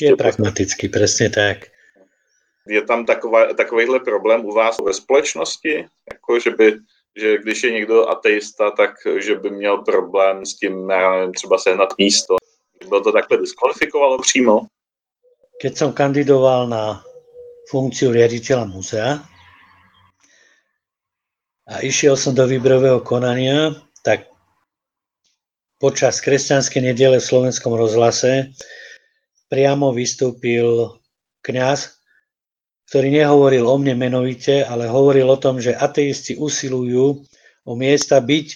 Je 0.00 0.16
pragmatický, 0.16 0.88
presne 0.88 1.30
tak. 1.30 1.70
Je 2.66 2.82
tam 2.82 3.06
taková, 3.06 3.54
takovýhle 3.54 4.00
problém 4.00 4.44
u 4.44 4.52
vás 4.52 4.76
ve 4.82 4.92
společnosti? 4.92 5.86
Jako, 6.12 6.40
že 6.40 6.50
by 6.50 6.78
že 7.16 7.38
když 7.38 7.62
je 7.62 7.70
někdo 7.72 8.08
ateista, 8.08 8.70
tak 8.70 8.90
že 9.18 9.34
by 9.34 9.50
měl 9.50 9.78
problém 9.78 10.46
s 10.46 10.54
tím, 10.54 10.86
nevím, 10.86 11.32
třeba 11.32 11.58
sehnat 11.58 11.88
místo. 11.98 12.36
Bylo 12.88 13.00
to 13.00 13.12
takhle 13.12 13.38
diskvalifikovalo 13.38 14.18
přímo? 14.18 14.60
Keď 15.56 15.72
som 15.76 15.96
kandidoval 15.96 16.68
na 16.68 17.00
funkciu 17.72 18.12
riaditeľa 18.12 18.64
múzea 18.68 19.24
a 21.64 21.74
išiel 21.80 22.12
som 22.20 22.36
do 22.36 22.44
výberového 22.44 23.00
konania, 23.00 23.72
tak 24.04 24.28
počas 25.76 26.24
kresťanskej 26.24 26.92
nedele 26.92 27.20
v 27.20 27.28
slovenskom 27.28 27.76
rozhlase 27.76 28.52
priamo 29.52 29.92
vystúpil 29.92 30.96
kňaz 31.44 31.96
ktorý 32.86 33.18
nehovoril 33.18 33.66
o 33.66 33.76
mne 33.82 33.98
menovite, 33.98 34.62
ale 34.62 34.86
hovoril 34.86 35.26
o 35.26 35.38
tom, 35.38 35.58
že 35.58 35.74
ateisti 35.74 36.38
usilujú 36.38 37.18
o 37.66 37.72
miesta 37.74 38.22
byť 38.22 38.46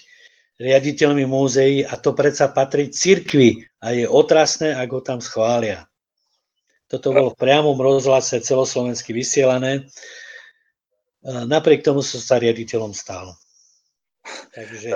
riaditeľmi 0.63 1.27
múzeí 1.27 1.83
a 1.83 1.99
to 1.99 2.15
predsa 2.15 2.55
patrí 2.55 2.95
cirkvi 2.95 3.59
a 3.83 3.91
je 3.91 4.07
otrasné, 4.07 4.71
ak 4.79 4.89
ho 4.95 5.03
tam 5.03 5.19
schvália. 5.19 5.83
Toto 6.87 7.11
bolo 7.11 7.35
v 7.35 7.43
priamom 7.43 7.75
rozhlase 7.79 8.39
celoslovensky 8.39 9.11
vysielané 9.11 9.91
napriek 11.27 11.83
tomu 11.85 12.01
som 12.01 12.23
sa 12.23 12.39
riaditeľom 12.39 12.95
stal. 12.95 13.35
Takže... 14.55 14.91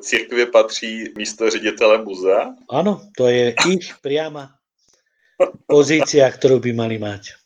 Církvě 0.00 0.46
patří 0.46 1.14
místo 1.16 1.50
ředitele 1.50 2.02
muzea? 2.02 2.54
Áno, 2.70 3.00
to 3.16 3.28
je 3.28 3.54
ich 3.70 3.94
priama 4.02 4.58
pozícia, 5.70 6.26
ktorú 6.26 6.58
by 6.58 6.72
mali 6.74 6.96
mať. 6.98 7.38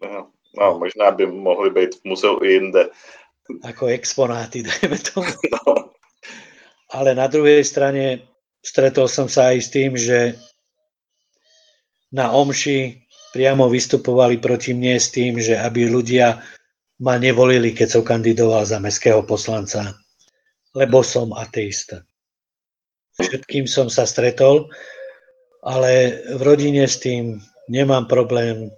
No, 0.00 0.30
no, 0.54 0.66
možná 0.78 1.10
by 1.10 1.26
mohli 1.26 1.70
být 1.70 1.94
v 1.94 2.04
muzeu 2.04 2.38
i 2.42 2.52
jinde. 2.52 2.88
Ako 3.66 3.86
exponáty, 3.90 4.62
dajme 4.68 4.98
tomu. 5.02 5.34
No. 5.50 5.90
Ale 6.90 7.14
na 7.14 7.26
druhej 7.26 7.64
strane 7.66 8.30
stretol 8.62 9.10
som 9.10 9.26
sa 9.26 9.50
aj 9.50 9.58
s 9.58 9.68
tým, 9.70 9.94
že 9.98 10.38
na 12.10 12.34
Omši 12.34 13.06
priamo 13.30 13.70
vystupovali 13.70 14.42
proti 14.42 14.74
mne 14.74 14.98
s 14.98 15.14
tým, 15.14 15.38
že 15.38 15.54
aby 15.54 15.86
ľudia 15.86 16.42
ma 17.00 17.16
nevolili, 17.16 17.72
keď 17.72 17.88
som 17.98 18.02
kandidoval 18.04 18.62
za 18.68 18.76
mestského 18.76 19.24
poslanca, 19.24 19.96
lebo 20.76 21.00
som 21.00 21.32
ateista. 21.32 22.04
Všetkým 23.16 23.64
som 23.64 23.88
sa 23.88 24.04
stretol, 24.04 24.68
ale 25.64 26.24
v 26.36 26.40
rodine 26.40 26.84
s 26.84 27.00
tým 27.00 27.40
nemám 27.68 28.08
problém. 28.08 28.72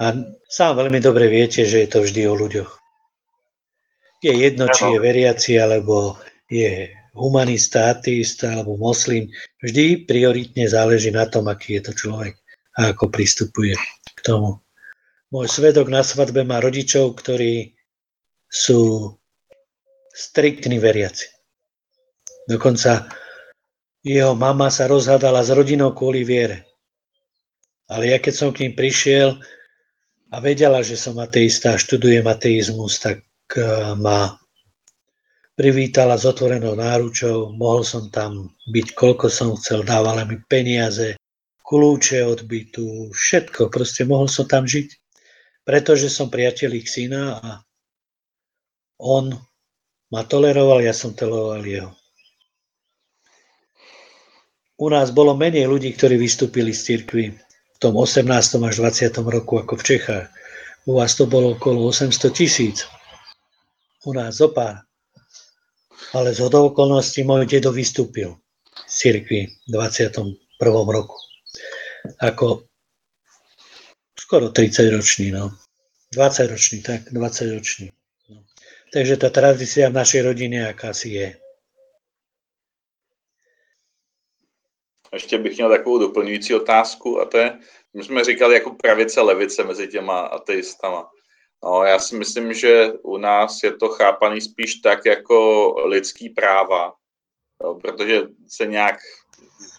A 0.00 0.16
sám 0.48 0.80
veľmi 0.80 1.00
dobre 1.00 1.28
viete, 1.28 1.64
že 1.64 1.84
je 1.84 1.88
to 1.88 2.04
vždy 2.04 2.22
o 2.28 2.34
ľuďoch. 2.36 2.70
Je 4.18 4.34
jedno, 4.34 4.66
či 4.68 4.88
je 4.90 4.98
veriaci, 4.98 5.56
alebo 5.62 6.18
je 6.50 6.90
humanista, 7.18 7.90
ateista 7.90 8.54
alebo 8.54 8.78
moslim. 8.78 9.30
Vždy 9.62 10.06
prioritne 10.06 10.70
záleží 10.70 11.10
na 11.10 11.26
tom, 11.26 11.50
aký 11.50 11.78
je 11.78 11.90
to 11.90 11.92
človek 11.94 12.38
a 12.78 12.94
ako 12.94 13.10
pristupuje 13.10 13.74
k 14.14 14.20
tomu. 14.22 14.62
Môj 15.28 15.46
svedok 15.52 15.92
na 15.92 16.00
svadbe 16.00 16.40
má 16.40 16.56
rodičov, 16.56 17.20
ktorí 17.20 17.76
sú 18.48 19.12
striktní 20.08 20.80
veriaci. 20.80 21.28
Dokonca 22.48 23.12
jeho 24.00 24.32
mama 24.32 24.72
sa 24.72 24.88
rozhádala 24.88 25.44
s 25.44 25.52
rodinou 25.52 25.92
kvôli 25.92 26.24
viere. 26.24 26.64
Ale 27.92 28.08
ja 28.08 28.16
keď 28.16 28.34
som 28.34 28.48
k 28.56 28.64
ním 28.64 28.72
prišiel 28.72 29.36
a 30.32 30.36
vedela, 30.40 30.80
že 30.80 30.96
som 30.96 31.20
ateista 31.20 31.76
a 31.76 31.80
študujem 31.80 32.24
ateizmus, 32.24 32.96
tak 32.96 33.20
eh, 33.52 33.92
ma 34.00 34.32
privítala 35.58 36.16
s 36.16 36.24
otvorenou 36.24 36.72
náručou, 36.72 37.52
mohol 37.52 37.84
som 37.84 38.08
tam 38.08 38.54
byť 38.70 38.86
koľko 38.94 39.26
som 39.26 39.52
chcel, 39.58 39.82
dávala 39.82 40.22
mi 40.24 40.38
peniaze, 40.46 41.18
kľúče 41.66 42.22
od 42.24 42.46
bytu, 42.46 43.10
všetko, 43.10 43.68
proste 43.68 44.06
mohol 44.06 44.30
som 44.30 44.46
tam 44.46 44.64
žiť 44.64 45.07
pretože 45.68 46.08
som 46.08 46.32
priateľ 46.32 46.80
ich 46.80 46.88
syna 46.88 47.36
a 47.44 47.50
on 48.96 49.36
ma 50.08 50.24
toleroval, 50.24 50.80
ja 50.80 50.96
som 50.96 51.12
toleroval 51.12 51.60
jeho. 51.60 51.92
U 54.80 54.88
nás 54.88 55.12
bolo 55.12 55.36
menej 55.36 55.68
ľudí, 55.68 55.92
ktorí 55.92 56.16
vystúpili 56.16 56.72
z 56.72 56.80
cirkvi 56.96 57.36
v 57.36 57.78
tom 57.82 58.00
18. 58.00 58.24
až 58.64 58.74
20. 58.80 59.12
roku 59.28 59.60
ako 59.60 59.76
v 59.76 59.84
Čechách. 59.84 60.26
U 60.88 60.96
vás 60.96 61.12
to 61.20 61.28
bolo 61.28 61.52
okolo 61.52 61.84
800 61.92 62.32
tisíc. 62.32 62.88
U 64.08 64.16
nás 64.16 64.40
zo 64.40 64.48
pár. 64.48 64.88
Ale 66.16 66.32
z 66.32 66.48
okolností 66.48 67.28
môj 67.28 67.44
dedo 67.44 67.76
vystúpil 67.76 68.40
z 68.88 68.94
cirkvi 69.04 69.52
v 69.52 69.68
21. 69.68 70.32
roku. 70.88 71.18
Ako 72.24 72.67
skoro 74.28 74.52
30 74.52 74.92
ročný, 74.92 75.30
no. 75.30 75.50
20 76.12 76.52
ročný, 76.52 76.82
tak, 76.82 77.00
20 77.08 77.54
ročný. 77.54 77.88
No. 78.28 78.44
Takže 78.92 79.16
tá 79.16 79.32
tradícia 79.32 79.88
v 79.88 79.96
našej 79.96 80.20
rodine 80.20 80.68
akási 80.68 81.08
je. 81.08 81.28
Ještě 85.12 85.38
bych 85.38 85.56
měl 85.56 85.68
takovou 85.68 85.98
doplňující 85.98 86.54
otázku 86.54 87.20
a 87.20 87.24
to 87.24 87.38
je, 87.38 87.58
my 87.96 88.04
jsme 88.04 88.24
říkali 88.24 88.54
jako 88.54 88.70
pravice, 88.70 89.20
levice 89.20 89.64
mezi 89.64 89.88
těma 89.88 90.20
ateistama. 90.20 91.08
No, 91.64 91.84
já 91.84 91.98
si 91.98 92.16
myslím, 92.16 92.54
že 92.54 92.92
u 93.02 93.16
nás 93.16 93.62
je 93.64 93.72
to 93.76 93.88
chápaný 93.88 94.40
spíš 94.40 94.74
tak 94.74 95.06
jako 95.06 95.72
lidský 95.88 96.28
práva, 96.28 96.92
jo, 97.64 97.74
protože 97.74 98.22
se 98.48 98.66
nějak 98.66 99.00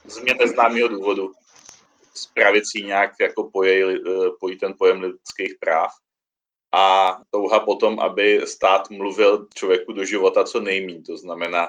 z 0.05 0.17
mě 0.19 0.33
neznámého 0.33 0.87
důvodu 0.87 1.31
s 2.19 2.25
pravicí 2.25 2.83
nějak 2.83 3.11
jako 3.21 3.49
pojí, 3.53 3.83
eh, 3.83 4.29
pojí 4.39 4.57
ten 4.57 4.73
pojem 4.77 5.01
lidských 5.01 5.55
práv 5.59 5.91
a 6.71 7.17
touha 7.31 7.59
potom, 7.59 7.99
aby 7.99 8.41
stát 8.45 8.89
mluvil 8.89 9.47
člověku 9.53 9.93
do 9.93 10.05
života 10.05 10.43
co 10.43 10.59
nejmí, 10.59 11.03
to 11.03 11.17
znamená 11.17 11.67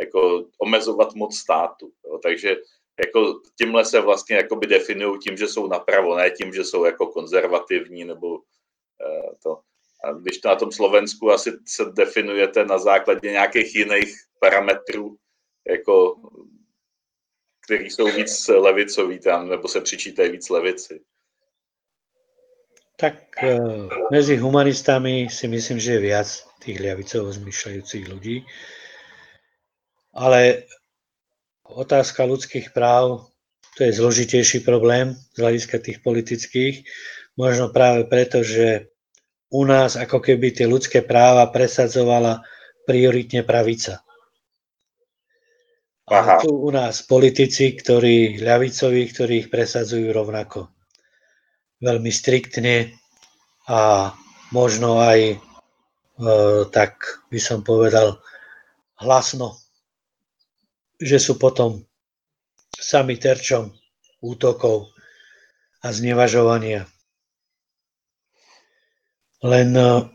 jako 0.00 0.44
omezovat 0.58 1.14
moc 1.14 1.36
státu. 1.36 1.92
Jo. 2.04 2.18
Takže 2.22 2.56
jako 3.06 3.40
tímhle 3.58 3.84
se 3.84 4.00
vlastně 4.00 4.48
definují 4.66 5.18
tím, 5.18 5.36
že 5.36 5.48
jsou 5.48 5.66
napravo, 5.66 6.16
ne 6.16 6.30
tím, 6.30 6.52
že 6.52 6.64
jsou 6.64 6.84
jako 6.84 7.06
konzervativní 7.06 8.04
nebo 8.04 8.38
eh, 9.02 9.30
to. 9.42 9.60
A 10.04 10.12
když 10.12 10.38
to 10.38 10.48
na 10.48 10.56
tom 10.56 10.72
Slovensku 10.72 11.30
asi 11.30 11.52
se 11.66 11.84
definujete 11.84 12.64
na 12.64 12.78
základě 12.78 13.30
nějakých 13.30 13.74
jiných 13.74 14.14
parametrů, 14.40 15.16
jako 15.68 16.14
který 17.68 17.90
jsou 17.90 18.06
víc 18.16 18.48
levicový 18.48 19.18
tam, 19.18 19.48
nebo 19.48 19.68
se 19.68 19.80
přičítají 19.80 20.30
víc 20.30 20.48
levici. 20.50 21.00
Tak 22.96 23.14
e, 23.44 23.58
medzi 24.10 24.36
humanistami 24.36 25.28
si 25.30 25.48
myslím, 25.48 25.78
že 25.80 25.92
je 25.92 26.00
viac 26.00 26.28
tých 26.64 26.80
ľavicovo 26.80 27.28
zmyšľajúcich 27.30 28.04
ľudí. 28.08 28.42
Ale 30.16 30.64
otázka 31.62 32.24
ľudských 32.24 32.72
práv, 32.72 33.28
to 33.76 33.84
je 33.84 33.92
zložitejší 34.00 34.64
problém 34.64 35.14
z 35.36 35.38
hľadiska 35.38 35.78
tých 35.78 36.00
politických. 36.02 36.88
Možno 37.36 37.68
práve 37.68 38.08
preto, 38.08 38.42
že 38.42 38.90
u 39.52 39.62
nás 39.68 39.94
ako 39.94 40.24
keby 40.24 40.56
tie 40.56 40.66
ľudské 40.66 41.04
práva 41.04 41.46
presadzovala 41.52 42.42
prioritne 42.88 43.44
pravica. 43.44 44.07
Aha. 46.08 46.36
A 46.36 46.40
tu 46.40 46.48
u 46.48 46.72
nás 46.72 47.04
politici, 47.04 47.76
ktorí 47.76 48.40
ľavicoví, 48.40 49.12
ktorí 49.12 49.44
ich 49.44 49.48
presadzujú 49.52 50.08
rovnako. 50.08 50.72
Veľmi 51.84 52.08
striktne 52.08 52.96
a 53.68 54.10
možno 54.48 55.04
aj, 55.04 55.36
e, 55.36 55.38
tak 56.72 57.20
by 57.28 57.36
som 57.36 57.60
povedal, 57.60 58.16
hlasno, 59.04 59.60
že 60.96 61.20
sú 61.20 61.36
potom 61.36 61.84
sami 62.72 63.20
terčom 63.20 63.68
útokov 64.24 64.88
a 65.84 65.92
znevažovania. 65.92 66.88
Len 69.44 69.76
e, 69.76 70.08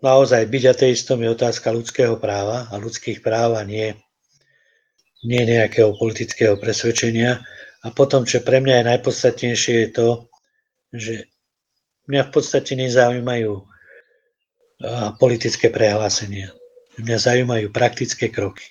naozaj 0.00 0.48
byť 0.48 0.64
ateistom 0.64 1.20
je 1.20 1.28
otázka 1.28 1.68
ľudského 1.76 2.16
práva 2.16 2.72
a 2.72 2.74
ľudských 2.80 3.20
práv 3.20 3.60
a 3.60 3.62
nie 3.68 3.92
nie 5.24 5.42
nejakého 5.44 5.96
politického 5.96 6.56
presvedčenia. 6.56 7.40
A 7.80 7.86
potom, 7.92 8.28
čo 8.28 8.44
pre 8.44 8.60
mňa 8.60 8.74
je 8.80 8.88
najpodstatnejšie, 8.96 9.74
je 9.84 9.88
to, 9.92 10.08
že 10.92 11.14
mňa 12.08 12.22
v 12.28 12.30
podstate 12.32 12.76
nezaujímajú 12.76 13.52
politické 15.20 15.68
prehlásenia. 15.68 16.52
Mňa 17.00 17.16
zaujímajú 17.16 17.68
praktické 17.72 18.32
kroky. 18.32 18.64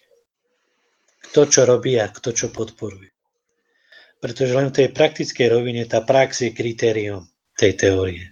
Kto 1.30 1.46
čo 1.46 1.62
robí 1.66 1.98
a 2.02 2.10
kto 2.10 2.34
čo 2.34 2.48
podporuje. 2.50 3.10
Pretože 4.18 4.52
len 4.58 4.74
v 4.74 4.78
tej 4.84 4.88
praktickej 4.92 5.48
rovine 5.48 5.86
tá 5.86 6.02
prax 6.02 6.50
je 6.50 6.52
kritérium 6.52 7.30
tej 7.56 7.78
teórie. 7.78 8.26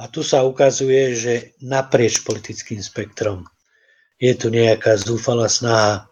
A 0.00 0.08
tu 0.10 0.26
sa 0.26 0.42
ukazuje, 0.42 1.14
že 1.14 1.34
naprieč 1.62 2.24
politickým 2.26 2.82
spektrom 2.82 3.46
je 4.20 4.36
tu 4.36 4.52
nejaká 4.52 5.00
zúfalá 5.00 5.48
snaha 5.48 6.09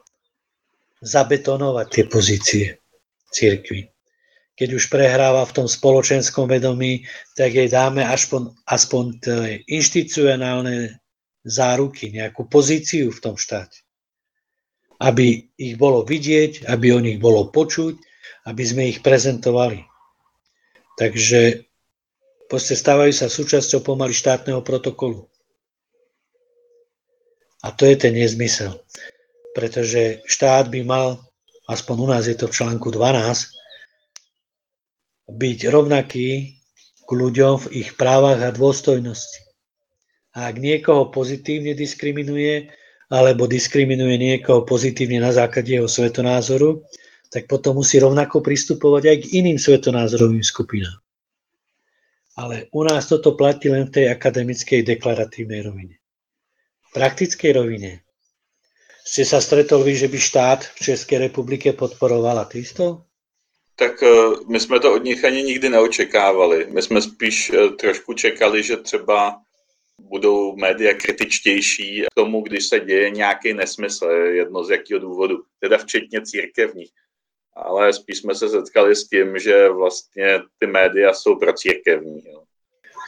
zabetonovať 1.02 1.86
tie 1.90 2.04
pozície 2.10 2.64
církvy. 3.30 3.90
Keď 4.58 4.68
už 4.74 4.90
prehráva 4.90 5.46
v 5.46 5.54
tom 5.54 5.66
spoločenskom 5.70 6.50
vedomí, 6.50 7.06
tak 7.38 7.54
jej 7.54 7.70
dáme 7.70 8.02
aspoň, 8.02 8.58
aspoň 8.66 9.04
inštitucionálne 9.70 10.98
záruky, 11.46 12.10
nejakú 12.10 12.50
pozíciu 12.50 13.14
v 13.14 13.22
tom 13.22 13.38
štáte. 13.38 13.86
Aby 14.98 15.46
ich 15.54 15.78
bolo 15.78 16.02
vidieť, 16.02 16.66
aby 16.66 16.90
o 16.90 16.98
nich 16.98 17.22
bolo 17.22 17.54
počuť, 17.54 17.94
aby 18.50 18.62
sme 18.66 18.90
ich 18.90 18.98
prezentovali. 18.98 19.86
Takže 20.98 21.62
proste 22.50 22.74
stávajú 22.74 23.14
sa 23.14 23.30
súčasťou 23.30 23.86
pomaly 23.86 24.10
štátneho 24.10 24.58
protokolu. 24.66 25.30
A 27.62 27.70
to 27.70 27.86
je 27.86 27.94
ten 27.94 28.18
nezmysel 28.18 28.74
pretože 29.58 30.22
štát 30.22 30.70
by 30.70 30.86
mal, 30.86 31.18
aspoň 31.66 31.96
u 31.98 32.06
nás 32.06 32.30
je 32.30 32.38
to 32.38 32.46
v 32.46 32.54
článku 32.54 32.94
12, 32.94 33.50
byť 35.34 35.58
rovnaký 35.66 36.28
k 37.02 37.10
ľuďom 37.10 37.66
v 37.66 37.82
ich 37.82 37.98
právach 37.98 38.38
a 38.38 38.54
dôstojnosti. 38.54 39.42
A 40.38 40.46
ak 40.46 40.62
niekoho 40.62 41.10
pozitívne 41.10 41.74
diskriminuje, 41.74 42.70
alebo 43.10 43.50
diskriminuje 43.50 44.14
niekoho 44.14 44.62
pozitívne 44.62 45.18
na 45.18 45.34
základe 45.34 45.74
jeho 45.74 45.90
svetonázoru, 45.90 46.86
tak 47.34 47.50
potom 47.50 47.82
musí 47.82 47.98
rovnako 47.98 48.38
pristupovať 48.38 49.02
aj 49.10 49.16
k 49.26 49.30
iným 49.42 49.58
svetonázorovým 49.58 50.46
skupinám. 50.46 51.02
Ale 52.38 52.70
u 52.70 52.86
nás 52.86 53.10
toto 53.10 53.34
platí 53.34 53.66
len 53.66 53.90
v 53.90 53.94
tej 53.98 54.06
akademickej 54.14 54.86
deklaratívnej 54.86 55.66
rovine. 55.66 55.98
V 56.86 56.88
praktickej 56.94 57.58
rovine 57.58 58.06
ste 59.08 59.24
sa 59.24 59.40
stretol 59.40 59.80
vy, 59.80 59.96
že 59.96 60.12
by 60.12 60.18
štát 60.20 60.60
v 60.76 60.78
Českej 60.92 61.18
republike 61.18 61.72
podporoval 61.72 62.44
ateistov? 62.44 63.08
Tak 63.80 64.02
e, 64.02 64.08
my 64.48 64.60
jsme 64.60 64.80
to 64.80 64.94
od 64.94 65.04
nich 65.04 65.24
ani 65.24 65.42
nikdy 65.42 65.68
neočekávali. 65.70 66.66
My 66.68 66.82
jsme 66.82 67.00
spíš 67.00 67.50
e, 67.50 67.68
trošku 67.80 68.12
čekali, 68.12 68.62
že 68.62 68.76
třeba 68.76 69.40
budou 70.00 70.56
média 70.56 70.94
kritičtější 70.94 72.02
k 72.02 72.14
tomu, 72.14 72.40
když 72.40 72.66
se 72.66 72.80
děje 72.80 73.10
nějaký 73.10 73.52
nesmysl, 73.52 74.06
jedno 74.10 74.64
z 74.64 74.70
jakého 74.70 75.00
důvodu, 75.00 75.36
teda 75.60 75.78
včetně 75.78 76.20
církevních 76.22 76.90
ale 77.58 77.92
spíš 77.92 78.18
jsme 78.18 78.34
se 78.34 78.48
setkali 78.48 78.96
s 78.96 79.08
tím, 79.08 79.38
že 79.38 79.68
vlastně 79.68 80.40
ty 80.58 80.66
média 80.66 81.14
jsou 81.14 81.36
pro 81.36 81.52
církevní. 81.52 82.22
Jo. 82.26 82.42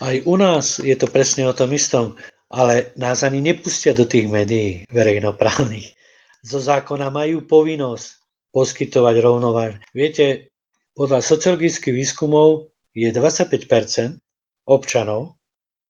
Aj 0.01 0.23
u 0.25 0.37
nás 0.37 0.79
je 0.79 0.97
to 0.97 1.07
presne 1.07 1.45
o 1.45 1.53
tom 1.53 1.73
istom, 1.77 2.17
ale 2.51 2.91
nás 2.99 3.23
ani 3.23 3.39
nepustia 3.39 3.95
do 3.95 4.03
tých 4.03 4.27
médií 4.27 4.83
verejnoprávnych. 4.91 5.95
Zo 6.43 6.59
zákona 6.59 7.09
majú 7.15 7.47
povinnosť 7.47 8.07
poskytovať 8.51 9.17
rovnováž. 9.23 9.79
Viete, 9.95 10.51
podľa 10.99 11.23
sociologických 11.23 11.95
výskumov 11.95 12.75
je 12.91 13.07
25% 13.15 14.19
občanov 14.67 15.39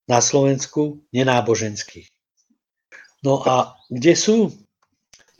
na 0.05 0.21
Slovensku 0.21 1.01
nenáboženských. 1.17 2.07
No 3.25 3.41
a 3.41 3.81
kde 3.89 4.13
sú? 4.13 4.37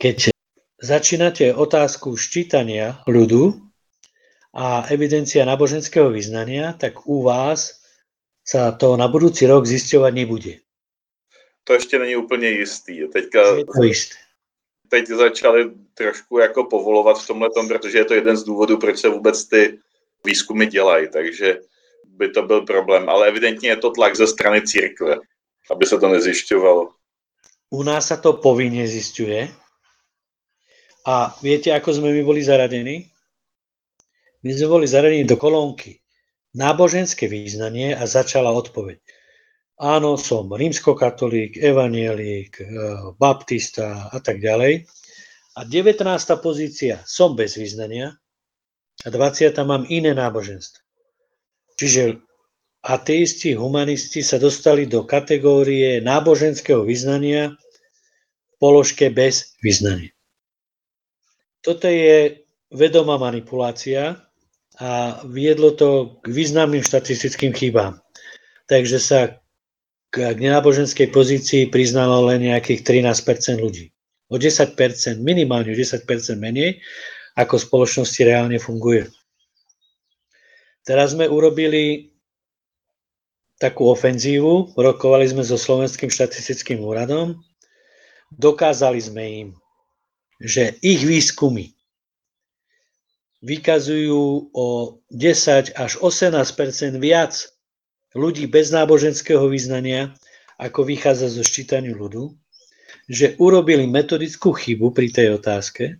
Keď 0.01 0.33
začínate 0.81 1.53
otázku 1.53 2.17
ščítania 2.17 3.05
ľudu 3.05 3.53
a 4.57 4.89
evidencia 4.89 5.45
náboženského 5.45 6.09
vyznania, 6.09 6.73
tak 6.73 7.05
u 7.05 7.21
vás 7.21 7.85
sa 8.41 8.73
to 8.73 8.97
na 8.97 9.05
budúci 9.05 9.45
rok 9.45 9.69
zisťovať 9.69 10.11
nebude. 10.17 10.53
To 11.63 11.73
ještě 11.73 11.99
není 11.99 12.15
úplně 12.15 12.49
jistý. 12.49 13.07
Teďka, 13.07 13.57
Je 13.57 13.65
to 13.65 13.83
isté. 13.83 14.15
teď 14.89 15.07
začali 15.07 15.71
trošku 15.93 16.39
jako 16.39 16.63
povolovat 16.63 17.21
v 17.21 17.27
tomhle 17.27 17.49
tom, 17.49 17.67
protože 17.67 17.97
je 17.97 18.05
to 18.05 18.13
jeden 18.13 18.37
z 18.37 18.43
důvodů, 18.43 18.77
proč 18.77 18.99
se 18.99 19.09
vůbec 19.09 19.45
ty 19.47 19.79
výzkumy 20.25 20.65
dělají, 20.65 21.07
takže 21.09 21.59
by 22.05 22.29
to 22.29 22.41
byl 22.43 22.61
problém. 22.61 23.09
Ale 23.09 23.27
evidentně 23.27 23.69
je 23.69 23.77
to 23.77 23.91
tlak 23.91 24.15
ze 24.15 24.27
strany 24.27 24.61
církve, 24.61 25.19
aby 25.71 25.85
se 25.85 25.99
to 25.99 26.07
nezjišťovalo. 26.07 26.91
U 27.71 27.83
nás 27.87 28.11
sa 28.11 28.19
to 28.19 28.35
povinne 28.35 28.83
zisťuje, 28.83 29.47
a 31.01 31.33
viete, 31.41 31.73
ako 31.73 31.97
sme 31.97 32.13
my 32.13 32.21
boli 32.21 32.45
zaradení? 32.45 33.09
My 34.45 34.51
sme 34.53 34.67
boli 34.69 34.85
zaradení 34.85 35.25
do 35.25 35.33
kolónky 35.33 35.97
náboženské 36.53 37.25
význanie 37.25 37.95
a 37.95 38.05
začala 38.05 38.51
odpoveď. 38.53 38.99
Áno, 39.81 40.13
som 40.13 40.45
rímskokatolík, 40.45 41.57
evanielik, 41.57 42.61
e, 42.61 42.65
baptista 43.17 44.13
a 44.13 44.21
tak 44.21 44.37
ďalej. 44.37 44.85
A 45.57 45.65
19. 45.65 46.37
pozícia 46.37 47.01
som 47.09 47.33
bez 47.33 47.57
význania 47.57 48.13
a 49.01 49.09
20. 49.09 49.65
mám 49.65 49.89
iné 49.89 50.13
náboženstvo. 50.13 50.85
Čiže 51.81 52.21
ateisti, 52.85 53.57
humanisti 53.57 54.21
sa 54.21 54.37
dostali 54.37 54.85
do 54.85 55.01
kategórie 55.01 55.97
náboženského 55.97 56.85
vyznania 56.85 57.57
v 57.57 58.55
položke 58.61 59.09
bez 59.09 59.57
vyznania. 59.65 60.13
Toto 61.65 61.89
je 61.89 62.45
vedomá 62.69 63.17
manipulácia 63.17 64.29
a 64.77 65.25
viedlo 65.25 65.73
to 65.73 66.21
k 66.21 66.29
významným 66.29 66.85
štatistickým 66.85 67.49
chybám. 67.57 67.97
Takže 68.69 69.01
sa 69.01 69.41
k 70.11 70.35
nenáboženskej 70.35 71.07
pozícii 71.09 71.71
priznalo 71.71 72.27
len 72.27 72.51
nejakých 72.51 72.83
13% 72.83 73.63
ľudí. 73.63 73.95
O 74.27 74.35
10 74.35 74.75
minimálne 75.23 75.71
o 75.71 75.75
10% 75.75 76.03
menej, 76.35 76.83
ako 77.39 77.59
v 77.59 77.65
spoločnosti 77.67 78.21
reálne 78.27 78.59
funguje. 78.59 79.07
Teraz 80.83 81.15
sme 81.15 81.31
urobili 81.31 82.11
takú 83.55 83.87
ofenzívu, 83.87 84.75
rokovali 84.75 85.31
sme 85.31 85.47
so 85.47 85.55
Slovenským 85.55 86.11
štatistickým 86.11 86.81
úradom, 86.81 87.39
dokázali 88.35 88.99
sme 88.99 89.23
im 89.23 89.49
že 90.41 90.81
ich 90.81 91.05
výskumy 91.05 91.69
vykazujú 93.45 94.49
o 94.53 94.67
10 95.13 95.77
až 95.77 95.91
18% 96.01 96.97
viac 96.97 97.33
ľudí 98.15 98.47
bez 98.47 98.71
náboženského 98.71 99.47
vyznania, 99.47 100.15
ako 100.61 100.85
vychádza 100.85 101.31
zo 101.31 101.41
ščítaniu 101.41 101.97
ľudu, 101.97 102.35
že 103.09 103.35
urobili 103.41 103.89
metodickú 103.89 104.53
chybu 104.53 104.93
pri 104.93 105.09
tej 105.09 105.35
otázke 105.35 105.97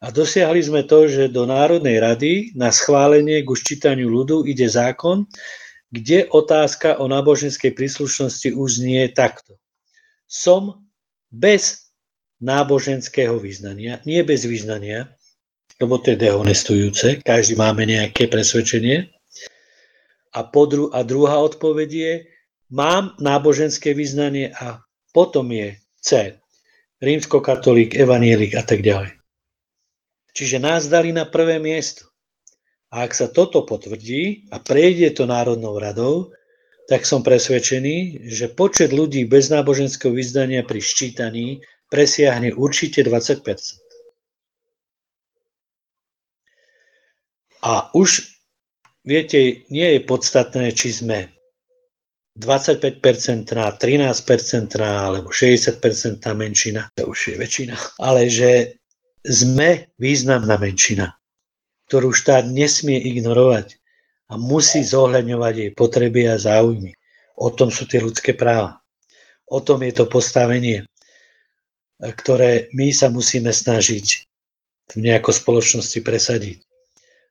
a 0.00 0.08
dosiahli 0.08 0.64
sme 0.64 0.82
to, 0.88 1.04
že 1.04 1.28
do 1.28 1.44
Národnej 1.44 2.00
rady 2.00 2.32
na 2.56 2.72
schválenie 2.72 3.44
k 3.44 3.48
ščítaniu 3.52 4.08
ľudu 4.08 4.48
ide 4.48 4.64
zákon, 4.64 5.28
kde 5.92 6.24
otázka 6.32 6.96
o 6.96 7.04
náboženskej 7.04 7.76
príslušnosti 7.76 8.56
už 8.56 8.68
znie 8.80 9.12
takto. 9.12 9.60
Som 10.24 10.88
bez 11.28 11.92
náboženského 12.40 13.36
vyznania, 13.36 14.00
nie 14.08 14.24
bez 14.24 14.48
vyznania, 14.48 15.12
lebo 15.76 16.00
to 16.00 16.16
je 16.16 16.18
dehonestujúce, 16.24 17.20
každý 17.20 17.60
máme 17.60 17.84
nejaké 17.84 18.24
presvedčenie. 18.32 19.12
A, 20.30 20.40
podru, 20.46 20.94
a 20.94 21.02
druhá 21.02 21.42
odpoveď 21.42 21.90
je, 21.90 22.12
mám 22.70 23.18
náboženské 23.18 23.94
vyznanie 23.94 24.54
a 24.54 24.82
potom 25.10 25.50
je 25.50 25.74
C, 25.98 26.38
rímskokatolík, 27.02 27.98
evanielik 27.98 28.54
a 28.54 28.62
tak 28.62 28.86
ďalej. 28.86 29.18
Čiže 30.30 30.62
nás 30.62 30.86
dali 30.86 31.10
na 31.10 31.26
prvé 31.26 31.58
miesto. 31.58 32.06
A 32.90 33.06
ak 33.06 33.14
sa 33.14 33.26
toto 33.30 33.66
potvrdí 33.66 34.50
a 34.50 34.58
prejde 34.58 35.14
to 35.14 35.26
Národnou 35.26 35.78
radou, 35.78 36.30
tak 36.90 37.06
som 37.06 37.22
presvedčený, 37.22 38.26
že 38.26 38.50
počet 38.50 38.90
ľudí 38.90 39.22
bez 39.26 39.46
náboženského 39.46 40.10
vyznania 40.10 40.66
pri 40.66 40.82
ščítaní 40.82 41.62
presiahne 41.86 42.50
určite 42.54 43.06
20% 43.06 43.46
A 47.60 47.92
už, 47.92 48.39
viete, 49.10 49.66
nie 49.74 49.98
je 49.98 50.00
podstatné, 50.06 50.70
či 50.70 50.94
sme 50.94 51.26
25% 52.38 53.02
13% 53.50 54.78
alebo 54.78 55.34
60% 55.34 56.22
menšina, 56.38 56.86
to 56.94 57.10
už 57.10 57.34
je 57.34 57.36
väčšina, 57.42 57.74
ale 57.98 58.30
že 58.30 58.78
sme 59.26 59.90
významná 59.98 60.54
menšina, 60.54 61.18
ktorú 61.90 62.14
štát 62.14 62.46
nesmie 62.46 63.02
ignorovať 63.02 63.74
a 64.30 64.38
musí 64.38 64.86
zohľadňovať 64.86 65.54
jej 65.58 65.70
potreby 65.74 66.30
a 66.30 66.38
záujmy. 66.38 66.94
O 67.34 67.50
tom 67.50 67.74
sú 67.74 67.90
tie 67.90 67.98
ľudské 67.98 68.38
práva. 68.38 68.78
O 69.50 69.58
tom 69.58 69.82
je 69.82 69.90
to 69.90 70.06
postavenie 70.06 70.86
ktoré 72.00 72.72
my 72.72 72.88
sa 72.96 73.12
musíme 73.12 73.52
snažiť 73.52 74.06
v 74.90 74.94
nejako 74.96 75.36
spoločnosti 75.36 76.00
presadiť. 76.00 76.64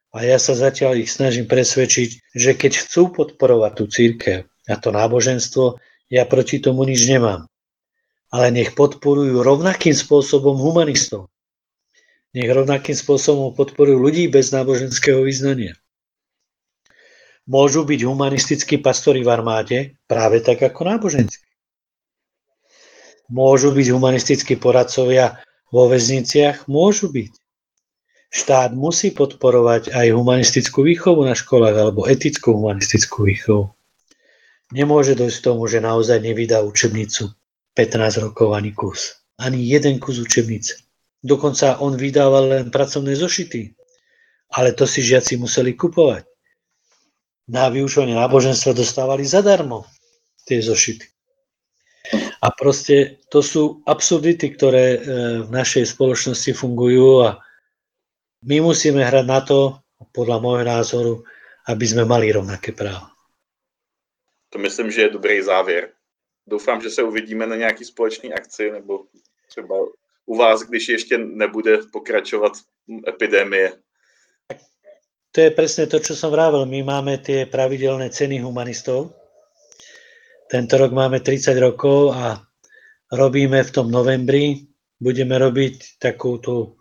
A 0.10 0.26
ja 0.26 0.42
sa 0.42 0.58
zatiaľ 0.58 1.06
ich 1.06 1.14
snažím 1.14 1.46
presvedčiť, 1.46 2.34
že 2.34 2.52
keď 2.58 2.72
chcú 2.82 3.14
podporovať 3.14 3.72
tú 3.78 3.86
církev 3.86 4.40
a 4.66 4.76
to 4.78 4.90
náboženstvo, 4.90 5.78
ja 6.10 6.26
proti 6.26 6.58
tomu 6.58 6.86
nič 6.86 7.06
nemám. 7.06 7.46
Ale 8.34 8.50
nech 8.50 8.74
podporujú 8.74 9.42
rovnakým 9.42 9.94
spôsobom 9.94 10.58
humanistov. 10.58 11.30
Nech 12.34 12.50
rovnakým 12.50 12.94
spôsobom 12.94 13.54
podporujú 13.54 13.98
ľudí 13.98 14.30
bez 14.30 14.54
náboženského 14.54 15.26
vyznania. 15.26 15.78
Môžu 17.50 17.82
byť 17.86 18.06
humanistickí 18.06 18.78
pastori 18.78 19.26
v 19.26 19.30
armáde 19.34 19.98
práve 20.06 20.42
tak 20.46 20.62
ako 20.62 20.86
náboženskí 20.86 21.50
Môžu 23.30 23.70
byť 23.70 23.94
humanistickí 23.94 24.58
poradcovia 24.58 25.38
vo 25.70 25.86
väzniciach? 25.86 26.66
Môžu 26.66 27.14
byť. 27.14 27.30
Štát 28.30 28.78
musí 28.78 29.10
podporovať 29.10 29.90
aj 29.90 30.14
humanistickú 30.14 30.86
výchovu 30.86 31.26
na 31.26 31.34
školách 31.34 31.74
alebo 31.74 32.06
etickú 32.06 32.54
humanistickú 32.54 33.26
výchovu. 33.26 33.74
Nemôže 34.70 35.18
dojsť 35.18 35.38
k 35.42 35.46
tomu, 35.50 35.66
že 35.66 35.82
naozaj 35.82 36.22
nevydá 36.22 36.62
učebnicu 36.62 37.34
15 37.74 38.22
rokov 38.22 38.54
ani 38.54 38.70
kus. 38.70 39.18
Ani 39.42 39.66
jeden 39.66 39.98
kus 39.98 40.22
učebnice. 40.22 40.78
Dokonca 41.26 41.82
on 41.82 41.98
vydával 41.98 42.54
len 42.54 42.66
pracovné 42.70 43.18
zošity. 43.18 43.74
Ale 44.54 44.78
to 44.78 44.86
si 44.86 45.02
žiaci 45.02 45.42
museli 45.42 45.74
kupovať. 45.74 46.30
na 47.50 47.66
vyučovanie 47.66 48.14
náboženstva 48.14 48.78
dostávali 48.78 49.26
zadarmo 49.26 49.90
tie 50.46 50.62
zošity. 50.62 51.02
A 52.46 52.54
proste 52.54 53.26
to 53.34 53.42
sú 53.42 53.82
absurdity, 53.90 54.54
ktoré 54.54 54.86
e, 54.96 55.00
v 55.44 55.50
našej 55.50 55.98
spoločnosti 55.98 56.54
fungujú 56.54 57.26
a 57.26 57.42
my 58.44 58.58
musíme 58.62 59.04
hrať 59.04 59.26
na 59.26 59.40
to, 59.42 59.80
podľa 60.16 60.38
môjho 60.40 60.66
názoru, 60.66 61.14
aby 61.68 61.86
sme 61.86 62.08
mali 62.08 62.32
rovnaké 62.32 62.72
práva. 62.72 63.12
To 64.50 64.58
myslím, 64.60 64.92
že 64.92 65.02
je 65.02 65.10
dobrý 65.10 65.42
závěr. 65.42 65.90
Doufám, 66.48 66.82
že 66.82 66.90
se 66.90 67.04
uvidíme 67.04 67.48
na 67.48 67.56
nějaký 67.56 67.86
společný 67.86 68.34
akci 68.34 68.72
nebo 68.72 69.06
třeba 69.48 69.76
u 70.26 70.36
vás, 70.38 70.62
když 70.62 70.90
ještě 70.90 71.18
nebude 71.18 71.78
pokračovat 71.92 72.54
epidémie. 73.08 73.72
To 75.32 75.46
je 75.46 75.54
presne 75.54 75.86
to, 75.86 76.02
čo 76.02 76.18
som 76.18 76.34
vravel. 76.34 76.66
My 76.66 76.82
máme 76.82 77.22
tie 77.22 77.46
pravidelné 77.46 78.10
ceny 78.10 78.42
humanistov. 78.42 79.14
Tento 80.50 80.74
rok 80.74 80.90
máme 80.90 81.22
30 81.22 81.54
rokov 81.62 82.18
a 82.18 82.42
robíme 83.14 83.62
v 83.62 83.72
tom 83.72 83.94
novembri. 83.94 84.66
Budeme 84.98 85.38
robiť 85.38 86.02
takú 86.02 86.42
tú, 86.42 86.79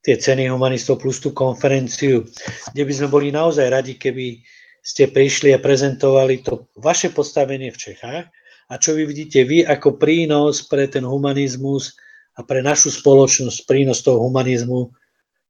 tie 0.00 0.16
ceny 0.16 0.48
humanistov 0.48 1.00
plus 1.00 1.20
tú 1.20 1.36
konferenciu, 1.36 2.24
kde 2.72 2.82
by 2.84 2.92
sme 2.92 3.08
boli 3.12 3.28
naozaj 3.28 3.68
radi, 3.68 4.00
keby 4.00 4.40
ste 4.80 5.12
prišli 5.12 5.52
a 5.52 5.60
prezentovali 5.60 6.40
to 6.40 6.72
vaše 6.80 7.12
postavenie 7.12 7.68
v 7.68 7.80
Čechách 7.80 8.24
a 8.70 8.74
čo 8.80 8.96
vy 8.96 9.04
vidíte 9.04 9.44
vy 9.44 9.66
ako 9.66 10.00
prínos 10.00 10.64
pre 10.64 10.88
ten 10.88 11.04
humanizmus 11.04 11.98
a 12.38 12.46
pre 12.46 12.64
našu 12.64 12.88
spoločnosť, 12.88 13.68
prínos 13.68 14.00
toho 14.00 14.24
humanizmu 14.24 14.80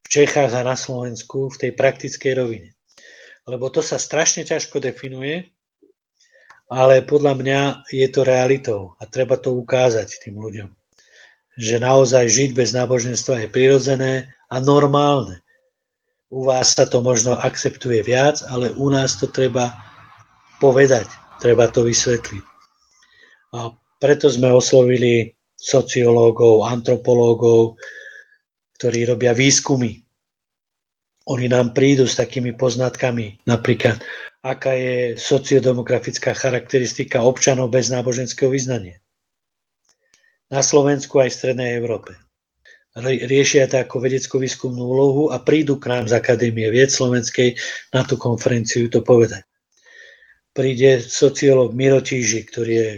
v 0.02 0.08
Čechách 0.10 0.50
a 0.50 0.66
na 0.66 0.74
Slovensku 0.74 1.52
v 1.52 1.56
tej 1.56 1.70
praktickej 1.78 2.32
rovine. 2.34 2.74
Lebo 3.46 3.70
to 3.70 3.84
sa 3.84 4.02
strašne 4.02 4.42
ťažko 4.42 4.82
definuje, 4.82 5.46
ale 6.70 7.06
podľa 7.06 7.34
mňa 7.38 7.60
je 7.90 8.08
to 8.10 8.26
realitou 8.26 8.98
a 8.98 9.06
treba 9.06 9.38
to 9.38 9.54
ukázať 9.54 10.26
tým 10.26 10.38
ľuďom. 10.38 10.70
Že 11.60 11.76
naozaj 11.82 12.24
žiť 12.30 12.50
bez 12.56 12.74
náboženstva 12.74 13.46
je 13.46 13.48
prirodzené 13.50 14.12
a 14.50 14.56
normálne. 14.58 15.40
U 16.30 16.46
vás 16.46 16.74
sa 16.74 16.86
to 16.86 17.02
možno 17.02 17.38
akceptuje 17.38 18.02
viac, 18.02 18.42
ale 18.50 18.70
u 18.74 18.90
nás 18.90 19.18
to 19.18 19.26
treba 19.30 19.74
povedať, 20.62 21.06
treba 21.42 21.70
to 21.70 21.86
vysvetliť. 21.86 22.44
A 23.54 23.74
preto 23.98 24.30
sme 24.30 24.50
oslovili 24.50 25.34
sociológov, 25.58 26.66
antropológov, 26.66 27.78
ktorí 28.78 29.10
robia 29.10 29.34
výskumy. 29.34 29.98
Oni 31.30 31.46
nám 31.50 31.74
prídu 31.74 32.06
s 32.06 32.18
takými 32.18 32.54
poznatkami, 32.54 33.42
napríklad, 33.46 33.98
aká 34.40 34.72
je 34.72 35.18
sociodemografická 35.18 36.32
charakteristika 36.32 37.22
občanov 37.26 37.74
bez 37.74 37.90
náboženského 37.90 38.50
vyznania. 38.50 39.02
Na 40.50 40.62
Slovensku 40.62 41.22
aj 41.22 41.30
v 41.30 41.38
Strednej 41.38 41.70
Európe 41.78 42.29
riešia 42.98 43.70
to 43.70 43.78
ako 43.78 44.02
vedeckú 44.02 44.42
výskumnú 44.42 44.82
úlohu 44.82 45.22
a 45.30 45.38
prídu 45.38 45.78
k 45.78 45.94
nám 45.94 46.10
z 46.10 46.18
Akadémie 46.18 46.66
vied 46.74 46.90
slovenskej 46.90 47.54
na 47.94 48.02
tú 48.02 48.18
konferenciu 48.18 48.90
to 48.90 49.06
povedať. 49.06 49.46
Príde 50.50 50.98
sociológ 50.98 51.70
Miro 51.70 52.02
Tíži, 52.02 52.42
ktorý 52.42 52.72
je 52.74 52.90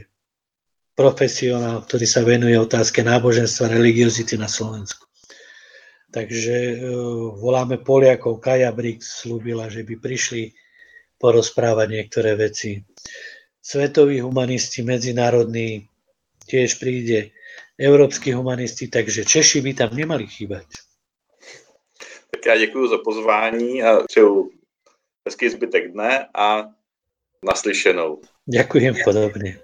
profesionál, 0.97 1.85
ktorý 1.85 2.07
sa 2.09 2.25
venuje 2.25 2.57
otázke 2.57 3.05
náboženstva, 3.05 3.69
religiozity 3.69 4.41
na 4.41 4.49
Slovensku. 4.49 5.05
Takže 6.13 6.57
uh, 6.57 6.77
voláme 7.41 7.81
Poliakov, 7.81 8.41
Kaja 8.41 8.73
Brix 8.73 9.25
slúbila, 9.25 9.73
že 9.73 9.85
by 9.85 9.97
prišli 9.97 10.53
porozprávať 11.17 11.89
niektoré 11.89 12.37
veci. 12.37 12.85
Svetoví 13.63 14.21
humanisti, 14.21 14.85
medzinárodní, 14.85 15.89
tiež 16.45 16.77
príde 16.77 17.33
európsky 17.79 18.33
humanisti, 18.33 18.89
takže 18.89 19.25
Češi 19.25 19.61
by 19.61 19.75
tam 19.75 19.91
nemali 19.97 20.27
chýbať. 20.27 20.67
Tak 22.31 22.47
já 22.47 22.57
děkuji 22.57 22.89
za 22.89 22.99
pozvání 22.99 23.83
a 23.83 24.05
přeju 24.05 24.51
hezký 25.29 25.49
zbytek 25.49 25.93
dne 25.93 26.29
a 26.35 26.69
naslyšenou. 27.47 28.21
Ďakujem 28.47 29.07
podobne. 29.07 29.62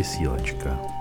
Bezbožná 0.00 0.32
vysílačka. 0.32 0.99